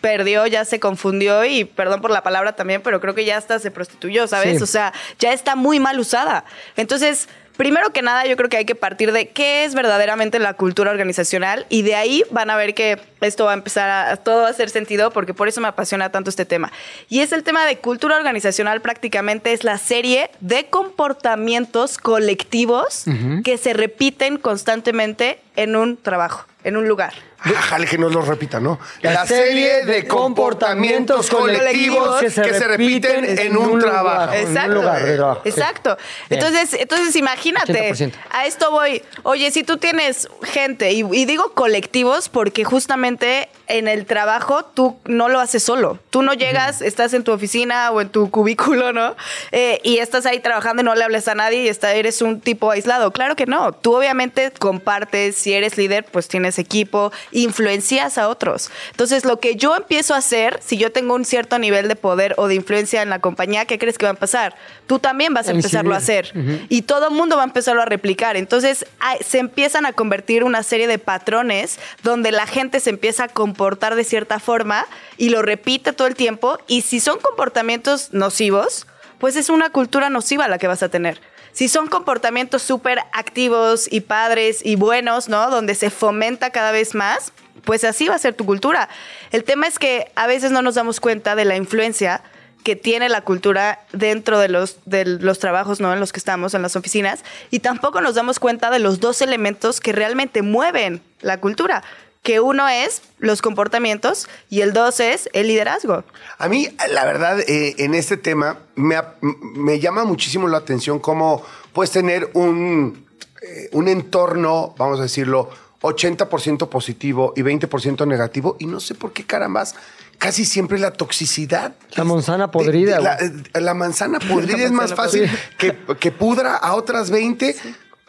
perdió, 0.00 0.46
ya 0.48 0.64
se 0.64 0.80
confundió 0.80 1.44
y 1.44 1.64
perdón 1.64 2.00
por 2.00 2.10
la 2.10 2.24
palabra 2.24 2.56
también, 2.56 2.82
pero 2.82 3.00
creo 3.00 3.14
que 3.14 3.24
ya 3.24 3.36
hasta 3.36 3.60
se 3.60 3.70
prostituyó, 3.70 4.26
¿sabes? 4.26 4.58
Sí. 4.58 4.64
O 4.64 4.66
sea, 4.66 4.92
ya 5.20 5.32
está 5.32 5.54
muy 5.54 5.78
mal 5.78 6.00
usada. 6.00 6.44
Entonces, 6.76 7.28
primero 7.62 7.92
que 7.92 8.02
nada, 8.02 8.26
yo 8.26 8.36
creo 8.36 8.48
que 8.48 8.56
hay 8.56 8.64
que 8.64 8.74
partir 8.74 9.12
de 9.12 9.28
qué 9.28 9.62
es 9.62 9.76
verdaderamente 9.76 10.40
la 10.40 10.54
cultura 10.54 10.90
organizacional 10.90 11.64
y 11.68 11.82
de 11.82 11.94
ahí 11.94 12.24
van 12.32 12.50
a 12.50 12.56
ver 12.56 12.74
que 12.74 12.98
esto 13.20 13.44
va 13.44 13.52
a 13.52 13.54
empezar 13.54 13.88
a 13.88 14.16
todo 14.16 14.46
a 14.46 14.48
hacer 14.48 14.68
sentido 14.68 15.12
porque 15.12 15.32
por 15.32 15.46
eso 15.46 15.60
me 15.60 15.68
apasiona 15.68 16.10
tanto 16.10 16.28
este 16.28 16.44
tema. 16.44 16.72
Y 17.08 17.20
es 17.20 17.30
el 17.30 17.44
tema 17.44 17.64
de 17.64 17.78
cultura 17.78 18.16
organizacional 18.16 18.80
prácticamente 18.80 19.52
es 19.52 19.62
la 19.62 19.78
serie 19.78 20.28
de 20.40 20.64
comportamientos 20.70 21.98
colectivos 21.98 23.04
que 23.44 23.56
se 23.58 23.74
repiten 23.74 24.38
constantemente 24.38 25.38
en 25.54 25.76
un 25.76 25.96
trabajo, 25.96 26.44
en 26.64 26.76
un 26.76 26.88
lugar. 26.88 27.12
Jale 27.42 27.86
que 27.86 27.98
no 27.98 28.08
lo 28.08 28.22
repita, 28.22 28.60
¿no? 28.60 28.78
La 29.00 29.26
serie 29.26 29.84
de 29.84 30.06
comportamientos 30.06 31.28
colectivos 31.28 32.20
que 32.20 32.30
se, 32.30 32.66
repiten 32.66 33.38
en 33.38 33.56
un 33.56 33.80
trabajo. 33.80 34.32
en 34.32 34.46
un 34.46 34.50
Exacto. 34.50 34.74
lugar 34.74 35.04
de 35.04 35.16
trabajo, 35.16 35.40
sí. 35.42 35.48
Exacto. 35.50 35.96
Entonces, 36.30 36.74
entonces 36.74 37.16
imagínate, 37.16 37.92
80%. 37.92 38.12
a 38.30 38.46
esto 38.46 38.70
voy. 38.70 39.02
Oye, 39.24 39.50
si 39.50 39.64
tú 39.64 39.76
tienes 39.76 40.28
gente, 40.42 40.92
y, 40.92 41.00
y 41.00 41.24
digo 41.24 41.52
colectivos 41.54 42.28
porque 42.28 42.64
justamente 42.64 43.48
en 43.72 43.88
el 43.88 44.04
trabajo 44.06 44.64
tú 44.64 44.98
no 45.06 45.28
lo 45.28 45.40
haces 45.40 45.62
solo. 45.62 45.98
Tú 46.10 46.22
no 46.22 46.34
llegas, 46.34 46.82
estás 46.82 47.14
en 47.14 47.24
tu 47.24 47.32
oficina 47.32 47.90
o 47.90 48.00
en 48.00 48.10
tu 48.10 48.30
cubículo, 48.30 48.92
¿no? 48.92 49.16
Eh, 49.50 49.80
y 49.82 49.98
estás 49.98 50.26
ahí 50.26 50.40
trabajando 50.40 50.82
y 50.82 50.84
no 50.84 50.94
le 50.94 51.04
hables 51.04 51.26
a 51.28 51.34
nadie 51.34 51.62
y 51.62 51.68
está, 51.68 51.92
eres 51.94 52.20
un 52.22 52.40
tipo 52.40 52.70
aislado. 52.70 53.12
Claro 53.12 53.34
que 53.34 53.46
no. 53.46 53.72
Tú 53.72 53.96
obviamente 53.96 54.52
compartes, 54.58 55.36
si 55.36 55.54
eres 55.54 55.78
líder, 55.78 56.04
pues 56.04 56.28
tienes 56.28 56.58
equipo, 56.58 57.12
influencias 57.32 58.18
a 58.18 58.28
otros. 58.28 58.70
Entonces, 58.90 59.24
lo 59.24 59.40
que 59.40 59.56
yo 59.56 59.74
empiezo 59.74 60.14
a 60.14 60.18
hacer, 60.18 60.60
si 60.64 60.76
yo 60.76 60.92
tengo 60.92 61.14
un 61.14 61.24
cierto 61.24 61.58
nivel 61.58 61.88
de 61.88 61.96
poder 61.96 62.34
o 62.36 62.46
de 62.46 62.54
influencia 62.54 63.02
en 63.02 63.10
la 63.10 63.18
compañía, 63.18 63.64
¿qué 63.64 63.78
crees 63.78 63.98
que 63.98 64.06
va 64.06 64.12
a 64.12 64.14
pasar? 64.14 64.54
Tú 64.86 64.98
también 64.98 65.34
vas 65.34 65.48
a 65.48 65.52
empezarlo 65.52 65.94
a 65.94 65.98
hacer. 65.98 66.32
Y 66.68 66.82
todo 66.82 67.08
el 67.08 67.14
mundo 67.14 67.36
va 67.36 67.42
a 67.42 67.46
empezarlo 67.46 67.82
a 67.82 67.86
replicar. 67.86 68.36
Entonces, 68.36 68.86
se 69.24 69.38
empiezan 69.38 69.86
a 69.86 69.92
convertir 69.92 70.44
una 70.44 70.62
serie 70.62 70.86
de 70.86 70.98
patrones 70.98 71.78
donde 72.02 72.32
la 72.32 72.46
gente 72.46 72.80
se 72.80 72.90
empieza 72.90 73.24
a 73.24 73.28
comportar 73.28 73.94
de 73.94 74.04
cierta 74.04 74.38
forma 74.38 74.86
y 75.16 75.30
lo 75.30 75.42
repite 75.42 75.92
todo 75.92 76.06
el 76.08 76.14
tiempo. 76.14 76.58
Y 76.66 76.82
si 76.82 77.00
son 77.00 77.18
comportamientos 77.18 78.12
nocivos, 78.12 78.86
pues 79.18 79.36
es 79.36 79.48
una 79.48 79.70
cultura 79.70 80.10
nociva 80.10 80.48
la 80.48 80.58
que 80.58 80.66
vas 80.66 80.82
a 80.82 80.88
tener. 80.88 81.20
Si 81.52 81.68
son 81.68 81.86
comportamientos 81.86 82.62
súper 82.62 82.98
activos 83.12 83.86
y 83.90 84.00
padres 84.00 84.64
y 84.64 84.76
buenos, 84.76 85.28
¿no? 85.28 85.50
Donde 85.50 85.74
se 85.74 85.90
fomenta 85.90 86.50
cada 86.50 86.72
vez 86.72 86.94
más, 86.94 87.32
pues 87.64 87.84
así 87.84 88.08
va 88.08 88.14
a 88.14 88.18
ser 88.18 88.34
tu 88.34 88.46
cultura. 88.46 88.88
El 89.30 89.44
tema 89.44 89.66
es 89.66 89.78
que 89.78 90.10
a 90.14 90.26
veces 90.26 90.50
no 90.50 90.62
nos 90.62 90.76
damos 90.76 90.98
cuenta 90.98 91.34
de 91.34 91.44
la 91.44 91.56
influencia 91.56 92.22
que 92.64 92.76
tiene 92.76 93.08
la 93.08 93.22
cultura 93.22 93.80
dentro 93.92 94.38
de 94.38 94.48
los, 94.48 94.78
de 94.84 95.04
los 95.04 95.38
trabajos 95.38 95.80
¿no? 95.80 95.92
en 95.92 96.00
los 96.00 96.12
que 96.12 96.18
estamos, 96.18 96.54
en 96.54 96.62
las 96.62 96.76
oficinas, 96.76 97.24
y 97.50 97.58
tampoco 97.58 98.00
nos 98.00 98.14
damos 98.14 98.38
cuenta 98.38 98.70
de 98.70 98.78
los 98.78 99.00
dos 99.00 99.20
elementos 99.20 99.80
que 99.80 99.92
realmente 99.92 100.42
mueven 100.42 101.02
la 101.20 101.40
cultura, 101.40 101.82
que 102.22 102.38
uno 102.40 102.68
es 102.68 103.02
los 103.18 103.42
comportamientos 103.42 104.28
y 104.48 104.60
el 104.60 104.72
dos 104.72 105.00
es 105.00 105.28
el 105.32 105.48
liderazgo. 105.48 106.04
A 106.38 106.48
mí, 106.48 106.68
la 106.90 107.04
verdad, 107.04 107.40
eh, 107.40 107.74
en 107.78 107.94
este 107.94 108.16
tema 108.16 108.58
me, 108.76 109.80
llama 109.80 110.04
muchísimo 110.04 110.46
la 110.48 110.58
atención 110.58 111.00
cómo 111.00 111.42
puedes 111.72 111.90
tener 111.90 112.30
un, 112.34 113.06
eh, 113.42 113.68
un 113.72 113.88
entorno, 113.88 114.74
vamos 114.78 115.00
a 115.00 115.02
decirlo, 115.02 115.50
80% 115.80 116.68
positivo 116.68 117.32
y 117.34 117.42
20% 117.42 118.06
negativo, 118.06 118.56
y 118.60 118.66
no 118.66 118.78
sé 118.78 118.94
por 118.94 119.12
qué 119.12 119.24
carambas, 119.24 119.74
casi 120.18 120.44
siempre 120.44 120.78
la 120.78 120.92
toxicidad. 120.92 121.74
La 121.96 122.04
manzana 122.04 122.46
de- 122.46 122.52
podrida, 122.52 122.96
de 122.98 123.02
la, 123.02 123.14
eh, 123.16 123.60
la 123.60 123.74
manzana 123.74 124.20
podrida 124.28 124.62
es 124.62 124.70
más 124.70 124.94
fácil 124.94 125.28
que, 125.58 125.76
que 125.98 126.12
pudra 126.12 126.54
a 126.56 126.74
otras 126.76 127.10
20. 127.10 127.56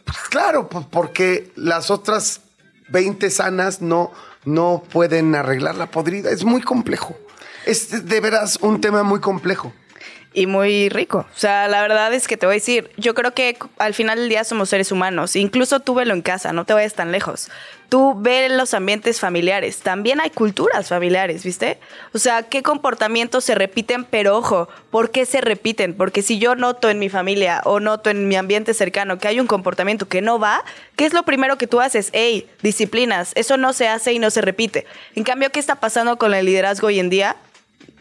Pues 0.05 0.17
claro, 0.29 0.69
pues 0.69 0.85
porque 0.91 1.51
las 1.55 1.89
otras 1.89 2.41
20 2.89 3.29
sanas 3.29 3.81
no, 3.81 4.11
no 4.45 4.83
pueden 4.91 5.35
arreglar 5.35 5.75
la 5.75 5.87
podrida. 5.87 6.31
Es 6.31 6.43
muy 6.43 6.61
complejo. 6.61 7.17
Es 7.65 8.05
de 8.05 8.19
veras 8.19 8.57
un 8.61 8.81
tema 8.81 9.03
muy 9.03 9.19
complejo. 9.19 9.73
Y 10.33 10.47
muy 10.47 10.89
rico. 10.89 11.25
O 11.35 11.39
sea, 11.39 11.67
la 11.67 11.81
verdad 11.81 12.13
es 12.13 12.27
que 12.27 12.37
te 12.37 12.45
voy 12.45 12.53
a 12.53 12.55
decir, 12.55 12.91
yo 12.97 13.13
creo 13.13 13.33
que 13.33 13.57
al 13.77 13.93
final 13.93 14.19
del 14.19 14.29
día 14.29 14.43
somos 14.43 14.69
seres 14.69 14.91
humanos. 14.91 15.35
Incluso 15.35 15.79
tú 15.79 15.93
velo 15.93 16.13
en 16.13 16.21
casa, 16.21 16.53
no 16.53 16.65
te 16.65 16.73
vayas 16.73 16.93
tan 16.93 17.11
lejos. 17.11 17.49
Tú 17.89 18.15
ve 18.17 18.49
los 18.49 18.73
ambientes 18.73 19.19
familiares. 19.19 19.79
También 19.79 20.19
hay 20.19 20.31
culturas 20.31 20.89
familiares, 20.89 21.43
¿viste? 21.43 21.79
O 22.13 22.17
sea, 22.17 22.41
qué 22.41 22.63
comportamientos 22.63 23.43
se 23.43 23.53
repiten, 23.53 24.03
pero 24.05 24.35
ojo, 24.35 24.67
¿por 24.89 25.11
qué 25.11 25.27
se 25.27 25.41
repiten? 25.41 25.93
Porque 25.93 26.23
si 26.23 26.39
yo 26.39 26.55
noto 26.55 26.89
en 26.89 26.97
mi 26.97 27.09
familia 27.09 27.61
o 27.65 27.79
noto 27.79 28.09
en 28.09 28.27
mi 28.27 28.35
ambiente 28.35 28.73
cercano 28.73 29.19
que 29.19 29.27
hay 29.27 29.39
un 29.39 29.47
comportamiento 29.47 30.07
que 30.07 30.21
no 30.21 30.39
va, 30.39 30.63
¿qué 30.95 31.05
es 31.05 31.13
lo 31.13 31.23
primero 31.23 31.57
que 31.57 31.67
tú 31.67 31.81
haces? 31.81 32.09
Ey, 32.13 32.49
disciplinas. 32.63 33.31
Eso 33.35 33.57
no 33.57 33.73
se 33.73 33.87
hace 33.87 34.13
y 34.13 34.19
no 34.19 34.31
se 34.31 34.41
repite. 34.41 34.87
En 35.13 35.23
cambio, 35.23 35.51
¿qué 35.51 35.59
está 35.59 35.75
pasando 35.75 36.17
con 36.17 36.33
el 36.33 36.47
liderazgo 36.47 36.87
hoy 36.87 36.99
en 36.99 37.11
día? 37.11 37.35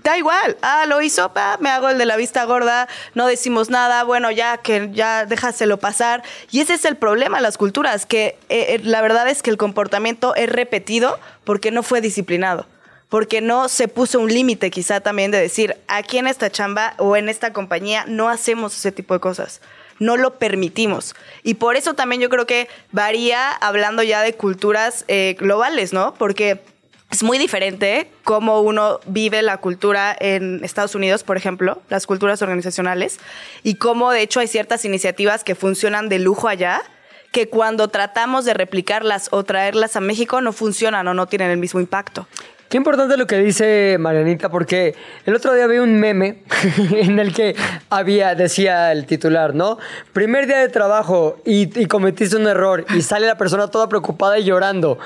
Da 0.02 0.18
igual, 0.18 0.56
ah, 0.62 0.84
lo 0.88 1.00
hizo, 1.00 1.32
pa, 1.32 1.58
me 1.60 1.70
hago 1.70 1.88
el 1.88 1.96
de 1.96 2.06
la 2.06 2.16
vista 2.16 2.44
gorda, 2.44 2.88
no 3.14 3.26
decimos 3.26 3.70
nada, 3.70 4.02
bueno, 4.02 4.32
ya 4.32 4.56
que 4.58 4.90
ya 4.92 5.26
déjaselo 5.26 5.78
pasar. 5.78 6.24
Y 6.50 6.60
ese 6.60 6.74
es 6.74 6.84
el 6.84 6.96
problema 6.96 7.36
de 7.36 7.42
las 7.42 7.56
culturas, 7.56 8.04
que 8.04 8.36
eh, 8.48 8.74
eh, 8.74 8.80
la 8.82 9.00
verdad 9.00 9.28
es 9.28 9.42
que 9.42 9.50
el 9.50 9.56
comportamiento 9.56 10.34
es 10.34 10.48
repetido 10.48 11.20
porque 11.44 11.70
no 11.70 11.84
fue 11.84 12.00
disciplinado, 12.00 12.66
porque 13.08 13.40
no 13.40 13.68
se 13.68 13.86
puso 13.86 14.18
un 14.18 14.32
límite 14.32 14.72
quizá 14.72 15.00
también 15.00 15.30
de 15.30 15.40
decir, 15.40 15.76
aquí 15.86 16.18
en 16.18 16.26
esta 16.26 16.50
chamba 16.50 16.94
o 16.98 17.14
en 17.14 17.28
esta 17.28 17.52
compañía 17.52 18.04
no 18.08 18.28
hacemos 18.28 18.76
ese 18.76 18.90
tipo 18.90 19.14
de 19.14 19.20
cosas. 19.20 19.60
No 20.00 20.16
lo 20.16 20.36
permitimos. 20.38 21.14
Y 21.44 21.54
por 21.54 21.76
eso 21.76 21.94
también 21.94 22.20
yo 22.20 22.28
creo 22.28 22.44
que 22.44 22.68
varía 22.90 23.52
hablando 23.52 24.02
ya 24.02 24.22
de 24.22 24.34
culturas 24.34 25.04
eh, 25.06 25.36
globales, 25.38 25.92
¿no? 25.92 26.14
Porque 26.14 26.60
es 27.12 27.22
muy 27.22 27.36
diferente 27.36 28.08
cómo 28.24 28.62
uno 28.62 28.98
vive 29.06 29.42
la 29.42 29.58
cultura 29.58 30.16
en 30.18 30.64
Estados 30.64 30.94
Unidos, 30.94 31.24
por 31.24 31.36
ejemplo, 31.36 31.82
las 31.90 32.06
culturas 32.06 32.40
organizacionales, 32.40 33.20
y 33.62 33.74
cómo 33.74 34.10
de 34.10 34.22
hecho 34.22 34.40
hay 34.40 34.48
ciertas 34.48 34.86
iniciativas 34.86 35.44
que 35.44 35.54
funcionan 35.54 36.08
de 36.08 36.18
lujo 36.18 36.48
allá, 36.48 36.80
que 37.30 37.50
cuando 37.50 37.88
tratamos 37.88 38.46
de 38.46 38.54
replicarlas 38.54 39.28
o 39.30 39.44
traerlas 39.44 39.94
a 39.94 40.00
México 40.00 40.40
no 40.40 40.52
funcionan 40.54 41.06
o 41.06 41.12
no 41.12 41.26
tienen 41.26 41.50
el 41.50 41.58
mismo 41.58 41.80
impacto. 41.80 42.26
Qué 42.70 42.78
importante 42.78 43.18
lo 43.18 43.26
que 43.26 43.36
dice 43.36 43.98
Marianita, 44.00 44.48
porque 44.48 44.94
el 45.26 45.34
otro 45.34 45.52
día 45.52 45.66
vi 45.66 45.76
un 45.76 46.00
meme 46.00 46.44
en 46.92 47.18
el 47.18 47.34
que 47.34 47.54
había, 47.90 48.34
decía 48.34 48.90
el 48.90 49.04
titular, 49.04 49.54
¿no? 49.54 49.78
Primer 50.14 50.46
día 50.46 50.60
de 50.60 50.70
trabajo 50.70 51.36
y, 51.44 51.78
y 51.78 51.84
cometiste 51.84 52.36
un 52.36 52.46
error 52.46 52.86
y 52.96 53.02
sale 53.02 53.26
la 53.26 53.36
persona 53.36 53.68
toda 53.68 53.90
preocupada 53.90 54.38
y 54.38 54.44
llorando. 54.44 54.98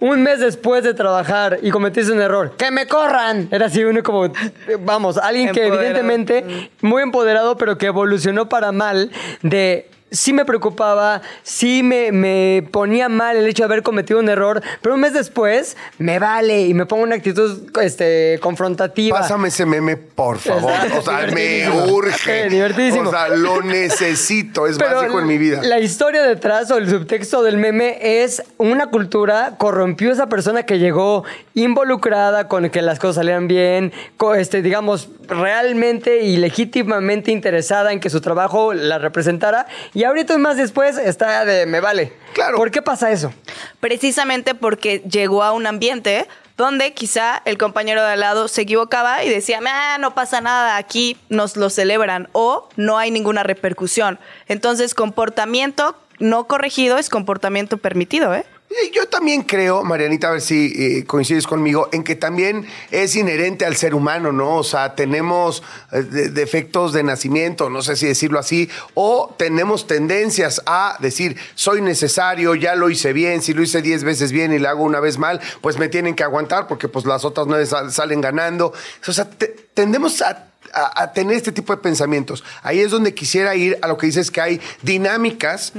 Un 0.00 0.22
mes 0.22 0.40
después 0.40 0.82
de 0.82 0.94
trabajar 0.94 1.58
y 1.62 1.70
cometiste 1.70 2.10
un 2.10 2.22
error, 2.22 2.56
¡que 2.56 2.70
me 2.70 2.86
corran! 2.86 3.48
Era 3.50 3.66
así 3.66 3.84
uno 3.84 4.02
como, 4.02 4.32
vamos, 4.80 5.18
alguien 5.18 5.52
que 5.52 5.64
Empoderado. 5.64 5.82
evidentemente 5.82 6.70
muy 6.80 7.02
empoderado, 7.02 7.58
pero 7.58 7.76
que 7.76 7.86
evolucionó 7.86 8.48
para 8.48 8.72
mal 8.72 9.10
de 9.42 9.89
sí 10.10 10.32
me 10.32 10.44
preocupaba, 10.44 11.22
sí 11.42 11.82
me, 11.82 12.12
me 12.12 12.66
ponía 12.70 13.08
mal 13.08 13.36
el 13.36 13.46
hecho 13.46 13.62
de 13.62 13.66
haber 13.66 13.82
cometido 13.82 14.18
un 14.18 14.28
error, 14.28 14.62
pero 14.82 14.94
un 14.94 15.00
mes 15.00 15.12
después 15.12 15.76
me 15.98 16.18
vale 16.18 16.62
y 16.66 16.74
me 16.74 16.86
pongo 16.86 17.02
una 17.02 17.16
actitud 17.16 17.70
este, 17.80 18.38
confrontativa. 18.40 19.18
Pásame 19.18 19.48
ese 19.48 19.66
meme, 19.66 19.96
por 19.96 20.38
favor. 20.38 20.72
Exacto, 20.72 20.98
O 20.98 21.02
sea, 21.02 21.26
me 21.28 21.68
urge. 21.90 22.44
Sí, 22.44 22.48
divertidísimo. 22.48 23.08
O 23.08 23.12
sea, 23.12 23.28
lo 23.28 23.62
necesito. 23.62 24.66
Es 24.66 24.78
Pero 24.78 24.96
básico 24.96 25.20
en 25.20 25.26
mi 25.26 25.38
vida. 25.38 25.62
La 25.62 25.78
historia 25.78 26.22
detrás 26.22 26.70
o 26.70 26.78
el 26.78 26.88
subtexto 26.88 27.42
del 27.42 27.56
meme 27.56 27.98
es 28.22 28.42
una 28.58 28.88
cultura 28.88 29.54
corrompió 29.58 30.10
a 30.10 30.12
esa 30.12 30.28
persona 30.28 30.64
que 30.64 30.78
llegó 30.78 31.24
involucrada 31.54 32.48
con 32.48 32.68
que 32.70 32.82
las 32.82 32.98
cosas 32.98 33.16
salieran 33.16 33.48
bien, 33.48 33.92
este, 34.36 34.62
digamos, 34.62 35.08
realmente 35.28 36.22
y 36.22 36.36
legítimamente 36.36 37.30
interesada 37.30 37.92
en 37.92 38.00
que 38.00 38.10
su 38.10 38.20
trabajo 38.20 38.74
la 38.74 38.98
representara. 38.98 39.66
Y 39.94 39.99
ahorita 40.04 40.38
más 40.38 40.56
después 40.56 40.98
está 40.98 41.44
de 41.44 41.66
me 41.66 41.80
vale. 41.80 42.12
Claro. 42.32 42.56
¿Por 42.56 42.70
qué 42.70 42.82
pasa 42.82 43.10
eso? 43.10 43.32
Precisamente 43.80 44.54
porque 44.54 45.00
llegó 45.00 45.42
a 45.42 45.52
un 45.52 45.66
ambiente 45.66 46.26
donde 46.56 46.92
quizá 46.92 47.40
el 47.46 47.56
compañero 47.56 48.02
de 48.02 48.12
al 48.12 48.20
lado 48.20 48.46
se 48.46 48.62
equivocaba 48.62 49.24
y 49.24 49.30
decía, 49.30 49.60
"Ah, 49.66 49.96
no 49.98 50.14
pasa 50.14 50.40
nada, 50.40 50.76
aquí 50.76 51.16
nos 51.28 51.56
lo 51.56 51.70
celebran 51.70 52.28
o 52.32 52.68
no 52.76 52.98
hay 52.98 53.10
ninguna 53.10 53.42
repercusión. 53.42 54.18
Entonces, 54.46 54.94
comportamiento 54.94 55.96
no 56.18 56.46
corregido 56.46 56.98
es 56.98 57.08
comportamiento 57.08 57.78
permitido, 57.78 58.34
¿eh? 58.34 58.44
Yo 58.94 59.06
también 59.08 59.42
creo, 59.42 59.82
Marianita, 59.82 60.28
a 60.28 60.32
ver 60.32 60.40
si 60.40 60.72
eh, 61.00 61.04
coincides 61.04 61.46
conmigo, 61.46 61.88
en 61.92 62.04
que 62.04 62.14
también 62.14 62.66
es 62.92 63.16
inherente 63.16 63.64
al 63.66 63.74
ser 63.76 63.94
humano, 63.94 64.30
¿no? 64.32 64.56
O 64.56 64.64
sea, 64.64 64.94
tenemos 64.94 65.62
eh, 65.92 66.02
de- 66.02 66.28
defectos 66.30 66.92
de 66.92 67.02
nacimiento, 67.02 67.68
no 67.68 67.82
sé 67.82 67.96
si 67.96 68.06
decirlo 68.06 68.38
así, 68.38 68.70
o 68.94 69.34
tenemos 69.36 69.86
tendencias 69.88 70.62
a 70.66 70.96
decir, 71.00 71.36
soy 71.56 71.80
necesario, 71.82 72.54
ya 72.54 72.76
lo 72.76 72.90
hice 72.90 73.12
bien, 73.12 73.42
si 73.42 73.54
lo 73.54 73.62
hice 73.62 73.82
10 73.82 74.04
veces 74.04 74.30
bien 74.30 74.52
y 74.52 74.58
lo 74.60 74.68
hago 74.68 74.84
una 74.84 75.00
vez 75.00 75.18
mal, 75.18 75.40
pues 75.60 75.76
me 75.78 75.88
tienen 75.88 76.14
que 76.14 76.22
aguantar 76.22 76.68
porque 76.68 76.86
pues 76.88 77.04
las 77.06 77.24
otras 77.24 77.48
nueve 77.48 77.66
sal- 77.66 77.92
salen 77.92 78.20
ganando. 78.20 78.72
O 79.06 79.12
sea, 79.12 79.28
te- 79.28 79.48
tendemos 79.74 80.22
a 80.22 80.46
tener 81.12 81.36
este 81.36 81.50
tipo 81.50 81.74
de 81.74 81.82
pensamientos. 81.82 82.44
Ahí 82.62 82.78
es 82.78 82.92
donde 82.92 83.12
quisiera 83.14 83.56
ir 83.56 83.76
a 83.82 83.88
lo 83.88 83.96
que 83.98 84.06
dices 84.06 84.30
que 84.30 84.40
hay 84.40 84.60
dinámicas 84.82 85.72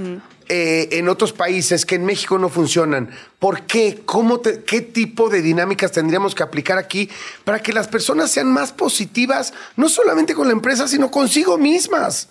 eh, 0.54 0.98
en 0.98 1.08
otros 1.08 1.32
países 1.32 1.86
que 1.86 1.96
en 1.96 2.04
México 2.04 2.38
no 2.38 2.50
funcionan. 2.50 3.10
¿Por 3.40 3.62
qué? 3.62 4.02
¿Cómo 4.04 4.42
¿Qué 4.42 4.82
tipo 4.82 5.30
de 5.30 5.42
dinámicas 5.42 5.94
tendríamos 5.94 6.36
que 6.36 6.44
aplicar 6.44 6.78
aquí 6.78 7.10
para 7.46 7.64
que 7.64 7.72
las 7.72 7.88
personas 7.88 8.32
sean 8.32 8.52
más 8.52 8.74
positivas, 8.74 9.54
no 9.78 9.88
solamente 9.88 10.34
con 10.34 10.48
la 10.48 10.52
empresa, 10.52 10.90
sino 10.90 11.10
consigo 11.10 11.58
mismas? 11.58 12.28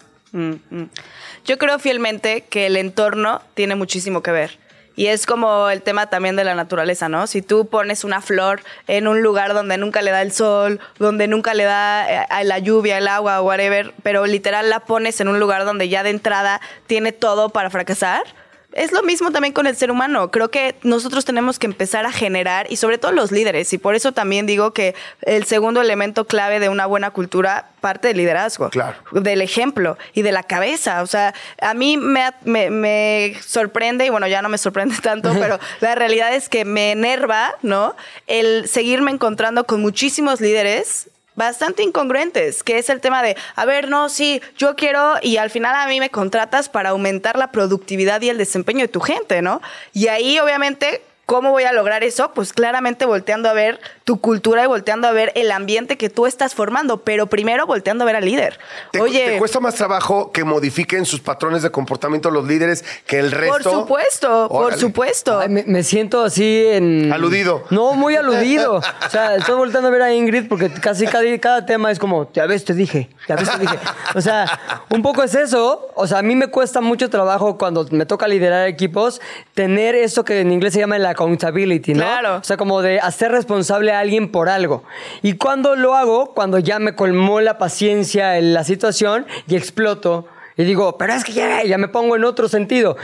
Yo 1.47 1.57
creo 1.57 1.79
fielmente 1.79 2.43
que 2.43 2.67
el 2.67 2.77
entorno 2.77 3.41
tiene 3.55 3.75
muchísimo 3.75 4.23
que 4.23 4.33
ver. 4.33 4.60
Y 4.97 5.07
es 5.07 5.25
como 5.25 5.71
el 5.71 5.83
tema 5.83 6.09
también 6.09 6.37
de 6.37 6.45
la 6.45 6.55
naturaleza, 6.55 7.09
¿no? 7.09 7.27
Si 7.27 7.43
tú 7.43 7.67
pones 7.67 8.05
una 8.05 8.21
flor 8.21 8.61
en 8.87 9.09
un 9.09 9.23
lugar 9.23 9.55
donde 9.55 9.79
nunca 9.79 10.03
le 10.03 10.11
da 10.11 10.21
el 10.21 10.33
sol, 10.33 10.81
donde 10.99 11.29
nunca 11.29 11.55
le 11.55 11.65
da 11.65 12.25
eh, 12.25 12.45
la 12.45 12.59
lluvia, 12.59 12.99
el 12.99 13.09
agua, 13.09 13.41
whatever, 13.41 13.95
pero 14.03 14.27
literal 14.27 14.69
la 14.69 14.81
pones 14.81 15.21
en 15.21 15.29
un 15.29 15.41
lugar 15.41 15.65
donde 15.65 15.89
ya 15.89 16.03
de 16.03 16.11
entrada 16.11 16.61
tiene 16.87 17.13
todo 17.13 17.51
para 17.51 17.71
fracasar, 17.71 18.25
Es 18.73 18.93
lo 18.93 19.03
mismo 19.03 19.33
también 19.33 19.53
con 19.53 19.67
el 19.67 19.75
ser 19.77 19.91
humano. 19.91 20.31
Creo 20.31 20.51
que 20.51 20.77
nosotros 20.83 21.25
tenemos 21.25 21.59
que 21.59 21.67
empezar 21.67 22.07
a 22.07 22.13
generar, 22.13 22.67
y 22.71 22.77
sobre 22.77 22.99
todo 22.99 23.11
los 23.13 23.33
líderes, 23.33 23.73
y 23.73 23.79
por 23.79 23.95
eso 23.97 24.13
también 24.13 24.47
digo 24.47 24.73
que 24.73 24.95
el 25.23 25.45
segundo 25.45 25.81
elemento 25.81 26.25
clave 26.27 26.61
de 26.61 26.69
una 26.69 26.87
buena 26.87 27.11
cultura 27.11 27.71
parte 27.81 28.09
del 28.09 28.19
liderazgo, 28.19 28.69
Claro. 28.71 28.97
del 29.13 29.41
ejemplo 29.43 29.99
y 30.15 30.23
de 30.23 30.33
la 30.33 30.43
cabeza. 30.45 31.03
O 31.03 31.07
sea, 31.07 31.35
a 31.61 31.75
mí 31.75 31.97
me, 31.97 32.31
me- 32.45 32.71
me 32.71 33.35
sorprende, 33.45 34.07
y 34.07 34.11
bueno, 34.11 34.29
ya 34.29 34.41
no 34.43 34.49
me 34.49 34.59
sorprende 34.59 34.95
tanto, 35.03 35.33
pero 35.39 35.59
la 35.81 35.95
realidad 35.97 36.35
es 36.35 36.49
que 36.49 36.65
me 36.65 36.93
enerva, 36.93 37.55
¿no? 37.63 37.97
El 38.27 38.69
seguirme 38.69 39.11
encontrando 39.11 39.65
con 39.65 39.81
muchísimos 39.81 40.41
líderes 40.41 41.09
bastante 41.41 41.83
incongruentes, 41.83 42.63
que 42.63 42.79
es 42.79 42.91
el 42.91 43.01
tema 43.01 43.23
de, 43.23 43.37
a 43.57 43.65
ver, 43.65 43.89
no, 43.89 44.09
sí, 44.09 44.43
yo 44.59 44.77
quiero 44.77 45.15
y 45.23 45.39
al 45.39 45.51
final 45.51 45.75
a 45.75 45.87
mí 45.89 45.99
me 45.99 46.11
contratas 46.11 46.69
para 46.69 46.91
aumentar 46.91 47.39
la 47.39 47.51
productividad 47.51 48.21
y 48.21 48.29
el 48.29 48.39
desempeño 48.39 48.83
de 48.83 48.89
tu 48.89 49.01
gente, 49.01 49.43
¿no? 49.43 49.61
Y 49.93 50.09
ahí 50.09 50.39
obviamente... 50.39 51.03
¿Cómo 51.27 51.53
voy 51.53 51.63
a 51.63 51.71
lograr 51.71 52.03
eso? 52.03 52.33
Pues 52.35 52.53
claramente 52.53 53.07
volteando 53.07 53.49
a 53.49 53.53
ver 53.53 53.79
tu 54.11 54.21
cultura 54.21 54.65
y 54.65 54.67
volteando 54.67 55.07
a 55.07 55.13
ver 55.13 55.31
el 55.37 55.53
ambiente 55.53 55.97
que 55.97 56.11
tú 56.11 56.27
estás 56.27 56.53
formando, 56.53 57.05
pero 57.05 57.29
primero 57.29 57.65
volteando 57.65 58.03
a 58.03 58.07
ver 58.07 58.17
al 58.17 58.25
líder. 58.25 58.59
¿Te, 58.91 59.01
Oye, 59.01 59.25
te 59.25 59.39
cuesta 59.39 59.61
más 59.61 59.77
trabajo 59.77 60.33
que 60.33 60.43
modifiquen 60.43 61.07
sus 61.07 61.21
patrones 61.21 61.63
de 61.63 61.71
comportamiento 61.71 62.29
los 62.33 62.45
líderes 62.45 62.85
que 63.07 63.21
el 63.21 63.31
resto? 63.31 63.53
por 63.53 63.63
supuesto, 63.63 64.49
por 64.49 64.65
Órale. 64.65 64.81
supuesto. 64.81 65.39
Ay, 65.39 65.49
me, 65.49 65.63
me 65.63 65.85
siento 65.85 66.25
así 66.25 66.65
en... 66.67 67.13
Aludido. 67.13 67.63
No, 67.71 67.93
muy 67.93 68.17
aludido. 68.17 68.81
O 69.07 69.11
sea, 69.11 69.37
estoy 69.37 69.57
volteando 69.57 69.89
a 69.89 69.93
ver 69.93 70.03
a 70.03 70.13
Ingrid 70.13 70.49
porque 70.49 70.71
casi 70.71 71.07
cada, 71.07 71.25
cada 71.39 71.67
tema 71.67 71.91
es 71.91 71.99
como, 71.99 72.31
ya 72.33 72.47
ves, 72.47 72.65
te 72.65 72.75
dije, 72.75 73.11
ya 73.29 73.37
ves, 73.37 73.51
te 73.51 73.59
dije. 73.59 73.79
O 74.15 74.21
sea, 74.21 74.61
un 74.91 75.03
poco 75.03 75.23
es 75.23 75.35
eso. 75.35 75.89
O 75.95 76.07
sea, 76.07 76.19
a 76.19 76.23
mí 76.23 76.35
me 76.37 76.49
cuesta 76.49 76.81
mucho 76.81 77.11
trabajo 77.11 77.59
cuando 77.59 77.87
me 77.91 78.07
toca 78.07 78.29
liderar 78.29 78.69
equipos 78.69 79.21
tener 79.55 79.95
eso 79.95 80.25
que 80.25 80.41
en 80.41 80.53
inglés 80.53 80.73
se 80.73 80.81
llama 80.81 80.97
el 80.97 81.07
accountability, 81.07 81.95
¿no? 81.95 82.03
Claro. 82.03 82.37
O 82.37 82.45
sea, 82.45 82.57
como 82.57 82.83
de 82.83 83.01
hacer 83.01 83.31
responsable 83.31 83.93
a 83.93 84.00
alguien 84.01 84.31
por 84.33 84.49
algo. 84.49 84.85
Y 85.23 85.35
cuando 85.35 85.77
lo 85.77 85.95
hago, 85.95 86.35
cuando 86.35 86.59
ya 86.59 86.79
me 86.79 86.95
colmó 86.95 87.41
la 87.41 87.59
paciencia 87.59 88.39
en 88.39 88.55
la 88.55 88.65
situación 88.65 89.27
y 89.47 89.57
exploto 89.57 90.27
y 90.61 90.65
digo, 90.65 90.99
pero 90.99 91.15
es 91.15 91.25
que 91.25 91.33
ya, 91.33 91.79
me 91.79 91.89
pongo 91.89 92.17
en 92.17 92.25
otro 92.25 92.47
sentido. 92.47 92.99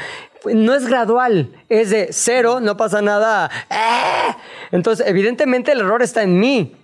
No 0.45 0.75
es 0.75 0.87
gradual, 0.87 1.51
es 1.71 1.89
de 1.89 2.09
cero, 2.11 2.61
no 2.61 2.77
pasa 2.77 3.01
nada. 3.01 3.51
¡eh! 3.71 4.37
Entonces, 4.73 5.07
evidentemente 5.09 5.73
el 5.73 5.81
error 5.81 6.03
está 6.03 6.23
en 6.23 6.39
mí. 6.39 6.77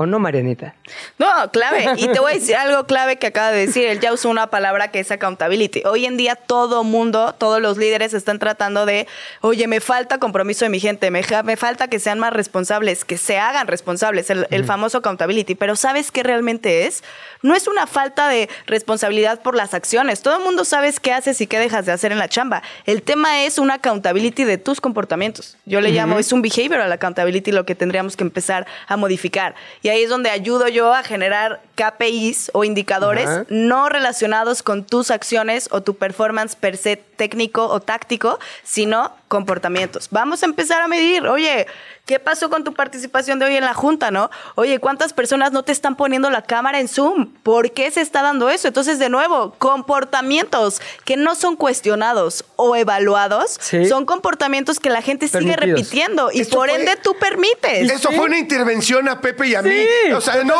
¿O 0.00 0.06
no, 0.06 0.20
Marianita? 0.20 0.76
No, 1.18 1.50
clave. 1.50 1.86
Y 1.96 2.06
te 2.06 2.20
voy 2.20 2.30
a 2.30 2.34
decir 2.36 2.54
algo 2.54 2.86
clave 2.86 3.16
que 3.16 3.26
acaba 3.26 3.50
de 3.50 3.66
decir. 3.66 3.84
Él 3.88 3.98
ya 3.98 4.12
usó 4.12 4.30
una 4.30 4.46
palabra 4.46 4.92
que 4.92 5.00
es 5.00 5.10
accountability. 5.10 5.82
Hoy 5.86 6.06
en 6.06 6.16
día 6.16 6.36
todo 6.36 6.84
mundo, 6.84 7.34
todos 7.36 7.60
los 7.60 7.78
líderes 7.78 8.14
están 8.14 8.38
tratando 8.38 8.86
de, 8.86 9.08
oye, 9.40 9.66
me 9.66 9.80
falta 9.80 10.18
compromiso 10.18 10.64
de 10.64 10.68
mi 10.68 10.78
gente, 10.78 11.10
me, 11.10 11.22
me 11.42 11.56
falta 11.56 11.88
que 11.88 11.98
sean 11.98 12.20
más 12.20 12.32
responsables, 12.32 13.04
que 13.04 13.18
se 13.18 13.38
hagan 13.40 13.66
responsables, 13.66 14.30
el, 14.30 14.46
el 14.50 14.64
famoso 14.64 14.98
accountability. 14.98 15.56
Pero 15.56 15.74
¿sabes 15.74 16.12
qué 16.12 16.22
realmente 16.22 16.86
es? 16.86 17.02
No 17.42 17.54
es 17.54 17.68
una 17.68 17.86
falta 17.86 18.28
de 18.28 18.48
responsabilidad 18.66 19.42
por 19.42 19.54
las 19.54 19.74
acciones. 19.74 20.22
Todo 20.22 20.38
el 20.38 20.44
mundo 20.44 20.64
sabes 20.64 21.00
qué 21.00 21.12
haces 21.12 21.40
y 21.40 21.46
qué 21.46 21.58
dejas 21.58 21.86
de 21.86 21.92
hacer 21.92 22.12
en 22.12 22.18
la 22.18 22.28
chamba. 22.28 22.62
El 22.84 23.02
tema 23.02 23.44
es 23.44 23.58
una 23.58 23.74
accountability 23.74 24.44
de 24.44 24.58
tus 24.58 24.80
comportamientos. 24.80 25.56
Yo 25.64 25.80
le 25.80 25.90
llamo, 25.90 26.18
es 26.18 26.32
un 26.32 26.42
behavioral 26.42 26.90
accountability 26.90 27.52
lo 27.52 27.64
que 27.64 27.74
tendríamos 27.74 28.16
que 28.16 28.24
empezar 28.24 28.66
a 28.86 28.96
modificar. 28.96 29.54
Y 29.82 29.88
ahí 29.88 30.02
es 30.02 30.10
donde 30.10 30.30
ayudo 30.30 30.68
yo 30.68 30.92
a 30.92 31.02
generar 31.02 31.60
KPIs 31.76 32.50
o 32.54 32.64
indicadores 32.64 33.28
no 33.48 33.88
relacionados 33.88 34.62
con 34.62 34.84
tus 34.84 35.10
acciones 35.10 35.68
o 35.70 35.82
tu 35.82 35.96
performance 35.96 36.56
per 36.56 36.76
se 36.76 36.96
técnico 36.96 37.66
o 37.68 37.80
táctico, 37.80 38.38
sino 38.62 39.12
comportamientos. 39.28 40.08
Vamos 40.10 40.42
a 40.42 40.46
empezar 40.46 40.80
a 40.82 40.88
medir, 40.88 41.26
oye, 41.26 41.66
¿qué 42.06 42.18
pasó 42.18 42.48
con 42.50 42.64
tu 42.64 42.72
participación 42.74 43.38
de 43.38 43.44
hoy 43.46 43.56
en 43.56 43.64
la 43.64 43.74
junta, 43.74 44.10
no? 44.10 44.30
Oye, 44.54 44.78
¿cuántas 44.80 45.12
personas 45.12 45.52
no 45.52 45.62
te 45.62 45.72
están 45.72 45.96
poniendo 45.96 46.30
la 46.30 46.42
cámara 46.42 46.80
en 46.80 46.88
Zoom? 46.88 47.26
¿Por 47.42 47.70
qué 47.72 47.90
se 47.90 48.00
está 48.00 48.22
dando 48.22 48.48
eso? 48.48 48.66
Entonces, 48.68 48.98
de 48.98 49.08
nuevo, 49.10 49.54
comportamientos 49.58 50.80
que 51.04 51.16
no 51.16 51.34
son 51.34 51.56
cuestionados 51.56 52.44
o 52.56 52.74
evaluados, 52.76 53.58
Sí. 53.60 53.86
son 53.86 54.06
comportamientos 54.06 54.80
que 54.80 54.88
la 54.90 55.02
gente 55.02 55.28
sigue 55.28 55.56
repitiendo 55.56 56.30
y 56.32 56.40
Esto 56.40 56.56
por 56.56 56.70
fue- 56.70 56.78
ende 56.80 56.96
tú 57.02 57.14
permites. 57.18 57.90
Eso 57.90 58.08
Sí. 58.10 58.16
fue 58.16 58.26
una 58.26 58.38
intervención 58.38 59.08
a 59.08 59.20
Pepe 59.20 59.48
y 59.48 59.54
a 59.54 59.62
mí. 59.62 59.70
O 60.14 60.20
sea, 60.20 60.42
no, 60.44 60.54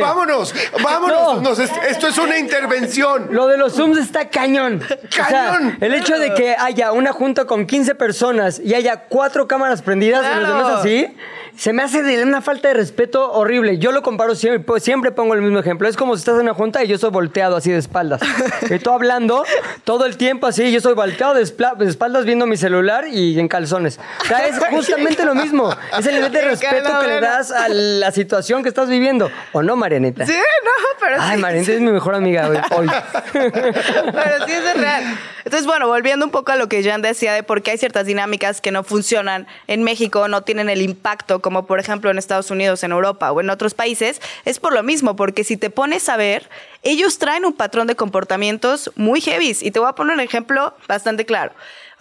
vámonos, 0.00 0.54
vámonos. 0.82 1.42
No. 1.42 1.50
nos- 1.50 1.58
esto 1.58 2.08
es 2.08 2.16
una 2.18 2.38
intervención. 2.38 3.28
Lo 3.30 3.46
de 3.46 3.58
los 3.58 3.74
Zooms 3.74 3.98
está 3.98 4.30
cañón. 4.30 4.82
O 4.82 5.12
sea, 5.12 5.26
¡Cañón! 5.28 5.76
el 5.80 5.94
hecho 5.94 6.18
de 6.18 6.32
que 6.34 6.56
haya 6.58 6.92
una 6.92 7.12
junta 7.12 7.44
con 7.46 7.66
15 7.66 7.94
personas 7.94 8.13
y 8.62 8.74
haya 8.74 9.04
cuatro 9.08 9.46
cámaras 9.48 9.82
prendidas 9.82 10.22
y 10.24 10.28
los 10.28 10.38
Claro. 10.48 10.56
demás 10.56 10.80
así, 10.80 11.16
se 11.56 11.72
me 11.72 11.82
hace 11.82 12.02
de 12.02 12.22
una 12.22 12.40
falta 12.42 12.68
de 12.68 12.74
respeto 12.74 13.32
horrible. 13.32 13.78
Yo 13.78 13.92
lo 13.92 14.02
comparo 14.02 14.34
siempre, 14.34 14.80
siempre 14.80 15.12
pongo 15.12 15.34
el 15.34 15.40
mismo 15.40 15.58
ejemplo. 15.60 15.88
Es 15.88 15.96
como 15.96 16.16
si 16.16 16.20
estás 16.20 16.34
en 16.34 16.42
una 16.42 16.54
junta 16.54 16.82
y 16.82 16.88
yo 16.88 16.98
soy 16.98 17.10
volteado 17.10 17.56
así 17.56 17.70
de 17.70 17.78
espaldas. 17.78 18.20
y 18.70 18.78
tú 18.80 18.90
hablando 18.90 19.44
todo 19.84 20.04
el 20.06 20.16
tiempo 20.16 20.46
así, 20.46 20.72
yo 20.72 20.80
soy 20.80 20.94
volteado 20.94 21.34
de, 21.34 21.42
espaldas 21.42 22.24
viendo 22.24 22.46
mi 22.46 22.56
celular 22.56 23.06
y 23.08 23.38
en 23.38 23.48
calzones. 23.48 24.00
O 24.22 24.24
sea, 24.26 24.46
es 24.46 24.58
justamente 24.58 25.24
lo 25.24 25.34
mismo. 25.34 25.70
Es 25.96 26.06
el 26.06 26.16
nivel 26.16 26.32
de 26.32 26.42
respeto 26.50 27.00
que 27.00 27.06
le 27.06 27.20
das 27.20 27.52
a 27.52 27.68
la 27.68 28.10
situación 28.10 28.62
que 28.62 28.68
estás 28.68 28.88
viviendo. 28.88 29.30
¿O 29.52 29.62
no, 29.62 29.76
Marianita? 29.76 30.26
Sí, 30.26 30.32
no, 30.32 30.70
pero 31.00 31.16
Ay, 31.20 31.36
sí. 31.36 31.42
Marianita 31.42 31.72
es 31.72 31.80
mi 31.80 31.92
mejor 31.92 32.14
amiga 32.14 32.50
hoy. 32.76 32.88
Pero 33.32 34.46
sí 34.46 34.52
es 34.52 34.76
real. 34.76 35.04
Entonces, 35.44 35.66
bueno, 35.66 35.86
volviendo 35.86 36.24
un 36.24 36.32
poco 36.32 36.52
a 36.52 36.56
lo 36.56 36.68
que 36.68 36.82
Jan 36.82 37.02
decía 37.02 37.34
de 37.34 37.42
por 37.42 37.62
qué 37.62 37.72
hay 37.72 37.78
ciertas 37.78 38.06
dinámicas 38.06 38.60
que 38.60 38.70
no 38.70 38.82
funcionan 38.82 39.46
en 39.66 39.82
México, 39.82 40.26
no 40.28 40.42
tienen 40.42 40.70
el 40.70 40.80
impacto 40.80 41.40
como 41.40 41.66
por 41.66 41.80
ejemplo 41.80 42.10
en 42.10 42.18
Estados 42.18 42.50
Unidos, 42.50 42.82
en 42.82 42.92
Europa 42.92 43.30
o 43.30 43.40
en 43.40 43.50
otros 43.50 43.74
países, 43.74 44.20
es 44.44 44.58
por 44.58 44.72
lo 44.72 44.82
mismo, 44.82 45.16
porque 45.16 45.44
si 45.44 45.56
te 45.56 45.68
pones 45.70 46.08
a 46.08 46.16
ver, 46.16 46.48
ellos 46.82 47.18
traen 47.18 47.44
un 47.44 47.52
patrón 47.52 47.86
de 47.86 47.96
comportamientos 47.96 48.90
muy 48.96 49.20
heavy. 49.20 49.56
Y 49.60 49.70
te 49.70 49.78
voy 49.78 49.88
a 49.88 49.92
poner 49.92 50.14
un 50.14 50.20
ejemplo 50.20 50.74
bastante 50.88 51.26
claro. 51.26 51.52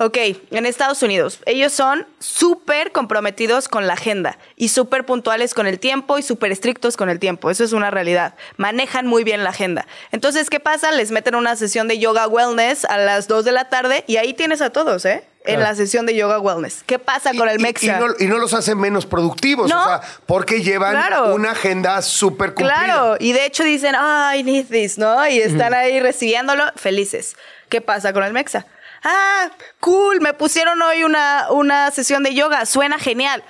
Ok, 0.06 0.18
en 0.52 0.66
Estados 0.66 1.02
Unidos, 1.02 1.40
ellos 1.46 1.72
son 1.72 2.06
súper 2.20 2.92
comprometidos 2.92 3.70
con 3.70 3.88
la 3.88 3.94
agenda 3.94 4.38
y 4.58 4.68
súper 4.68 5.06
puntuales 5.06 5.54
con 5.54 5.66
el 5.66 5.80
tiempo 5.80 6.18
y 6.18 6.24
súper 6.24 6.52
estrictos 6.52 6.98
con 6.98 7.10
el 7.10 7.20
tiempo. 7.20 7.50
Eso 7.50 7.64
es 7.64 7.72
una 7.72 7.90
realidad. 7.90 8.36
Manejan 8.58 9.08
muy 9.08 9.24
bien 9.24 9.46
la 9.46 9.52
agenda. 9.52 9.88
Entonces, 10.12 10.50
¿qué 10.50 10.60
pasa? 10.60 10.92
Les 10.92 11.12
meten 11.12 11.36
una 11.36 11.56
sesión 11.56 11.88
de 11.88 12.00
yoga 12.00 12.28
wellness 12.28 12.84
a 12.84 12.98
las 12.98 13.30
2 13.30 13.46
de 13.46 13.54
la 13.54 13.70
tarde 13.70 14.04
y 14.06 14.18
ahí 14.18 14.34
tienes 14.34 14.62
a 14.62 14.72
todos, 14.72 15.06
¿eh? 15.06 15.24
En 15.46 15.62
la 15.62 15.74
sesión 15.74 16.06
de 16.06 16.16
yoga 16.16 16.40
wellness. 16.40 16.84
¿Qué 16.86 17.00
pasa 17.00 17.32
con 17.34 17.48
el 17.48 17.58
Y- 17.58 17.62
y- 17.62 17.64
Mexa? 17.64 17.86
Y, 17.86 18.00
no, 18.02 18.08
y 18.20 18.26
no 18.26 18.40
los 18.40 18.54
hace 18.54 18.76
menos 18.76 19.06
productivos, 19.06 19.70
No. 19.70 19.82
o 19.82 19.86
sea, 19.86 20.02
porque 20.26 20.62
llevan 20.64 20.92
Claro. 20.96 21.34
una 21.34 21.52
agenda 21.52 22.02
súper 22.02 22.54
cumplida. 22.54 22.74
Claro, 22.84 23.16
y 23.20 23.32
de 23.32 23.46
hecho 23.46 23.64
dicen, 23.64 23.96
I 23.96 24.44
need 24.44 24.66
this, 24.68 24.98
¿no? 24.98 25.26
Y 25.30 25.40
están 25.40 25.74
ahí 25.74 26.00
recibiéndolo 26.02 26.64
felices. 26.76 27.36
¿Qué 27.70 27.80
pasa 27.80 28.12
con 28.14 28.24
el 28.24 28.34
Mexa? 28.34 28.66
Ah, 29.04 29.50
cool, 29.80 30.22
me 30.22 30.34
pusieron 30.34 30.82
hoy 30.82 31.04
una, 31.04 31.48
una 31.52 31.92
sesión 31.92 32.24
de 32.24 32.34
yoga, 32.34 32.66
suena 32.66 33.00
genial. 33.00 33.44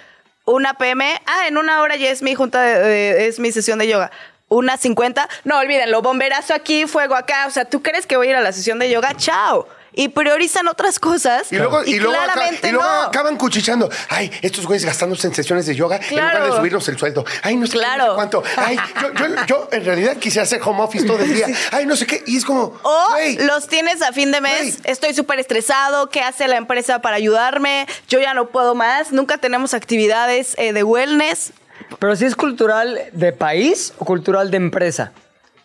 Una 0.45 0.73
PM, 0.73 1.05
ah, 1.25 1.47
en 1.47 1.57
una 1.57 1.81
hora 1.81 1.95
ya 1.95 2.09
es 2.09 2.21
mi 2.21 2.35
junta, 2.35 2.61
de- 2.61 3.27
es 3.27 3.39
mi 3.39 3.51
sesión 3.51 3.79
de 3.79 3.87
yoga. 3.87 4.11
Una 4.49 4.77
50, 4.77 5.27
no 5.45 5.57
olvídenlo, 5.59 6.01
bomberazo 6.01 6.53
aquí, 6.53 6.85
fuego 6.85 7.15
acá. 7.15 7.45
O 7.47 7.51
sea, 7.51 7.65
¿tú 7.65 7.81
crees 7.81 8.05
que 8.05 8.17
voy 8.17 8.27
a 8.27 8.29
ir 8.31 8.35
a 8.35 8.41
la 8.41 8.51
sesión 8.51 8.77
de 8.79 8.89
yoga? 8.89 9.15
Chao. 9.15 9.67
Y 9.95 10.07
priorizan 10.09 10.67
otras 10.67 10.99
cosas. 10.99 11.51
Y 11.51 11.57
luego, 11.57 11.83
y 11.85 11.99
luego, 11.99 12.19
acá- 12.19 12.49
y 12.51 12.71
luego 12.71 12.83
no. 12.83 13.01
acaban 13.03 13.37
cuchichando. 13.37 13.89
Ay, 14.09 14.31
estos 14.41 14.65
güeyes 14.65 14.85
gastándose 14.85 15.27
en 15.27 15.35
sesiones 15.35 15.65
de 15.67 15.75
yoga 15.75 15.97
en 15.97 16.01
Claro. 16.03 16.37
lugar 16.39 16.51
de 16.51 16.57
subirnos 16.57 16.87
el 16.89 16.97
sueldo. 16.97 17.23
Ay, 17.43 17.55
no 17.57 17.67
sé, 17.67 17.73
qué, 17.73 17.77
no 17.79 17.83
sé 17.83 17.95
Claro. 17.97 18.15
cuánto. 18.15 18.43
Ay, 18.57 18.77
yo, 19.01 19.13
yo, 19.13 19.35
yo 19.45 19.69
en 19.71 19.85
realidad 19.85 20.17
quisiera 20.17 20.43
hacer 20.43 20.61
home 20.63 20.81
office 20.81 21.05
todo 21.05 21.19
el 21.19 21.33
día. 21.33 21.47
Ay, 21.71 21.85
no 21.85 21.95
sé 21.95 22.07
qué. 22.07 22.23
Y 22.25 22.37
es 22.37 22.45
como, 22.45 22.79
O 22.81 23.15
los 23.41 23.67
tienes 23.67 24.01
a 24.01 24.11
fin 24.13 24.31
de 24.31 24.41
mes, 24.41 24.79
estoy 24.83 25.13
súper 25.13 25.39
estresado, 25.39 26.09
¿qué 26.09 26.21
hace 26.21 26.47
la 26.47 26.57
empresa 26.57 26.99
para 27.01 27.15
ayudarme? 27.17 27.85
Yo 28.09 28.19
ya 28.19 28.33
no 28.33 28.47
puedo 28.49 28.73
más, 28.75 29.11
nunca 29.11 29.37
tenemos 29.37 29.73
actividades 29.75 30.55
eh, 30.57 30.73
de 30.73 30.83
wellness. 30.83 31.51
Pero 31.99 32.15
si 32.15 32.25
es 32.25 32.35
cultural 32.35 32.99
de 33.11 33.31
país 33.31 33.93
o 33.99 34.05
cultural 34.05 34.49
de 34.49 34.57
empresa. 34.57 35.11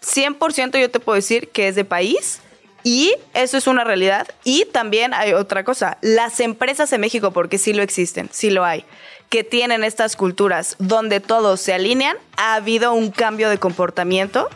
100% 0.03 0.79
yo 0.79 0.91
te 0.91 1.01
puedo 1.01 1.16
decir 1.16 1.49
que 1.49 1.68
es 1.68 1.74
de 1.74 1.85
país 1.85 2.41
y 2.89 3.14
eso 3.34 3.59
es 3.59 3.66
una 3.66 3.84
realidad. 3.84 4.26
Y 4.45 4.64
también 4.72 5.12
hay 5.12 5.34
otra 5.34 5.62
cosa, 5.62 5.99
las 6.01 6.41
empresas 6.41 6.91
en 6.95 7.03
México, 7.03 7.32
porque 7.32 7.59
sí 7.59 7.74
lo 7.74 7.82
existen, 7.82 8.30
sí 8.32 8.49
lo 8.49 8.64
hay, 8.64 8.86
que 9.28 9.45
tienen 9.45 9.84
estas 9.84 10.16
culturas 10.16 10.74
donde 10.78 11.20
todos 11.20 11.61
se 11.61 11.74
alinean, 11.74 12.16
ha 12.39 12.55
habido 12.55 12.95
un 12.95 13.11
cambio 13.11 13.51
de 13.51 13.59
comportamiento 13.59 14.49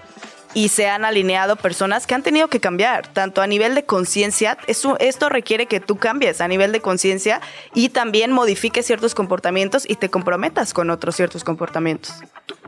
y 0.54 0.70
se 0.70 0.88
han 0.88 1.04
alineado 1.04 1.56
personas 1.56 2.06
que 2.06 2.14
han 2.14 2.22
tenido 2.22 2.48
que 2.48 2.58
cambiar, 2.58 3.06
tanto 3.08 3.42
a 3.42 3.46
nivel 3.46 3.74
de 3.74 3.84
conciencia, 3.84 4.56
esto 4.66 5.28
requiere 5.28 5.66
que 5.66 5.80
tú 5.80 5.98
cambies 5.98 6.40
a 6.40 6.48
nivel 6.48 6.72
de 6.72 6.80
conciencia 6.80 7.42
y 7.74 7.90
también 7.90 8.32
modifiques 8.32 8.86
ciertos 8.86 9.14
comportamientos 9.14 9.84
y 9.86 9.96
te 9.96 10.08
comprometas 10.08 10.72
con 10.72 10.88
otros 10.88 11.16
ciertos 11.16 11.44
comportamientos. 11.44 12.14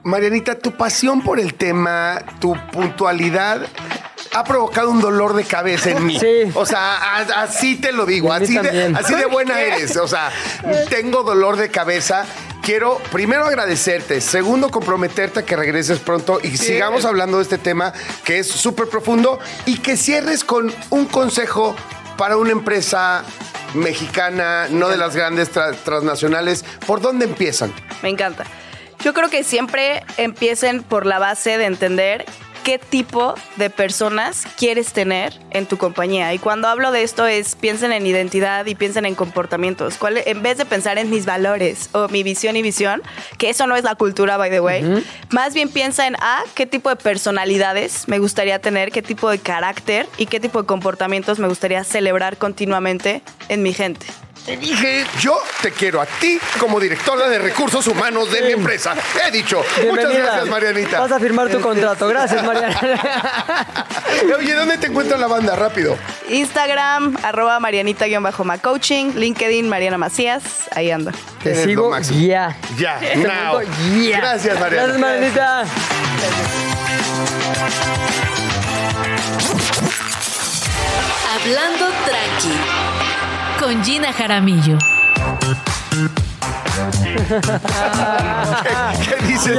Marianita, 0.02 0.58
tu 0.58 0.72
pasión 0.72 1.22
por 1.22 1.40
el 1.40 1.54
tema, 1.54 2.22
tu 2.38 2.54
puntualidad, 2.70 3.66
ha 4.34 4.44
provocado 4.44 4.90
un 4.90 5.00
dolor 5.00 5.34
de 5.34 5.44
cabeza 5.44 5.90
en 5.90 6.04
mí. 6.04 6.18
Sí. 6.18 6.50
O 6.54 6.66
sea, 6.66 6.96
a- 6.96 7.42
así 7.42 7.76
te 7.76 7.92
lo 7.92 8.04
digo, 8.06 8.32
así 8.32 8.54
de, 8.54 8.62
también. 8.62 8.96
así 8.96 9.14
de 9.14 9.26
buena 9.26 9.60
eres. 9.60 9.96
O 9.96 10.08
sea, 10.08 10.30
tengo 10.90 11.22
dolor 11.22 11.56
de 11.56 11.70
cabeza. 11.70 12.26
Quiero 12.62 12.98
primero 13.12 13.44
agradecerte, 13.46 14.20
segundo 14.22 14.70
comprometerte 14.70 15.40
a 15.40 15.44
que 15.44 15.54
regreses 15.54 15.98
pronto 15.98 16.40
y 16.42 16.56
sigamos 16.56 17.04
hablando 17.04 17.36
de 17.36 17.42
este 17.42 17.58
tema 17.58 17.92
que 18.24 18.38
es 18.38 18.48
súper 18.48 18.88
profundo 18.88 19.38
y 19.66 19.78
que 19.78 19.96
cierres 19.98 20.44
con 20.44 20.72
un 20.88 21.04
consejo 21.04 21.76
para 22.16 22.38
una 22.38 22.52
empresa 22.52 23.22
mexicana, 23.74 24.66
no 24.70 24.88
de 24.88 24.96
las 24.96 25.14
grandes 25.14 25.52
tra- 25.52 25.76
transnacionales. 25.84 26.64
¿Por 26.86 27.00
dónde 27.00 27.26
empiezan? 27.26 27.72
Me 28.02 28.08
encanta. 28.08 28.44
Yo 29.04 29.12
creo 29.12 29.28
que 29.28 29.44
siempre 29.44 30.02
empiecen 30.16 30.82
por 30.82 31.04
la 31.04 31.18
base 31.18 31.58
de 31.58 31.66
entender 31.66 32.24
qué 32.64 32.78
tipo 32.78 33.34
de 33.56 33.70
personas 33.70 34.46
quieres 34.58 34.92
tener 34.92 35.38
en 35.50 35.66
tu 35.66 35.76
compañía. 35.76 36.32
Y 36.34 36.38
cuando 36.38 36.66
hablo 36.66 36.90
de 36.90 37.02
esto 37.02 37.26
es 37.26 37.54
piensen 37.54 37.92
en 37.92 38.06
identidad 38.06 38.66
y 38.66 38.74
piensen 38.74 39.04
en 39.04 39.14
comportamientos. 39.14 39.98
¿Cuál- 39.98 40.22
en 40.24 40.42
vez 40.42 40.58
de 40.58 40.64
pensar 40.64 40.98
en 40.98 41.10
mis 41.10 41.26
valores 41.26 41.90
o 41.92 42.08
mi 42.08 42.22
visión 42.22 42.56
y 42.56 42.62
visión, 42.62 43.02
que 43.38 43.50
eso 43.50 43.66
no 43.66 43.76
es 43.76 43.84
la 43.84 43.94
cultura, 43.94 44.36
by 44.38 44.50
the 44.50 44.60
way, 44.60 45.04
más 45.30 45.54
bien 45.54 45.68
piensa 45.68 46.06
en 46.06 46.16
A, 46.16 46.42
qué 46.54 46.66
tipo 46.66 46.88
de 46.88 46.96
personalidades 46.96 48.08
me 48.08 48.18
gustaría 48.18 48.58
tener, 48.58 48.90
qué 48.90 49.02
tipo 49.02 49.28
de 49.30 49.38
carácter 49.38 50.08
y 50.16 50.26
qué 50.26 50.40
tipo 50.40 50.60
de 50.62 50.66
comportamientos 50.66 51.38
me 51.38 51.48
gustaría 51.48 51.84
celebrar 51.84 52.38
continuamente 52.38 53.22
en 53.48 53.62
mi 53.62 53.72
gente. 53.74 54.06
Te 54.44 54.56
dije, 54.58 55.06
yo 55.20 55.38
te 55.62 55.72
quiero 55.72 56.02
a 56.02 56.06
ti 56.06 56.38
como 56.60 56.78
directora 56.78 57.28
de 57.28 57.38
recursos 57.38 57.86
humanos 57.86 58.30
de 58.30 58.42
mi 58.42 58.52
empresa. 58.52 58.94
He 59.26 59.30
dicho. 59.30 59.56
Muchas 59.56 59.82
Bienvenida. 59.82 60.22
gracias, 60.22 60.48
Marianita. 60.48 61.00
Vas 61.00 61.12
a 61.12 61.18
firmar 61.18 61.48
tu 61.48 61.62
contrato. 61.62 62.06
Gracias, 62.08 62.44
Mariana. 62.44 62.78
Oye, 64.38 64.52
¿dónde 64.52 64.76
te 64.76 64.88
encuentra 64.88 65.16
la 65.16 65.28
banda? 65.28 65.56
Rápido. 65.56 65.96
Instagram, 66.28 67.16
arroba 67.22 67.58
marianita-macoaching, 67.58 69.14
LinkedIn, 69.14 69.66
Mariana 69.66 69.96
Macías, 69.96 70.42
ahí 70.72 70.90
ando. 70.90 71.10
Te 71.42 71.54
sigo 71.64 71.96
ya. 71.98 72.54
Ya, 72.76 73.00
now. 73.16 73.62
ya. 74.02 74.18
Gracias, 74.18 74.60
Mariana. 74.60 74.98
Gracias, 74.98 75.00
Marianita. 75.00 75.64
Hablando 81.34 81.86
tranqui 82.04 82.56
con 83.58 83.84
Gina 83.84 84.12
Jaramillo. 84.12 84.78
¿Qué 89.08 89.26
dices? 89.26 89.58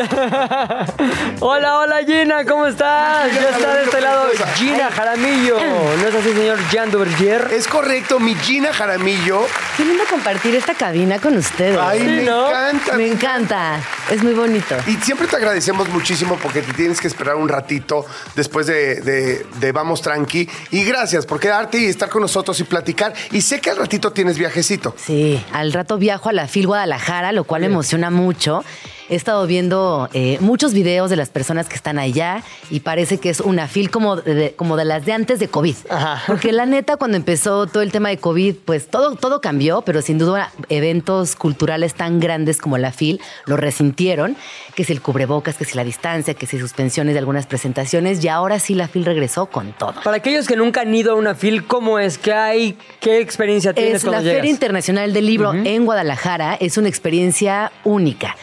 Hola, 1.40 1.78
hola 1.80 1.98
Gina, 2.06 2.44
¿cómo 2.46 2.66
estás? 2.68 3.34
Ya 3.34 3.50
está 3.50 3.74
de 3.76 3.84
este 3.84 4.02
lado. 4.02 4.26
Gina 4.56 4.90
Jaramillo. 4.92 5.58
¿No 5.60 6.08
es 6.08 6.16
así, 6.16 6.34
señor 6.34 6.58
Jean 6.72 6.92
Duvergier? 6.92 7.50
Es 7.52 7.68
correcto, 7.68 8.20
mi 8.20 8.36
Gina 8.36 8.74
Jaramillo. 8.74 9.46
Qué 9.78 9.86
lindo 9.86 10.04
compartir 10.10 10.56
esta 10.56 10.74
cabina 10.74 11.20
con 11.20 11.38
ustedes. 11.38 11.78
Ay, 11.80 12.00
Sí, 12.00 12.06
me 12.06 12.24
¿no? 12.24 12.48
encanta. 12.50 12.94
Me 12.98 13.08
encanta. 13.08 13.80
Es 14.12 14.22
muy 14.24 14.34
bonito. 14.34 14.76
Y 14.88 14.96
siempre 14.98 15.28
te 15.28 15.36
agradecemos 15.38 15.88
muchísimo 15.90 16.38
porque 16.42 16.62
te 16.62 16.74
tienes 16.74 17.00
que 17.02 17.08
esperar 17.08 17.36
un 17.36 17.48
ratito 17.50 18.06
después 18.36 18.68
de, 18.68 19.02
de- 19.02 19.46
de 19.60 19.72
Vamos 19.72 20.02
Tranqui. 20.02 20.50
Y 20.72 20.84
gracias 20.84 21.26
por 21.26 21.40
quedarte 21.40 21.78
y 21.80 21.86
estar 21.86 22.10
con 22.10 22.22
nosotros 22.22 22.60
y 22.60 22.64
platicar. 22.66 23.14
Y 23.32 23.42
sé 23.42 23.60
que 23.62 23.70
al 23.70 23.78
ratito 23.78 24.12
tienes 24.12 24.38
viajecito. 24.38 24.96
Sí, 24.98 25.44
al 25.54 25.74
rato 25.74 25.98
viajo 25.98 26.30
a 26.30 26.34
la 26.34 26.48
FIL 26.48 26.68
Guadalajara, 26.68 27.05
lo 27.32 27.44
cual 27.44 27.62
me 27.62 27.68
emociona 27.68 28.10
mucho. 28.10 28.64
He 29.08 29.16
estado 29.16 29.46
viendo 29.46 30.10
eh, 30.14 30.38
muchos 30.42 30.74
videos 30.74 31.12
de 31.12 31.16
las 31.16 31.30
personas 31.30 31.70
que 31.70 31.76
están 31.76 32.00
allá 32.00 32.44
y 32.72 32.80
parece 32.80 33.20
que 33.20 33.30
es 33.30 33.40
una 33.40 33.68
FIL 33.68 33.92
como 33.92 34.16
de, 34.16 34.54
como 34.56 34.78
de 34.78 34.86
las 34.86 35.06
de 35.06 35.14
antes 35.14 35.40
de 35.40 35.48
COVID. 35.48 35.76
Ajá. 35.90 36.24
Porque 36.26 36.52
la 36.52 36.66
neta, 36.66 36.98
cuando 36.98 37.16
empezó 37.16 37.68
todo 37.68 37.84
el 37.84 37.92
tema 37.92 38.10
de 38.10 38.18
COVID, 38.18 38.56
pues 38.66 38.88
todo, 38.88 39.16
todo 39.16 39.42
cambió, 39.42 39.84
pero 39.84 40.02
sin 40.02 40.18
duda 40.18 40.52
eventos 40.70 41.36
culturales 41.36 41.94
tan 41.94 42.20
grandes 42.20 42.60
como 42.60 42.80
la 42.80 42.92
FIL 42.92 43.22
lo 43.46 43.58
resintieron, 43.58 44.36
que 44.74 44.84
si 44.84 44.94
el 44.94 45.02
cubrebocas, 45.02 45.56
que 45.56 45.66
si 45.66 45.76
la 45.76 45.84
distancia, 45.84 46.34
que 46.34 46.48
si 46.48 46.58
suspensiones 46.58 47.14
de 47.14 47.20
algunas 47.20 47.46
presentaciones, 47.46 48.24
y 48.24 48.28
ahora 48.28 48.58
sí 48.60 48.74
la 48.74 48.88
FIL 48.88 49.06
regresó 49.06 49.46
con 49.48 49.74
todo. 49.74 49.94
Para 50.04 50.18
aquellos 50.18 50.48
que 50.48 50.56
nunca 50.56 50.82
han 50.82 50.94
ido 50.96 51.12
a 51.12 51.16
una 51.16 51.36
FIL, 51.36 51.68
¿cómo 51.68 52.00
es? 52.00 52.18
¿Qué 52.18 52.34
hay? 52.34 52.78
¿Qué 53.00 53.20
experiencia 53.20 53.74
tienes 53.74 54.04
Es 54.04 54.04
la 54.04 54.22
Feria? 54.22 54.50
Internacional 54.50 55.14
del 55.14 55.28
Libro 55.28 55.54
en 55.54 55.86
Guadalajara. 55.86 56.56
Es 56.56 56.78
una 56.78 56.90
experiencia 56.90 57.72
única. 57.84 58.36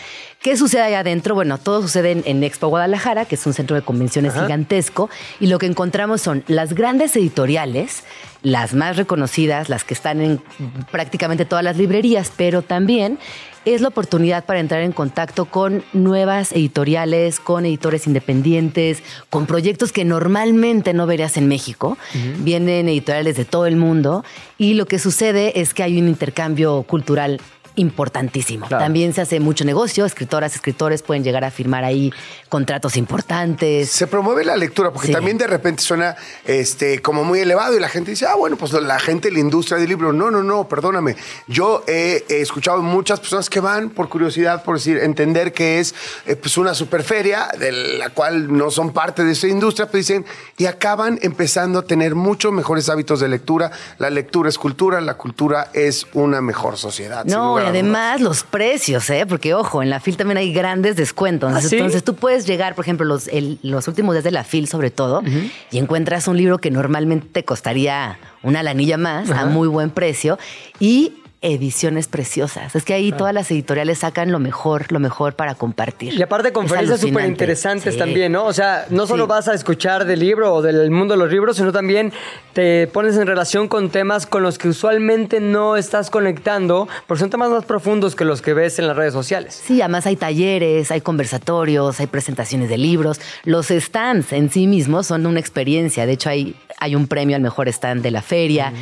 ¿Qué 0.42 0.56
sucede 0.56 0.82
allá 0.82 1.00
adentro? 1.00 1.36
Bueno, 1.36 1.56
todo 1.56 1.82
sucede 1.82 2.10
en, 2.10 2.22
en 2.26 2.42
Expo 2.42 2.66
Guadalajara, 2.66 3.26
que 3.26 3.36
es 3.36 3.46
un 3.46 3.54
centro 3.54 3.76
de 3.76 3.82
convenciones 3.82 4.34
gigantesco, 4.34 5.08
y 5.38 5.46
lo 5.46 5.58
que 5.60 5.66
encontramos 5.66 6.20
son 6.20 6.42
las 6.48 6.74
grandes 6.74 7.14
editoriales, 7.14 8.02
las 8.42 8.74
más 8.74 8.96
reconocidas, 8.96 9.68
las 9.68 9.84
que 9.84 9.94
están 9.94 10.20
en 10.20 10.42
prácticamente 10.90 11.44
todas 11.44 11.64
las 11.64 11.76
librerías, 11.76 12.32
pero 12.36 12.62
también 12.62 13.20
es 13.64 13.80
la 13.80 13.88
oportunidad 13.88 14.44
para 14.44 14.58
entrar 14.58 14.82
en 14.82 14.90
contacto 14.90 15.44
con 15.44 15.84
nuevas 15.92 16.50
editoriales, 16.50 17.38
con 17.38 17.64
editores 17.64 18.08
independientes, 18.08 19.04
con 19.30 19.46
proyectos 19.46 19.92
que 19.92 20.04
normalmente 20.04 20.92
no 20.92 21.06
verías 21.06 21.36
en 21.36 21.46
México. 21.46 21.96
Vienen 22.38 22.88
editoriales 22.88 23.36
de 23.36 23.44
todo 23.44 23.66
el 23.66 23.76
mundo 23.76 24.24
y 24.58 24.74
lo 24.74 24.86
que 24.86 24.98
sucede 24.98 25.60
es 25.60 25.72
que 25.72 25.84
hay 25.84 26.00
un 26.00 26.08
intercambio 26.08 26.82
cultural 26.82 27.40
importantísimo. 27.76 28.66
Claro. 28.66 28.84
También 28.84 29.12
se 29.14 29.20
hace 29.22 29.40
mucho 29.40 29.64
negocio, 29.64 30.04
escritoras, 30.04 30.54
escritores 30.54 31.02
pueden 31.02 31.24
llegar 31.24 31.44
a 31.44 31.50
firmar 31.50 31.84
ahí 31.84 32.12
contratos 32.48 32.96
importantes. 32.96 33.90
Se 33.90 34.06
promueve 34.06 34.44
la 34.44 34.56
lectura 34.56 34.90
porque 34.92 35.08
Sí. 35.08 35.12
también 35.12 35.38
de 35.38 35.46
repente 35.46 35.82
suena 35.82 36.16
este, 36.44 37.00
como 37.00 37.24
muy 37.24 37.40
elevado 37.40 37.76
y 37.76 37.80
la 37.80 37.88
gente 37.88 38.10
dice, 38.10 38.26
ah, 38.26 38.34
bueno, 38.36 38.56
pues 38.56 38.72
la 38.72 38.98
gente 38.98 39.30
la 39.30 39.38
industria 39.38 39.78
del 39.78 39.88
libro. 39.88 40.12
No, 40.12 40.30
no, 40.30 40.42
no, 40.42 40.68
perdóname. 40.68 41.16
Yo 41.46 41.84
he, 41.86 42.24
he 42.28 42.40
escuchado 42.40 42.82
muchas 42.82 43.20
personas 43.20 43.48
que 43.48 43.60
van 43.60 43.90
por 43.90 44.08
curiosidad, 44.08 44.62
por 44.64 44.76
decir, 44.76 44.98
entender 44.98 45.52
que 45.52 45.80
es 45.80 45.94
eh, 46.26 46.36
pues 46.36 46.56
una 46.58 46.74
superferia 46.74 47.48
de 47.58 47.72
la 47.72 48.10
cual 48.10 48.56
no 48.56 48.70
son 48.70 48.92
parte 48.92 49.24
de 49.24 49.32
esa 49.32 49.48
industria, 49.48 49.86
pero 49.86 49.98
dicen, 49.98 50.24
y 50.58 50.66
acaban 50.66 51.18
empezando 51.22 51.78
a 51.80 51.82
tener 51.82 52.14
muchos 52.14 52.52
mejores 52.52 52.88
hábitos 52.88 53.20
de 53.20 53.28
lectura. 53.28 53.70
La 53.98 54.10
lectura 54.10 54.48
es 54.48 54.58
cultura, 54.58 55.00
la 55.00 55.14
cultura 55.14 55.70
es 55.72 56.06
una 56.12 56.40
mejor 56.40 56.76
sociedad. 56.76 57.24
No, 57.24 57.58
y 57.64 57.68
además 57.68 58.20
los 58.20 58.42
precios, 58.44 59.08
¿eh? 59.10 59.24
Porque, 59.28 59.54
ojo, 59.54 59.82
en 59.82 59.90
la 59.90 60.00
FIL 60.00 60.16
también 60.16 60.38
hay 60.38 60.52
grandes 60.52 60.96
descuentos. 60.96 61.52
¿Ah, 61.54 61.60
sí? 61.60 61.76
Entonces 61.76 62.04
tú 62.04 62.14
puedes 62.14 62.46
llegar, 62.46 62.74
por 62.74 62.84
ejemplo, 62.84 63.06
los, 63.06 63.28
el- 63.28 63.58
los 63.62 63.88
últimos 63.88 64.14
días 64.14 64.24
de 64.24 64.30
la 64.30 64.44
FIL, 64.44 64.68
sobre 64.68 64.90
todo, 64.90 65.22
y 65.70 65.78
encuentras 65.78 66.28
un 66.28 66.36
libro 66.36 66.58
que 66.58 66.70
normalmente 66.70 67.26
te 67.32 67.44
costaría 67.44 68.18
una 68.42 68.62
lanilla 68.62 68.96
más, 68.98 69.30
a 69.30 69.46
muy 69.46 69.68
buen 69.68 69.90
precio, 69.90 70.38
y 70.80 71.12
ediciones 71.42 72.06
preciosas. 72.06 72.74
Es 72.76 72.84
que 72.84 72.94
ahí 72.94 73.10
todas 73.12 73.34
las 73.34 73.50
editoriales 73.50 73.98
sacan 73.98 74.30
lo 74.30 74.38
mejor, 74.38 74.90
lo 74.92 75.00
mejor 75.00 75.34
para 75.34 75.54
compartir. 75.56 76.14
Y 76.14 76.22
aparte 76.22 76.52
conferencias 76.52 77.00
súper 77.00 77.26
interesantes 77.26 77.94
Sí. 77.94 77.98
también, 77.98 78.30
¿no? 78.32 78.44
O 78.46 78.52
sea, 78.52 78.86
no 78.90 79.06
solo 79.08 79.24
Sí. 79.24 79.28
vas 79.28 79.48
a 79.48 79.54
escuchar 79.54 80.04
del 80.04 80.20
libro 80.20 80.54
o 80.54 80.62
del 80.62 80.90
mundo 80.90 81.14
de 81.14 81.18
los 81.18 81.30
libros, 81.32 81.56
sino 81.56 81.72
también 81.72 82.12
te 82.52 82.86
pones 82.86 83.16
en 83.16 83.26
relación 83.26 83.66
con 83.66 83.90
temas 83.90 84.26
con 84.26 84.42
los 84.44 84.56
que 84.56 84.68
usualmente 84.68 85.40
no 85.40 85.76
estás 85.76 86.10
conectando, 86.10 86.86
porque 87.08 87.20
son 87.20 87.30
temas 87.30 87.50
más 87.50 87.64
profundos 87.64 88.14
que 88.14 88.24
los 88.24 88.40
que 88.40 88.54
ves 88.54 88.78
en 88.78 88.86
las 88.86 88.96
redes 88.96 89.12
sociales. 89.12 89.60
Sí, 89.64 89.80
además 89.82 90.06
hay 90.06 90.16
talleres, 90.16 90.90
hay 90.92 91.00
conversatorios, 91.00 91.98
hay 91.98 92.06
presentaciones 92.06 92.68
de 92.68 92.78
libros. 92.78 93.20
Los 93.44 93.66
stands 93.68 94.32
en 94.32 94.48
sí 94.50 94.66
mismos 94.68 95.08
son 95.08 95.26
una 95.26 95.40
experiencia. 95.40 96.06
De 96.06 96.12
hecho, 96.12 96.28
hay, 96.30 96.54
hay 96.78 96.94
un 96.94 97.08
premio 97.08 97.34
al 97.34 97.42
mejor 97.42 97.68
stand 97.68 98.02
de 98.02 98.10
la 98.12 98.22
feria. 98.22 98.72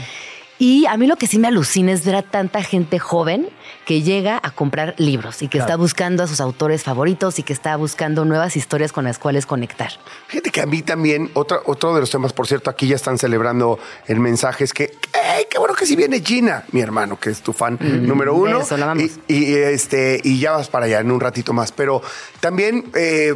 Y 0.61 0.85
a 0.85 0.99
mí 0.99 1.07
lo 1.07 1.17
que 1.17 1.27
sí 1.27 1.39
me 1.39 1.49
alucina 1.49 1.91
es 1.91 2.05
ver 2.05 2.17
a 2.17 2.23
tanta 2.23 2.63
gente 2.63 2.99
joven 2.99 3.49
que 3.87 4.03
llega 4.03 4.39
a 4.43 4.51
comprar 4.51 4.95
libros 4.99 5.41
y 5.41 5.49
que 5.49 5.57
está 5.57 5.75
buscando 5.75 6.23
a 6.23 6.27
sus 6.27 6.39
autores 6.39 6.83
favoritos 6.83 7.39
y 7.39 7.43
que 7.43 7.55
está 7.55 7.75
buscando 7.77 8.27
nuevas 8.27 8.59
historias 8.59 8.93
con 8.93 9.07
las 9.07 9.19
cuales 9.19 9.47
conectar. 9.47 9.91
Fíjate 10.27 10.51
que 10.51 10.61
a 10.61 10.67
mí 10.67 10.83
también, 10.83 11.31
otro, 11.33 11.63
otro 11.65 11.95
de 11.95 12.01
los 12.01 12.11
temas, 12.11 12.35
por 12.35 12.47
cierto, 12.47 12.69
aquí 12.69 12.87
ya 12.87 12.97
están 12.97 13.17
celebrando 13.17 13.79
el 14.07 14.21
mensaje, 14.21 14.65
es 14.65 14.75
que, 14.75 14.93
¡ay, 15.15 15.45
qué 15.51 15.59
bueno 15.59 15.75
que 15.75 15.87
si 15.87 15.97
viene 15.97 16.21
Gina, 16.21 16.65
mi 16.73 16.83
hermano, 16.83 17.19
que 17.19 17.31
es 17.31 17.41
tu 17.41 17.55
fan 17.55 17.79
número 17.81 18.35
uno! 18.35 18.59
beso, 18.59 18.77
la 18.77 18.85
amamos. 18.85 19.13
Y, 19.29 19.35
y, 19.35 19.55
este, 19.55 20.21
y 20.23 20.41
ya 20.41 20.53
vas 20.53 20.69
para 20.69 20.85
allá 20.85 21.01
en 21.01 21.11
un 21.11 21.21
ratito 21.21 21.55
más. 21.55 21.73
Pero 21.73 22.03
también, 22.41 22.85
eh, 22.95 23.35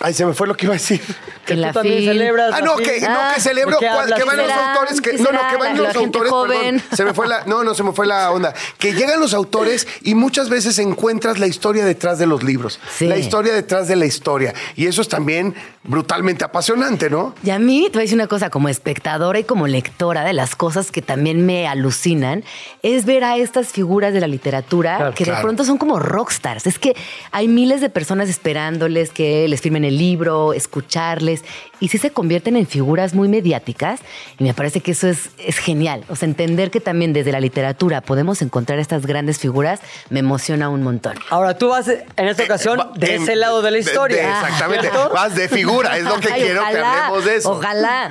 ay, 0.00 0.14
se 0.14 0.24
me 0.26 0.34
fue 0.34 0.46
lo 0.46 0.56
que 0.56 0.66
iba 0.66 0.74
a 0.74 0.78
decir. 0.78 1.00
Que 1.46 1.54
tú 1.54 1.60
la 1.60 1.72
también 1.72 2.04
celebras. 2.04 2.52
Ah, 2.52 2.60
no, 2.60 2.76
que, 2.76 3.00
no, 3.00 3.06
Ah, 3.08 3.30
que 3.36 3.40
celebro 3.40 3.74
¿por 3.76 3.80
qué 3.80 3.86
cuál- 3.86 4.00
hablas? 4.12 4.18
que 4.18 4.24
van 4.24 4.36
los 4.36 4.50
autores, 4.50 5.00
que, 5.00 5.10
¿Qué 5.12 5.18
no, 5.22 5.30
no, 5.30 5.48
que 5.48 5.56
van 5.56 5.76
La- 5.76 5.82
los 5.84 5.94
la 5.94 6.00
autores, 6.00 6.32
perdón, 6.32 6.82
se 6.92 7.04
me 7.04 7.14
fue 7.14 7.28
la, 7.28 7.44
no, 7.46 7.62
no, 7.62 7.72
se 7.72 7.84
me 7.84 7.92
fue 7.92 8.04
la 8.04 8.32
onda, 8.32 8.52
que 8.78 8.94
llegan 8.94 9.20
los 9.20 9.32
autores 9.32 9.86
y 10.02 10.16
muchas 10.16 10.48
veces 10.48 10.80
encuentras 10.80 11.38
la 11.38 11.46
historia 11.46 11.84
detrás 11.84 12.18
de 12.18 12.26
los 12.26 12.42
libros, 12.42 12.80
Sí. 12.98 13.06
la 13.06 13.16
historia 13.16 13.54
detrás 13.54 13.86
de 13.86 13.94
la 13.94 14.06
historia, 14.06 14.54
y 14.74 14.88
eso 14.88 15.00
es 15.02 15.08
también 15.08 15.54
brutalmente 15.86 16.44
apasionante, 16.44 17.08
¿no? 17.10 17.34
Y 17.42 17.50
a 17.50 17.58
mí, 17.58 17.84
te 17.86 17.92
voy 17.94 18.00
a 18.00 18.02
decir 18.02 18.16
una 18.16 18.26
cosa, 18.26 18.50
como 18.50 18.68
espectadora 18.68 19.38
y 19.38 19.44
como 19.44 19.66
lectora 19.66 20.24
de 20.24 20.32
las 20.32 20.56
cosas 20.56 20.90
que 20.90 21.02
también 21.02 21.44
me 21.46 21.66
alucinan, 21.68 22.44
es 22.82 23.04
ver 23.04 23.24
a 23.24 23.36
estas 23.36 23.68
figuras 23.68 24.12
de 24.12 24.20
la 24.20 24.26
literatura 24.26 24.96
Claro, 24.96 25.14
que 25.14 25.24
de 25.24 25.34
pronto 25.42 25.64
son 25.64 25.78
como 25.78 25.98
rockstars. 25.98 26.66
Es 26.66 26.78
que 26.78 26.94
hay 27.32 27.48
miles 27.48 27.80
de 27.80 27.88
personas 27.90 28.28
esperándoles 28.28 29.10
que 29.10 29.46
les 29.48 29.60
firmen 29.60 29.84
el 29.84 29.96
libro, 29.98 30.52
escucharles, 30.52 31.44
y 31.80 31.88
sí 31.88 31.98
se 31.98 32.10
convierten 32.10 32.56
en 32.56 32.66
figuras 32.66 33.14
muy 33.14 33.28
mediáticas. 33.28 34.00
Y 34.38 34.44
me 34.44 34.54
parece 34.54 34.80
que 34.80 34.92
eso 34.92 35.08
es, 35.08 35.30
es 35.38 35.58
genial. 35.58 36.04
O 36.08 36.16
sea, 36.16 36.26
entender 36.28 36.70
que 36.70 36.80
también 36.80 37.12
desde 37.12 37.32
la 37.32 37.40
literatura 37.40 38.00
podemos 38.00 38.40
encontrar 38.42 38.78
estas 38.78 39.06
grandes 39.06 39.38
figuras 39.38 39.80
me 40.10 40.20
emociona 40.20 40.68
un 40.68 40.82
montón. 40.82 41.14
Ahora 41.30 41.56
tú 41.58 41.68
vas 41.68 41.88
en 41.88 42.28
esta 42.28 42.44
ocasión 42.44 42.78
Va- 42.78 42.90
de 42.96 43.16
ese 43.16 43.36
lado 43.36 43.62
de 43.62 43.70
la 43.70 43.78
historia. 43.78 44.16
de- 44.22 44.22
exactamente. 44.28 44.88
¿Cierto? 44.90 45.10
Vas 45.12 45.34
de 45.34 45.48
figura, 45.48 45.75
es 45.84 46.04
lo 46.04 46.20
que 46.20 46.32
Ay, 46.32 46.42
quiero 46.42 46.60
que 46.60 46.76
hablemos 46.78 47.24
de 47.24 47.36
eso. 47.36 47.50
Ojalá. 47.52 48.10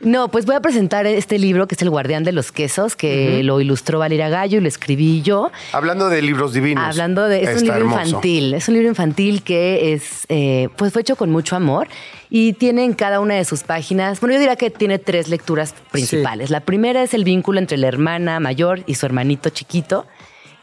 No, 0.00 0.28
pues 0.28 0.44
voy 0.46 0.54
a 0.54 0.60
presentar 0.60 1.06
este 1.06 1.38
libro 1.38 1.66
que 1.66 1.74
es 1.74 1.82
El 1.82 1.90
Guardián 1.90 2.22
de 2.22 2.30
los 2.32 2.52
Quesos, 2.52 2.94
que 2.96 3.42
lo 3.42 3.60
ilustró 3.60 3.98
Valeria 3.98 4.28
Gallo 4.28 4.58
y 4.58 4.60
lo 4.60 4.68
escribí 4.68 5.22
yo. 5.22 5.50
Hablando 5.72 6.08
de 6.08 6.22
libros 6.22 6.52
divinos. 6.52 6.84
Hablando 6.84 7.26
de. 7.26 7.42
Es 7.42 7.56
un 7.56 7.62
libro 7.62 7.76
hermoso. 7.78 8.06
infantil. 8.06 8.54
Es 8.54 8.68
un 8.68 8.74
libro 8.74 8.88
infantil 8.88 9.42
que 9.42 9.94
es. 9.94 10.26
eh, 10.28 10.68
pues 10.76 10.92
fue 10.92 11.02
hecho 11.02 11.16
con 11.16 11.30
mucho 11.30 11.56
amor 11.56 11.88
y 12.30 12.52
tiene 12.52 12.84
en 12.84 12.92
cada 12.92 13.20
una 13.20 13.34
de 13.34 13.44
sus 13.44 13.62
páginas. 13.62 14.20
Bueno, 14.20 14.34
yo 14.34 14.40
diría 14.40 14.56
que 14.56 14.70
tiene 14.70 14.98
tres 14.98 15.28
lecturas 15.28 15.74
principales. 15.90 16.50
La 16.50 16.60
primera 16.60 17.02
es 17.02 17.14
el 17.14 17.24
vínculo 17.24 17.58
entre 17.58 17.78
la 17.78 17.88
hermana 17.88 18.38
mayor 18.38 18.82
y 18.86 18.94
su 18.94 19.06
hermanito 19.06 19.50
chiquito. 19.50 20.06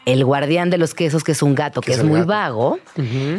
El 0.04 0.24
guardián 0.24 0.70
de 0.70 0.78
los 0.78 0.94
quesos, 0.94 1.24
que 1.24 1.32
es 1.32 1.42
un 1.42 1.54
gato 1.54 1.80
que 1.80 1.92
es 1.92 2.02
muy 2.04 2.20
gato. 2.20 2.28
vago. 2.28 2.78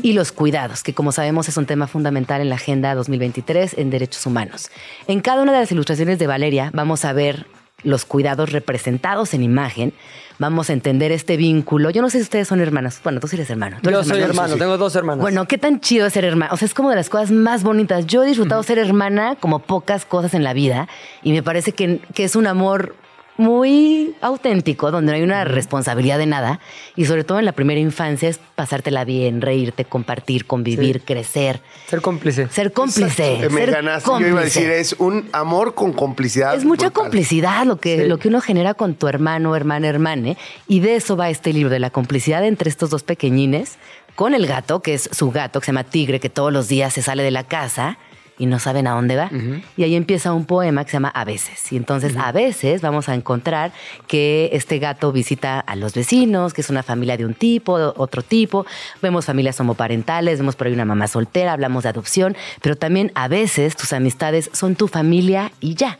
Y 0.02 0.14
los 0.14 0.32
cuidados, 0.32 0.84
que 0.84 0.94
como 0.94 1.12
sabemos 1.12 1.48
es 1.48 1.58
un 1.58 1.66
tema 1.66 1.88
fundamental 1.88 2.42
en 2.42 2.50
la 2.50 2.56
Agenda 2.56 2.96
2023 2.96 3.78
en 3.78 3.90
Derechos 3.90 4.26
Humanos. 4.26 4.70
En 5.08 5.22
cada 5.22 5.42
una 5.44 5.52
de 5.54 5.60
las 5.60 5.72
ilustraciones 5.72 6.18
de 6.20 6.28
Valeria 6.28 6.72
vamos 6.74 7.06
a 7.06 7.14
ver 7.14 7.46
los 7.84 8.06
cuidados 8.06 8.52
representados 8.52 9.34
en 9.36 9.44
imagen. 9.44 9.94
Vamos 10.40 10.70
a 10.70 10.74
entender 10.74 11.12
este 11.12 11.38
vínculo. 11.38 11.92
Yo 11.92 12.02
no 12.02 12.10
sé 12.10 12.18
si 12.18 12.24
ustedes 12.24 12.48
son 12.48 12.60
hermanos. 12.60 13.00
Bueno, 13.04 13.20
tú 13.20 13.28
sí 13.28 13.36
eres 13.36 13.50
hermano. 13.50 13.78
¿Tú 13.82 13.90
Yo 13.92 13.98
eres 13.98 14.08
soy 14.08 14.18
hermano? 14.22 14.44
hermano, 14.44 14.58
tengo 14.58 14.78
dos 14.78 14.96
hermanas. 14.96 15.22
Bueno, 15.22 15.48
qué 15.48 15.58
tan 15.58 15.80
chido 15.80 16.08
es 16.08 16.14
ser 16.14 16.26
hermana. 16.26 16.52
O 16.52 16.58
sea, 16.58 16.66
es 16.66 16.74
como 16.74 16.90
de 16.90 16.96
las 16.96 17.10
cosas 17.10 17.32
más 17.32 17.64
bonitas. 17.64 18.08
Yo 18.08 18.24
he 18.24 18.28
disfrutado 18.28 18.64
ser 18.64 18.80
hermana 18.80 19.36
como 19.40 19.60
pocas 19.60 20.04
cosas 20.06 20.34
en 20.34 20.44
la 20.44 20.54
vida 20.54 20.88
y 21.22 21.32
me 21.32 21.44
parece 21.44 21.74
que, 21.74 22.00
que 22.14 22.24
es 22.24 22.36
un 22.36 22.48
amor 22.48 22.96
muy 23.38 24.16
auténtico, 24.22 24.92
donde 24.92 25.12
no 25.12 25.16
hay 25.18 25.24
una 25.24 25.44
responsabilidad 25.44 26.18
de 26.18 26.26
nada 26.26 26.60
y 26.96 27.06
sobre 27.06 27.24
todo 27.24 27.40
en 27.40 27.46
la 27.46 27.52
primera 27.52 27.80
infancia 27.80 28.30
es 28.30 28.40
pasártela 28.56 29.04
bien, 29.04 29.42
reírte, 29.42 29.86
compartir, 29.86 30.46
convivir, 30.46 31.02
crecer, 31.02 31.62
Ser 31.88 32.02
cómplice. 32.02 32.48
ser 32.50 32.72
cómplice. 32.72 33.34
Exacto. 33.36 33.54
Me 33.54 33.62
ser 33.66 33.72
ganaste. 33.72 34.12
Yo 34.20 34.28
iba 34.28 34.42
a 34.42 34.44
decir, 34.46 34.70
es 34.70 34.96
un 35.00 35.30
amor 35.34 35.76
con 35.76 35.94
complicidad. 35.94 36.56
Es 36.56 36.64
mucha 36.66 36.88
brutal. 36.88 37.04
complicidad 37.04 37.66
lo 37.66 37.78
que, 37.78 38.04
Sí. 38.04 38.08
lo 38.08 38.18
que 38.20 38.30
uno 38.30 38.42
genera 38.42 38.74
con 38.74 38.96
tu 38.96 39.08
hermano, 39.08 39.56
hermana, 39.56 39.88
hermane. 39.88 40.38
Y 40.68 40.80
de 40.80 40.96
eso 40.96 41.18
va 41.18 41.30
este 41.30 41.52
libro, 41.54 41.70
de 41.70 41.80
la 41.80 41.90
complicidad 41.90 42.46
entre 42.46 42.70
estos 42.70 42.90
dos 42.90 43.04
pequeñines, 43.04 43.78
con 44.16 44.34
el 44.34 44.48
gato, 44.48 44.82
que 44.82 44.94
es 44.94 45.10
su 45.12 45.30
gato, 45.32 45.60
que 45.60 45.66
se 45.66 45.72
llama 45.74 45.84
Tigre, 45.84 46.22
que 46.22 46.30
todos 46.30 46.54
los 46.54 46.70
días 46.70 46.94
se 46.94 47.02
sale 47.02 47.22
de 47.22 47.32
la 47.32 47.44
casa 47.44 47.98
y 48.38 48.46
no 48.46 48.60
saben 48.60 48.88
a 48.88 48.92
dónde 48.92 49.16
va. 49.16 49.30
Y 49.78 49.84
ahí 49.84 49.96
empieza 49.96 50.34
un 50.34 50.46
poema 50.46 50.84
que 50.84 50.92
se 50.92 50.96
llama 50.98 51.10
A 51.10 51.26
veces. 51.26 51.72
Y 51.72 51.78
entonces 51.78 52.16
a 52.18 52.32
veces 52.32 52.82
vamos 52.82 53.10
a 53.10 53.16
encontrar 53.16 53.72
que 54.08 54.50
este 54.54 54.80
gato 54.80 55.12
visita 55.12 55.60
a 55.60 55.76
los 55.76 55.94
vecinos, 55.94 56.54
que 56.54 56.62
es 56.62 56.70
una 56.70 56.84
familia 56.84 57.18
de 57.18 57.26
un 57.26 57.34
tipo, 57.34 57.78
de 57.78 57.92
otro 57.96 58.22
tipo. 58.22 58.66
Vemos 59.02 59.26
familias 59.26 59.60
homoparentales, 59.60 60.40
vemos 60.40 60.56
por 60.56 60.68
ahí 60.68 60.74
una 60.74 60.86
mamá 60.86 61.08
soltera, 61.08 61.54
hablamos 61.54 61.84
de 61.84 61.90
adopción, 61.90 62.36
pero 62.62 62.76
también 62.76 63.12
a 63.16 63.28
veces 63.28 63.76
tus 63.76 63.94
amistades 63.94 64.50
son 64.54 64.76
tu 64.76 64.88
familia 64.88 65.52
y 65.60 65.76
ya. 65.76 66.00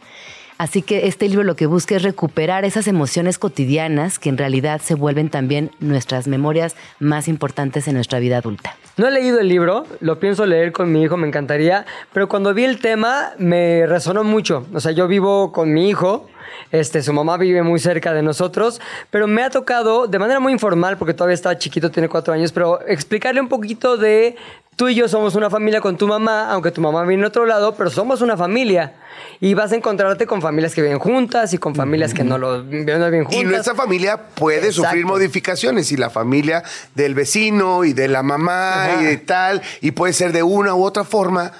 Así 0.58 0.82
que 0.82 1.08
este 1.08 1.28
libro 1.28 1.44
lo 1.44 1.56
que 1.56 1.66
busca 1.66 1.96
es 1.96 2.04
recuperar 2.04 2.64
esas 2.64 2.88
emociones 2.88 3.38
cotidianas 3.38 4.20
que 4.20 4.30
en 4.30 4.38
realidad 4.38 4.80
se 4.82 4.96
vuelven 4.96 5.30
también 5.30 5.72
nuestras 5.80 6.28
memorias 6.28 6.76
más 7.00 7.28
importantes 7.28 7.88
en 7.90 7.96
nuestra 7.96 8.20
vida 8.20 8.38
adulta. 8.38 8.76
No 8.96 9.08
he 9.08 9.12
leído 9.12 9.42
el 9.42 9.50
libro, 9.50 9.86
lo 10.00 10.20
pienso 10.20 10.46
leer 10.46 10.72
con 10.72 10.94
mi 10.94 11.04
hijo, 11.04 11.18
me 11.18 11.28
encantaría, 11.28 11.86
pero 12.14 12.30
cuando 12.30 12.54
vi 12.54 12.64
el 12.64 12.80
tema 12.80 13.34
me 13.38 13.86
resonó 13.86 14.24
mucho. 14.24 14.66
O 14.74 14.80
sea, 14.80 14.94
yo 14.94 15.10
vivo 15.10 15.52
con 15.52 15.74
mi 15.74 15.90
hijo, 15.90 16.30
este, 16.72 17.02
su 17.02 17.14
mamá 17.14 17.38
vive 17.38 17.64
muy 17.64 17.80
cerca 17.80 18.14
de 18.14 18.22
nosotros, 18.22 18.82
pero 19.10 19.28
me 19.28 19.44
ha 19.44 19.50
tocado 19.50 20.08
de 20.08 20.20
manera 20.20 20.40
muy 20.40 20.54
informal, 20.54 20.98
porque 20.98 21.14
todavía 21.14 21.36
está 21.36 21.58
chiquito, 21.58 21.92
tiene 21.92 22.10
cuatro 22.10 22.34
años, 22.34 22.52
pero 22.52 22.80
explicarle 22.88 23.42
un 23.42 23.48
poquito 23.48 23.98
de 23.98 24.36
tú 24.76 24.90
y 24.90 24.96
yo 24.96 25.08
somos 25.08 25.36
una 25.36 25.50
familia 25.50 25.82
con 25.82 25.98
tu 25.98 26.08
mamá, 26.08 26.52
aunque 26.52 26.72
tu 26.72 26.82
mamá 26.82 27.04
viene 27.04 27.22
de 27.22 27.28
otro 27.28 27.46
lado, 27.46 27.76
pero 27.76 27.90
somos 27.90 28.22
una 28.22 28.36
familia. 28.36 28.94
Y 29.40 29.54
vas 29.54 29.72
a 29.72 29.76
encontrarte 29.76 30.26
con 30.26 30.42
familias 30.42 30.74
que 30.74 30.82
viven 30.82 31.00
juntas 31.00 31.54
y 31.54 31.58
con 31.58 31.74
familias 31.76 32.14
que 32.14 32.24
no 32.24 32.38
lo 32.38 32.64
viven 32.64 32.86
bien 33.12 33.24
juntas. 33.24 33.42
Y 33.42 33.44
nuestra 33.46 33.76
familia 33.76 34.18
puede 34.18 34.68
Exacto. 34.68 34.84
sufrir 34.84 35.06
modificaciones 35.06 35.92
y 35.92 35.98
la 35.98 36.10
familia 36.10 36.64
del 36.96 37.16
vecino 37.16 37.86
y 37.86 37.94
de 37.94 38.08
la 38.08 38.24
mamá 38.24 38.86
Ajá. 38.86 39.02
y 39.02 39.06
de 39.06 39.18
tal, 39.18 39.62
y 39.82 39.92
puede 39.92 40.14
ser 40.14 40.32
de 40.34 40.44
una 40.44 40.76
u 40.76 40.84
otra 40.84 41.04
forma, 41.04 41.54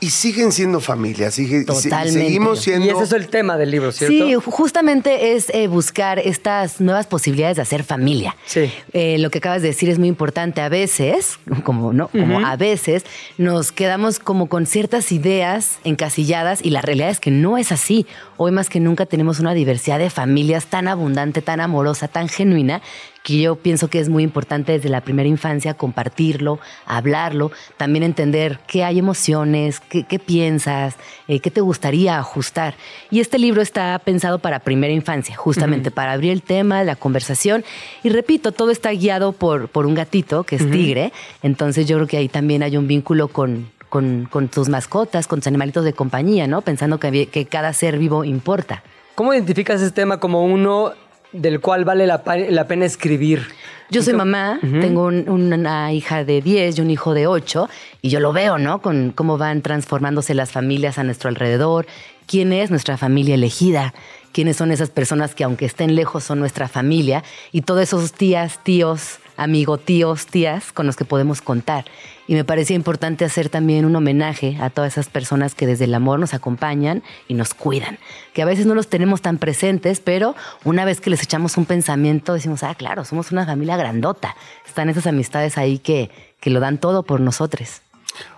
y 0.00 0.10
siguen 0.10 0.52
siendo 0.52 0.80
familia, 0.80 1.30
sigue, 1.30 1.64
Totalmente. 1.64 2.20
seguimos 2.20 2.60
siendo... 2.60 2.86
Y 2.86 2.90
ese 2.90 3.02
es 3.02 3.12
el 3.12 3.28
tema 3.28 3.56
del 3.56 3.70
libro, 3.72 3.90
¿cierto? 3.90 4.12
Sí, 4.14 4.34
ju- 4.34 4.42
justamente 4.42 5.34
es 5.34 5.50
eh, 5.50 5.66
buscar 5.66 6.20
estas 6.20 6.80
nuevas 6.80 7.06
posibilidades 7.08 7.56
de 7.56 7.62
hacer 7.62 7.82
familia. 7.82 8.36
Sí. 8.46 8.70
Eh, 8.92 9.18
lo 9.18 9.30
que 9.30 9.38
acabas 9.38 9.60
de 9.62 9.68
decir 9.68 9.88
es 9.88 9.98
muy 9.98 10.06
importante. 10.08 10.60
A 10.60 10.68
veces, 10.68 11.38
como 11.64 11.92
no, 11.92 12.08
como 12.08 12.46
a 12.46 12.54
veces, 12.56 13.04
nos 13.38 13.72
quedamos 13.72 14.20
como 14.20 14.48
con 14.48 14.66
ciertas 14.66 15.10
ideas 15.10 15.78
encasilladas 15.84 16.60
y 16.64 16.70
la 16.70 16.80
realidad 16.80 17.10
es 17.10 17.18
que 17.18 17.30
no 17.32 17.58
es 17.58 17.72
así. 17.72 18.06
Hoy 18.36 18.52
más 18.52 18.68
que 18.70 18.78
nunca 18.78 19.04
tenemos 19.06 19.40
una 19.40 19.52
diversidad 19.52 19.98
de 19.98 20.10
familias 20.10 20.66
tan 20.66 20.86
abundante, 20.86 21.42
tan 21.42 21.60
amorosa, 21.60 22.06
tan 22.06 22.28
genuina 22.28 22.82
que 23.22 23.40
yo 23.40 23.56
pienso 23.56 23.88
que 23.88 24.00
es 24.00 24.08
muy 24.08 24.22
importante 24.22 24.72
desde 24.72 24.88
la 24.88 25.00
primera 25.00 25.28
infancia 25.28 25.74
compartirlo, 25.74 26.58
hablarlo, 26.86 27.50
también 27.76 28.02
entender 28.02 28.58
qué 28.66 28.84
hay 28.84 28.98
emociones, 28.98 29.80
qué, 29.80 30.04
qué 30.04 30.18
piensas, 30.18 30.96
eh, 31.26 31.40
qué 31.40 31.50
te 31.50 31.60
gustaría 31.60 32.18
ajustar. 32.18 32.74
Y 33.10 33.20
este 33.20 33.38
libro 33.38 33.60
está 33.60 33.98
pensado 33.98 34.38
para 34.38 34.60
primera 34.60 34.92
infancia, 34.92 35.36
justamente 35.36 35.90
para 35.90 36.12
abrir 36.12 36.32
el 36.32 36.42
tema, 36.42 36.84
la 36.84 36.96
conversación. 36.96 37.64
Y 38.02 38.08
repito, 38.08 38.52
todo 38.52 38.70
está 38.70 38.90
guiado 38.92 39.32
por, 39.32 39.68
por 39.68 39.86
un 39.86 39.94
gatito 39.94 40.44
que 40.44 40.56
es 40.56 40.70
tigre, 40.70 41.12
entonces 41.42 41.86
yo 41.86 41.96
creo 41.96 42.06
que 42.06 42.16
ahí 42.16 42.28
también 42.28 42.62
hay 42.62 42.76
un 42.76 42.86
vínculo 42.86 43.28
con... 43.28 43.76
Con, 43.88 44.28
con 44.30 44.48
tus 44.48 44.68
mascotas, 44.68 45.26
con 45.26 45.38
tus 45.38 45.46
animalitos 45.46 45.82
de 45.82 45.94
compañía, 45.94 46.46
¿no? 46.46 46.60
Pensando 46.60 47.00
que, 47.00 47.24
que 47.28 47.46
cada 47.46 47.72
ser 47.72 47.96
vivo 47.96 48.22
importa. 48.22 48.82
¿Cómo 49.14 49.32
identificas 49.32 49.80
este 49.80 50.02
tema 50.02 50.20
como 50.20 50.44
uno 50.44 50.92
del 51.32 51.60
cual 51.60 51.84
vale 51.84 52.06
la, 52.06 52.22
pena 52.22 52.84
escribir? 52.84 53.46
Yo 53.90 54.00
¿Y 54.00 54.04
soy 54.04 54.14
mamá, 54.14 54.58
tengo 54.60 55.04
un- 55.06 55.28
una 55.30 55.92
hija 55.92 56.24
de 56.24 56.42
10 56.42 56.76
y 56.78 56.80
un 56.82 56.90
hijo 56.90 57.14
de 57.14 57.26
8, 57.26 57.68
y 58.02 58.10
yo 58.10 58.20
lo 58.20 58.32
veo, 58.32 58.58
¿no? 58.58 58.82
Con 58.82 59.12
cómo 59.12 59.38
van 59.38 59.62
transformándose 59.62 60.34
las 60.34 60.50
familias 60.52 60.98
a 60.98 61.04
nuestro 61.04 61.28
alrededor, 61.30 61.86
quién 62.26 62.52
es 62.52 62.70
nuestra 62.70 62.98
familia 62.98 63.34
elegida, 63.34 63.94
quiénes 64.32 64.56
son 64.58 64.72
esas 64.72 64.90
personas 64.90 65.34
que 65.34 65.44
aunque 65.44 65.64
estén 65.64 65.94
lejos 65.94 66.24
son 66.24 66.38
nuestra 66.38 66.68
familia, 66.68 67.24
y 67.50 67.62
todos 67.62 67.80
esos 67.82 68.12
tías, 68.12 68.62
tíos, 68.62 69.18
amigo, 69.38 69.78
tíos, 69.78 70.26
tías 70.26 70.72
con 70.72 70.86
los 70.86 70.96
que 70.96 71.06
podemos 71.06 71.40
contar. 71.40 71.86
Y 72.26 72.34
me 72.34 72.44
parecía 72.44 72.76
importante 72.76 73.24
hacer 73.24 73.48
también 73.48 73.86
un 73.86 73.96
homenaje 73.96 74.58
a 74.60 74.68
todas 74.68 74.92
esas 74.92 75.08
personas 75.08 75.54
que 75.54 75.66
desde 75.66 75.84
el 75.84 75.94
amor 75.94 76.18
nos 76.18 76.34
acompañan 76.34 77.02
y 77.26 77.34
nos 77.34 77.54
cuidan, 77.54 77.98
que 78.34 78.42
a 78.42 78.44
veces 78.44 78.66
no 78.66 78.74
los 78.74 78.88
tenemos 78.88 79.22
tan 79.22 79.38
presentes, 79.38 80.00
pero 80.00 80.34
una 80.64 80.84
vez 80.84 81.00
que 81.00 81.08
les 81.08 81.22
echamos 81.22 81.56
un 81.56 81.64
pensamiento 81.64 82.34
decimos, 82.34 82.62
ah, 82.64 82.74
claro, 82.74 83.06
somos 83.06 83.32
una 83.32 83.46
familia 83.46 83.78
grandota. 83.78 84.36
Están 84.66 84.90
esas 84.90 85.06
amistades 85.06 85.56
ahí 85.56 85.78
que, 85.78 86.10
que 86.40 86.50
lo 86.50 86.60
dan 86.60 86.76
todo 86.76 87.04
por 87.04 87.20
nosotros. 87.20 87.80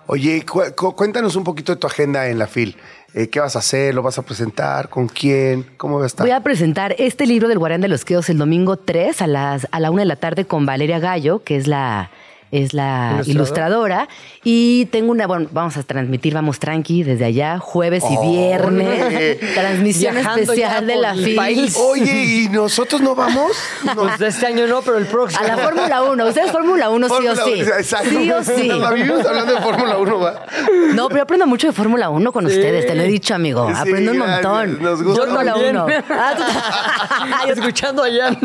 Oye, 0.07 0.45
cu- 0.45 0.63
cu- 0.77 0.95
cuéntanos 0.97 1.37
un 1.37 1.45
poquito 1.45 1.73
de 1.73 1.77
tu 1.81 1.87
agenda 1.87 2.29
en 2.29 2.39
la 2.39 2.47
FIL. 2.47 2.77
Eh, 3.15 3.29
¿Qué 3.29 3.41
vas 3.41 3.57
a 3.57 3.61
hacer? 3.61 3.95
¿Lo 3.95 4.03
vas 4.03 4.19
a 4.19 4.23
presentar? 4.23 4.89
¿Con 4.89 5.09
quién? 5.09 5.67
¿Cómo 5.77 5.99
va 5.99 6.05
a 6.05 6.07
estar? 6.07 6.25
Voy 6.27 6.35
a 6.35 6.41
presentar 6.43 6.95
este 6.99 7.27
libro 7.27 7.49
del 7.49 7.59
Guardián 7.59 7.81
de 7.81 7.89
los 7.89 8.05
Quedos 8.05 8.29
el 8.31 8.39
domingo 8.39 8.77
3 8.77 9.21
a, 9.23 9.27
las, 9.27 9.67
a 9.73 9.81
la 9.81 9.91
una 9.91 10.03
de 10.03 10.07
la 10.07 10.17
tarde 10.17 10.45
con 10.47 10.65
Valeria 10.67 10.99
Gallo, 11.01 11.43
que 11.43 11.57
es 11.57 11.67
la, 11.67 12.11
es 12.53 12.75
la 12.75 13.21
Ilustradora. 13.27 13.33
ilustradora. 13.33 14.09
Y 14.45 14.87
tengo 14.87 15.11
una, 15.13 15.27
bueno, 15.27 15.49
vamos 15.53 15.77
a 15.77 15.83
transmitir, 15.83 16.35
vamos 16.35 16.59
tranqui 16.59 17.03
desde 17.03 17.25
allá, 17.25 17.59
jueves 17.59 18.03
y 18.11 18.17
Órale. 18.17 18.31
viernes. 18.33 19.55
Transmisión 19.55 20.15
Viajando 20.15 20.43
especial 20.43 20.87
de 20.87 20.97
la 20.97 21.15
FIL. 21.15 21.71
Oye, 21.77 22.25
¿y 22.25 22.49
nosotros 22.49 23.01
no 23.01 23.15
vamos? 23.15 23.53
No. 23.85 23.95
Pues 23.95 24.21
este 24.21 24.47
año 24.47 24.67
no, 24.67 24.83
pero 24.83 24.99
el 24.99 25.07
próximo. 25.07 25.43
A 25.45 25.47
la 25.47 25.59
Fórmula 25.59 26.03
1. 26.03 26.27
Ustedes 26.27 26.51
Fórmula 26.51 26.91
1 26.91 27.09
sí 27.09 27.29
o 27.29 27.37
sí. 27.37 27.61
Exacto. 27.61 28.09
Sí 28.11 28.31
o 28.33 28.43
sí. 28.43 28.69
Nos 28.69 28.81
la 28.81 28.91
vivimos 28.91 29.25
hablando 29.27 29.55
de 29.55 29.61
Fórmula 29.61 29.97
1, 29.99 30.19
¿va? 30.19 30.47
No, 30.95 31.07
pero 31.09 31.19
yo 31.19 31.23
aprendo 31.23 31.47
mucho 31.47 31.67
de 31.69 31.73
Fórmula 31.73 32.09
1 32.11 32.33
con 32.33 32.49
Sí. 32.49 32.57
ustedes, 32.57 32.87
te 32.87 32.95
lo 32.95 33.03
he 33.03 33.07
dicho, 33.09 33.35
amigo. 33.35 33.69
Sí, 33.69 33.75
aprendo 33.77 34.13
un 34.13 34.19
montón. 34.19 34.83
Nos 34.83 35.03
gusta. 35.03 35.21
Fórmula 35.23 35.45
Yo 35.45 35.53
también. 35.53 35.77
1. 35.77 35.87
Ah, 36.11 37.45
Escuchando 37.49 38.03
allá. 38.03 38.37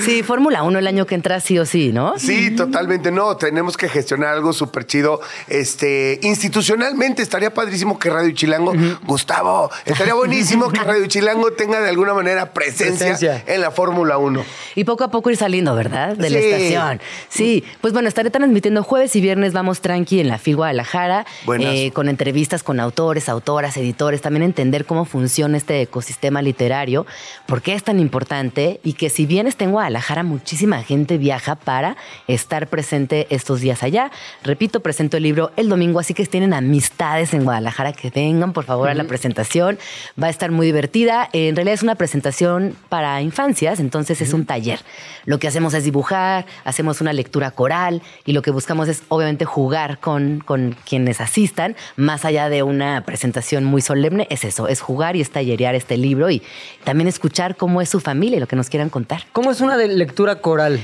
Sí, 0.00 0.22
Fórmula 0.22 0.62
1 0.64 0.78
el 0.78 0.86
año 0.86 1.06
que 1.06 1.14
entra 1.14 1.38
sí 1.40 1.58
o 1.58 1.64
sí, 1.66 1.92
¿no? 1.92 2.18
Sí, 2.18 2.50
totalmente. 2.56 3.11
No, 3.12 3.36
tenemos 3.36 3.76
que 3.76 3.88
gestionar 3.88 4.30
algo 4.34 4.52
súper 4.52 4.86
chido. 4.86 5.20
Este, 5.48 6.18
institucionalmente 6.22 7.22
estaría 7.22 7.52
padrísimo 7.54 7.98
que 7.98 8.10
Radio 8.10 8.32
Chilango, 8.32 8.72
Gustavo, 9.04 9.70
estaría 9.84 10.14
buenísimo 10.14 10.70
que 10.70 10.80
Radio 10.80 11.06
Chilango 11.06 11.52
tenga 11.52 11.80
de 11.80 11.88
alguna 11.88 12.14
manera 12.14 12.52
presencia, 12.52 13.16
Presencia. 13.16 13.44
en 13.46 13.60
la 13.60 13.70
Fórmula 13.70 14.18
1. 14.18 14.44
Y 14.74 14.84
poco 14.84 15.04
a 15.04 15.10
poco 15.10 15.30
ir 15.30 15.36
saliendo, 15.36 15.74
¿verdad? 15.74 16.16
De 16.16 16.30
la 16.30 16.38
estación. 16.38 17.00
Sí, 17.28 17.64
pues 17.80 17.92
bueno, 17.92 18.08
estaré 18.08 18.30
transmitiendo 18.30 18.82
jueves 18.82 19.14
y 19.16 19.20
viernes, 19.20 19.52
vamos 19.52 19.80
tranqui 19.80 20.20
en 20.20 20.28
la 20.28 20.38
FIL 20.38 20.56
Guadalajara, 20.56 21.26
eh, 21.60 21.90
con 21.92 22.08
entrevistas 22.08 22.62
con 22.62 22.80
autores, 22.80 23.28
autoras, 23.28 23.76
editores, 23.76 24.22
también 24.22 24.42
entender 24.42 24.84
cómo 24.84 25.04
funciona 25.04 25.56
este 25.56 25.82
ecosistema 25.82 26.42
literario, 26.42 27.06
por 27.46 27.62
qué 27.62 27.74
es 27.74 27.82
tan 27.82 28.00
importante 28.00 28.80
y 28.82 28.94
que 28.94 29.10
si 29.10 29.26
bien 29.26 29.46
está 29.46 29.64
en 29.64 29.72
Guadalajara, 29.72 30.22
muchísima 30.22 30.82
gente 30.82 31.18
viaja 31.18 31.56
para 31.56 31.96
estar 32.26 32.68
presente 32.68 33.01
estos 33.10 33.60
días 33.60 33.82
allá. 33.82 34.10
Repito, 34.42 34.80
presento 34.80 35.16
el 35.16 35.22
libro 35.22 35.52
el 35.56 35.68
domingo, 35.68 36.00
así 36.00 36.14
que 36.14 36.24
si 36.24 36.30
tienen 36.30 36.54
amistades 36.54 37.34
en 37.34 37.44
Guadalajara, 37.44 37.92
que 37.92 38.10
vengan 38.10 38.52
por 38.52 38.64
favor 38.64 38.88
a 38.88 38.94
la 38.94 39.04
presentación. 39.04 39.78
Va 40.20 40.28
a 40.28 40.30
estar 40.30 40.50
muy 40.50 40.66
divertida. 40.66 41.28
En 41.32 41.56
realidad 41.56 41.74
es 41.74 41.82
una 41.82 41.94
presentación 41.94 42.76
para 42.88 43.20
infancias, 43.20 43.80
entonces 43.80 44.20
es 44.20 44.32
un 44.32 44.46
taller. 44.46 44.80
Lo 45.24 45.38
que 45.38 45.48
hacemos 45.48 45.74
es 45.74 45.84
dibujar, 45.84 46.46
hacemos 46.64 47.00
una 47.00 47.12
lectura 47.12 47.50
coral 47.50 48.02
y 48.24 48.32
lo 48.32 48.42
que 48.42 48.50
buscamos 48.50 48.88
es 48.88 49.02
obviamente 49.08 49.44
jugar 49.44 49.98
con, 49.98 50.40
con 50.40 50.76
quienes 50.84 51.20
asistan, 51.20 51.76
más 51.96 52.24
allá 52.24 52.48
de 52.48 52.62
una 52.62 53.04
presentación 53.04 53.64
muy 53.64 53.82
solemne, 53.82 54.26
es 54.30 54.44
eso, 54.44 54.68
es 54.68 54.80
jugar 54.80 55.16
y 55.16 55.20
es 55.20 55.30
tallerear 55.30 55.74
este 55.74 55.96
libro 55.96 56.30
y 56.30 56.42
también 56.84 57.08
escuchar 57.08 57.56
cómo 57.56 57.80
es 57.80 57.88
su 57.88 58.00
familia 58.00 58.36
y 58.36 58.40
lo 58.40 58.46
que 58.46 58.56
nos 58.56 58.68
quieran 58.68 58.90
contar. 58.90 59.24
¿Cómo 59.32 59.50
es 59.50 59.60
una 59.60 59.76
de 59.76 59.88
lectura 59.88 60.40
coral? 60.40 60.80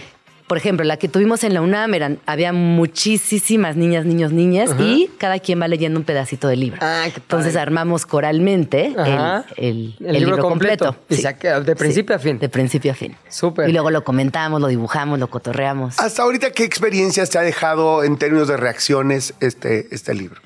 Por 0.49 0.57
ejemplo, 0.59 0.85
la 0.85 0.97
que 0.97 1.09
tuvimos 1.09 1.45
en 1.45 1.55
la 1.55 1.61
UNAM 1.61 1.95
eran, 1.95 2.19
había 2.27 2.53
muchísimas 2.53 3.77
niñas, 3.77 4.05
niños, 4.07 4.33
niñas 4.33 4.71
y 4.79 5.11
cada 5.19 5.39
quien 5.39 5.61
va 5.61 5.69
leyendo 5.69 5.99
un 6.01 6.05
pedacito 6.05 6.49
del 6.49 6.61
libro. 6.61 6.79
Ah, 6.83 7.05
qué 7.13 7.21
Entonces 7.21 7.55
armamos 7.55 8.07
coralmente 8.07 8.87
el, 8.87 8.97
el- 9.57 9.95
El 10.01 10.07
el 10.07 10.13
libro 10.15 10.37
libro, 10.37 10.49
completo. 10.49 10.85
completo. 10.87 11.15
Y 11.15 11.17
saca 11.23 11.61
de 11.61 11.77
principio 11.77 12.17
a 12.17 12.19
fin. 12.19 12.39
De 12.39 12.49
principio 12.49 12.93
a 12.93 12.95
fin. 12.95 13.15
Súper. 13.29 13.69
Y 13.69 13.73
luego 13.73 13.91
lo 13.91 14.03
comentamos, 14.05 14.61
lo 14.61 14.69
dibujamos, 14.69 15.19
lo 15.19 15.29
cotorreamos. 15.29 15.99
Hasta 15.99 16.23
ahorita, 16.23 16.51
¿qué 16.53 16.65
experiencias 16.65 17.31
te 17.31 17.39
ha 17.39 17.43
dejado 17.43 18.03
en 18.03 18.17
términos 18.17 18.49
de 18.49 18.57
reacciones 18.57 19.35
este, 19.41 19.87
este 19.95 20.15
libro? 20.15 20.41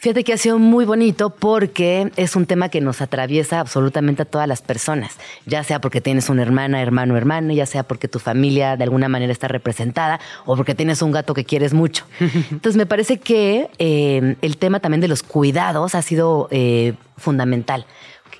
Fíjate 0.00 0.24
que 0.24 0.32
ha 0.32 0.38
sido 0.38 0.58
muy 0.58 0.86
bonito 0.86 1.28
porque 1.28 2.10
es 2.16 2.34
un 2.34 2.46
tema 2.46 2.70
que 2.70 2.80
nos 2.80 3.02
atraviesa 3.02 3.60
absolutamente 3.60 4.22
a 4.22 4.24
todas 4.24 4.48
las 4.48 4.62
personas, 4.62 5.18
ya 5.44 5.62
sea 5.62 5.78
porque 5.82 6.00
tienes 6.00 6.30
una 6.30 6.40
hermana, 6.40 6.80
hermano, 6.80 7.18
hermana, 7.18 7.52
ya 7.52 7.66
sea 7.66 7.82
porque 7.82 8.08
tu 8.08 8.18
familia 8.18 8.78
de 8.78 8.84
alguna 8.84 9.10
manera 9.10 9.30
está 9.30 9.46
representada 9.46 10.18
o 10.46 10.56
porque 10.56 10.74
tienes 10.74 11.02
un 11.02 11.12
gato 11.12 11.34
que 11.34 11.44
quieres 11.44 11.74
mucho. 11.74 12.06
Entonces 12.50 12.78
me 12.78 12.86
parece 12.86 13.18
que 13.18 13.68
eh, 13.76 14.36
el 14.40 14.56
tema 14.56 14.80
también 14.80 15.02
de 15.02 15.08
los 15.08 15.22
cuidados 15.22 15.94
ha 15.94 16.00
sido 16.00 16.48
eh, 16.50 16.94
fundamental. 17.18 17.84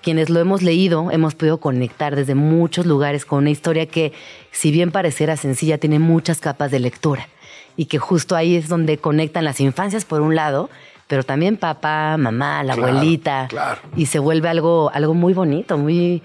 Quienes 0.03 0.31
lo 0.31 0.41
hemos 0.41 0.63
leído 0.63 1.11
hemos 1.11 1.35
podido 1.35 1.61
conectar 1.61 2.17
desde 2.17 2.35
muchos 2.35 2.87
lugares 2.87 3.27
con 3.27 3.41
una 3.41 3.51
historia 3.51 3.85
que, 3.85 4.15
si 4.51 4.71
bien 4.71 4.93
pareciera 4.93 5.37
sencilla, 5.37 5.77
tiene 5.77 5.99
muchas 5.99 6.39
capas 6.39 6.71
de 6.71 6.79
lectura 6.79 7.29
y 7.77 7.87
que 7.87 7.99
justo 7.99 8.37
ahí 8.37 8.57
es 8.57 8.69
donde 8.69 8.99
conectan 8.99 9.45
las 9.45 9.61
infancias 9.61 10.05
por 10.05 10.21
un 10.21 10.35
lado, 10.35 10.71
pero 11.11 11.25
también 11.25 11.57
papá, 11.57 12.17
mamá, 12.17 12.63
la 12.63 12.75
Claro, 12.75 12.89
abuelita, 12.93 13.47
claro. 13.49 13.81
y 13.97 14.07
se 14.07 14.21
vuelve 14.21 14.49
algo, 14.49 14.93
algo 14.95 15.13
muy 15.13 15.35
bonito, 15.35 15.77
muy, 15.77 16.23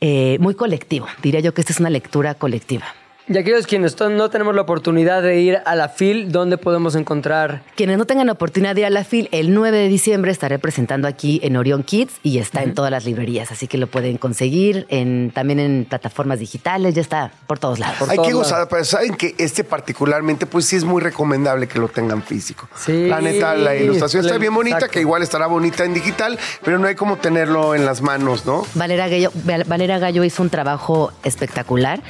eh, 0.00 0.36
muy 0.40 0.54
colectivo. 0.56 1.06
Diría 1.22 1.38
yo 1.38 1.54
que 1.54 1.60
esta 1.60 1.72
es 1.72 1.78
una 1.78 1.90
lectura 1.90 2.34
colectiva. 2.34 2.86
Y 3.28 3.36
aquellos 3.36 3.66
quienes 3.66 3.96
no 3.98 4.30
tenemos 4.30 4.54
la 4.54 4.62
oportunidad 4.62 5.20
de 5.20 5.40
ir 5.40 5.58
a 5.66 5.74
la 5.74 5.88
FIL, 5.88 6.30
¿dónde 6.30 6.58
podemos 6.58 6.94
encontrar? 6.94 7.62
Quienes 7.74 7.98
no 7.98 8.04
tengan 8.04 8.26
la 8.28 8.34
oportunidad 8.34 8.76
de 8.76 8.82
ir 8.82 8.86
a 8.86 8.90
la 8.90 9.02
FIL, 9.02 9.28
el 9.32 9.52
9 9.52 9.76
de 9.76 9.88
diciembre 9.88 10.30
estaré 10.30 10.60
presentando 10.60 11.08
aquí 11.08 11.40
en 11.42 11.56
Orion 11.56 11.82
Kids 11.82 12.12
y 12.22 12.38
está 12.38 12.62
en 12.62 12.72
todas 12.72 12.92
las 12.92 13.04
librerías, 13.04 13.50
así 13.50 13.66
que 13.66 13.78
lo 13.78 13.88
pueden 13.88 14.16
conseguir 14.16 14.86
en, 14.90 15.32
también 15.34 15.58
en 15.58 15.86
plataformas 15.88 16.38
digitales, 16.38 16.94
ya 16.94 17.00
está 17.00 17.32
por 17.48 17.58
todos 17.58 17.80
lados. 17.80 17.96
Por 17.98 18.10
Hay 18.10 18.14
todos 18.16 18.28
que 18.28 18.32
lados. 18.34 18.48
gozar, 18.48 18.68
pero 18.68 18.84
saben 18.84 19.14
que 19.16 19.34
este 19.38 19.64
particularmente, 19.64 20.46
pues 20.46 20.66
sí 20.66 20.76
es 20.76 20.84
muy 20.84 21.02
recomendable 21.02 21.66
que 21.66 21.80
lo 21.80 21.88
tengan 21.88 22.22
físico. 22.22 22.68
Sí. 22.76 23.08
La 23.08 23.20
neta, 23.20 23.56
la 23.56 23.74
ilustración 23.74 24.24
está 24.24 24.38
bien 24.38 24.54
bonita, 24.54 24.76
Exacto. 24.76 24.92
que 24.94 25.00
igual 25.00 25.24
estará 25.24 25.48
bonita 25.48 25.84
en 25.84 25.94
digital, 25.94 26.38
pero 26.64 26.78
no 26.78 26.86
hay 26.86 26.94
como 26.94 27.16
tenerlo 27.16 27.74
en 27.74 27.86
las 27.86 28.02
manos, 28.02 28.46
¿no? 28.46 28.64
Valera 28.74 29.08
Gallo, 29.08 29.32
Val- 29.42 29.64
Valera 29.64 29.98
Gallo 29.98 30.22
hizo 30.22 30.44
un 30.44 30.50
trabajo 30.50 31.12
espectacular. 31.24 32.00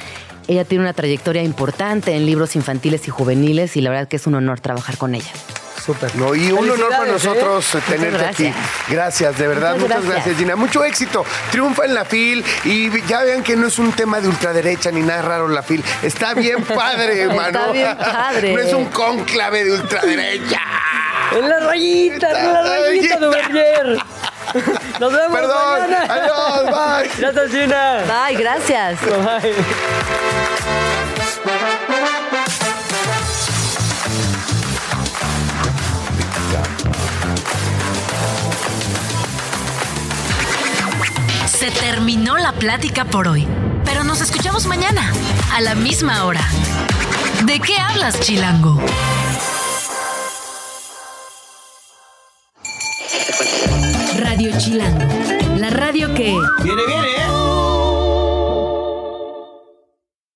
Ella 0.47 0.63
tiene 0.65 0.83
una 0.83 0.93
trayectoria 0.93 1.43
importante 1.43 2.15
en 2.15 2.25
libros 2.25 2.55
infantiles 2.55 3.07
y 3.07 3.11
juveniles 3.11 3.75
y 3.75 3.81
la 3.81 3.89
verdad 3.89 4.07
que 4.07 4.15
es 4.15 4.27
un 4.27 4.35
honor 4.35 4.59
trabajar 4.61 4.97
con 4.97 5.13
ella. 5.15 5.31
Súper. 5.85 6.13
No, 6.15 6.35
y 6.35 6.51
un 6.51 6.69
honor 6.69 6.89
para 6.89 7.07
¿eh? 7.07 7.11
nosotros 7.13 7.75
eh, 7.75 7.79
tenerte 7.87 8.17
gracias. 8.17 8.55
aquí. 8.55 8.93
Gracias, 8.93 9.37
de 9.37 9.47
verdad, 9.47 9.71
muchas, 9.75 9.81
Muchas 9.83 10.03
gracias. 10.03 10.25
gracias. 10.25 10.37
Gina. 10.37 10.55
Mucho 10.57 10.83
éxito. 10.83 11.25
Triunfa 11.51 11.85
en 11.85 11.93
la 11.93 12.03
FIL 12.03 12.43
y 12.65 13.01
ya 13.07 13.23
vean 13.23 13.41
que 13.43 13.55
no 13.55 13.67
es 13.67 13.79
un 13.79 13.91
tema 13.93 14.19
de 14.19 14.27
ultraderecha 14.27 14.91
ni 14.91 15.01
nada 15.01 15.21
raro 15.21 15.47
la 15.47 15.63
FIL. 15.63 15.83
Está 16.01 16.33
bien 16.33 16.63
padre, 16.75 17.21
Está 17.21 17.33
hermano. 17.33 17.73
bien 17.73 17.97
padre. 17.97 18.53
No 18.53 18.59
es 18.59 18.73
un 18.73 18.85
cónclave 18.85 19.63
de 19.63 19.71
ultraderecha. 19.73 20.61
En 21.37 21.47
la 21.49 21.59
rayita, 21.59 22.39
en 22.41 22.53
la 22.53 22.61
rayita 22.63 23.19
de 23.19 23.27
Berger. 23.27 23.97
Nos 24.99 25.11
vemos 25.13 25.31
Perdón. 25.39 25.81
mañana. 25.81 26.05
Adiós, 26.13 26.63
bye. 26.65 27.09
Gracias, 27.19 27.51
Gina. 27.51 28.23
Ay, 28.23 28.35
gracias. 28.35 28.99
Bye. 29.01 29.53
Se 41.47 41.71
terminó 41.71 42.37
la 42.37 42.53
plática 42.53 43.05
por 43.05 43.27
hoy, 43.27 43.47
pero 43.83 44.03
nos 44.03 44.21
escuchamos 44.21 44.67
mañana, 44.67 45.11
a 45.53 45.61
la 45.61 45.75
misma 45.75 46.23
hora. 46.25 46.41
¿De 47.45 47.59
qué 47.59 47.77
hablas, 47.79 48.19
Chilango? 48.19 48.79
Chilango, 54.57 55.05
la 55.57 55.69
radio 55.69 56.11
que... 56.15 56.35
Viene, 56.63 56.81
viene. 56.87 57.16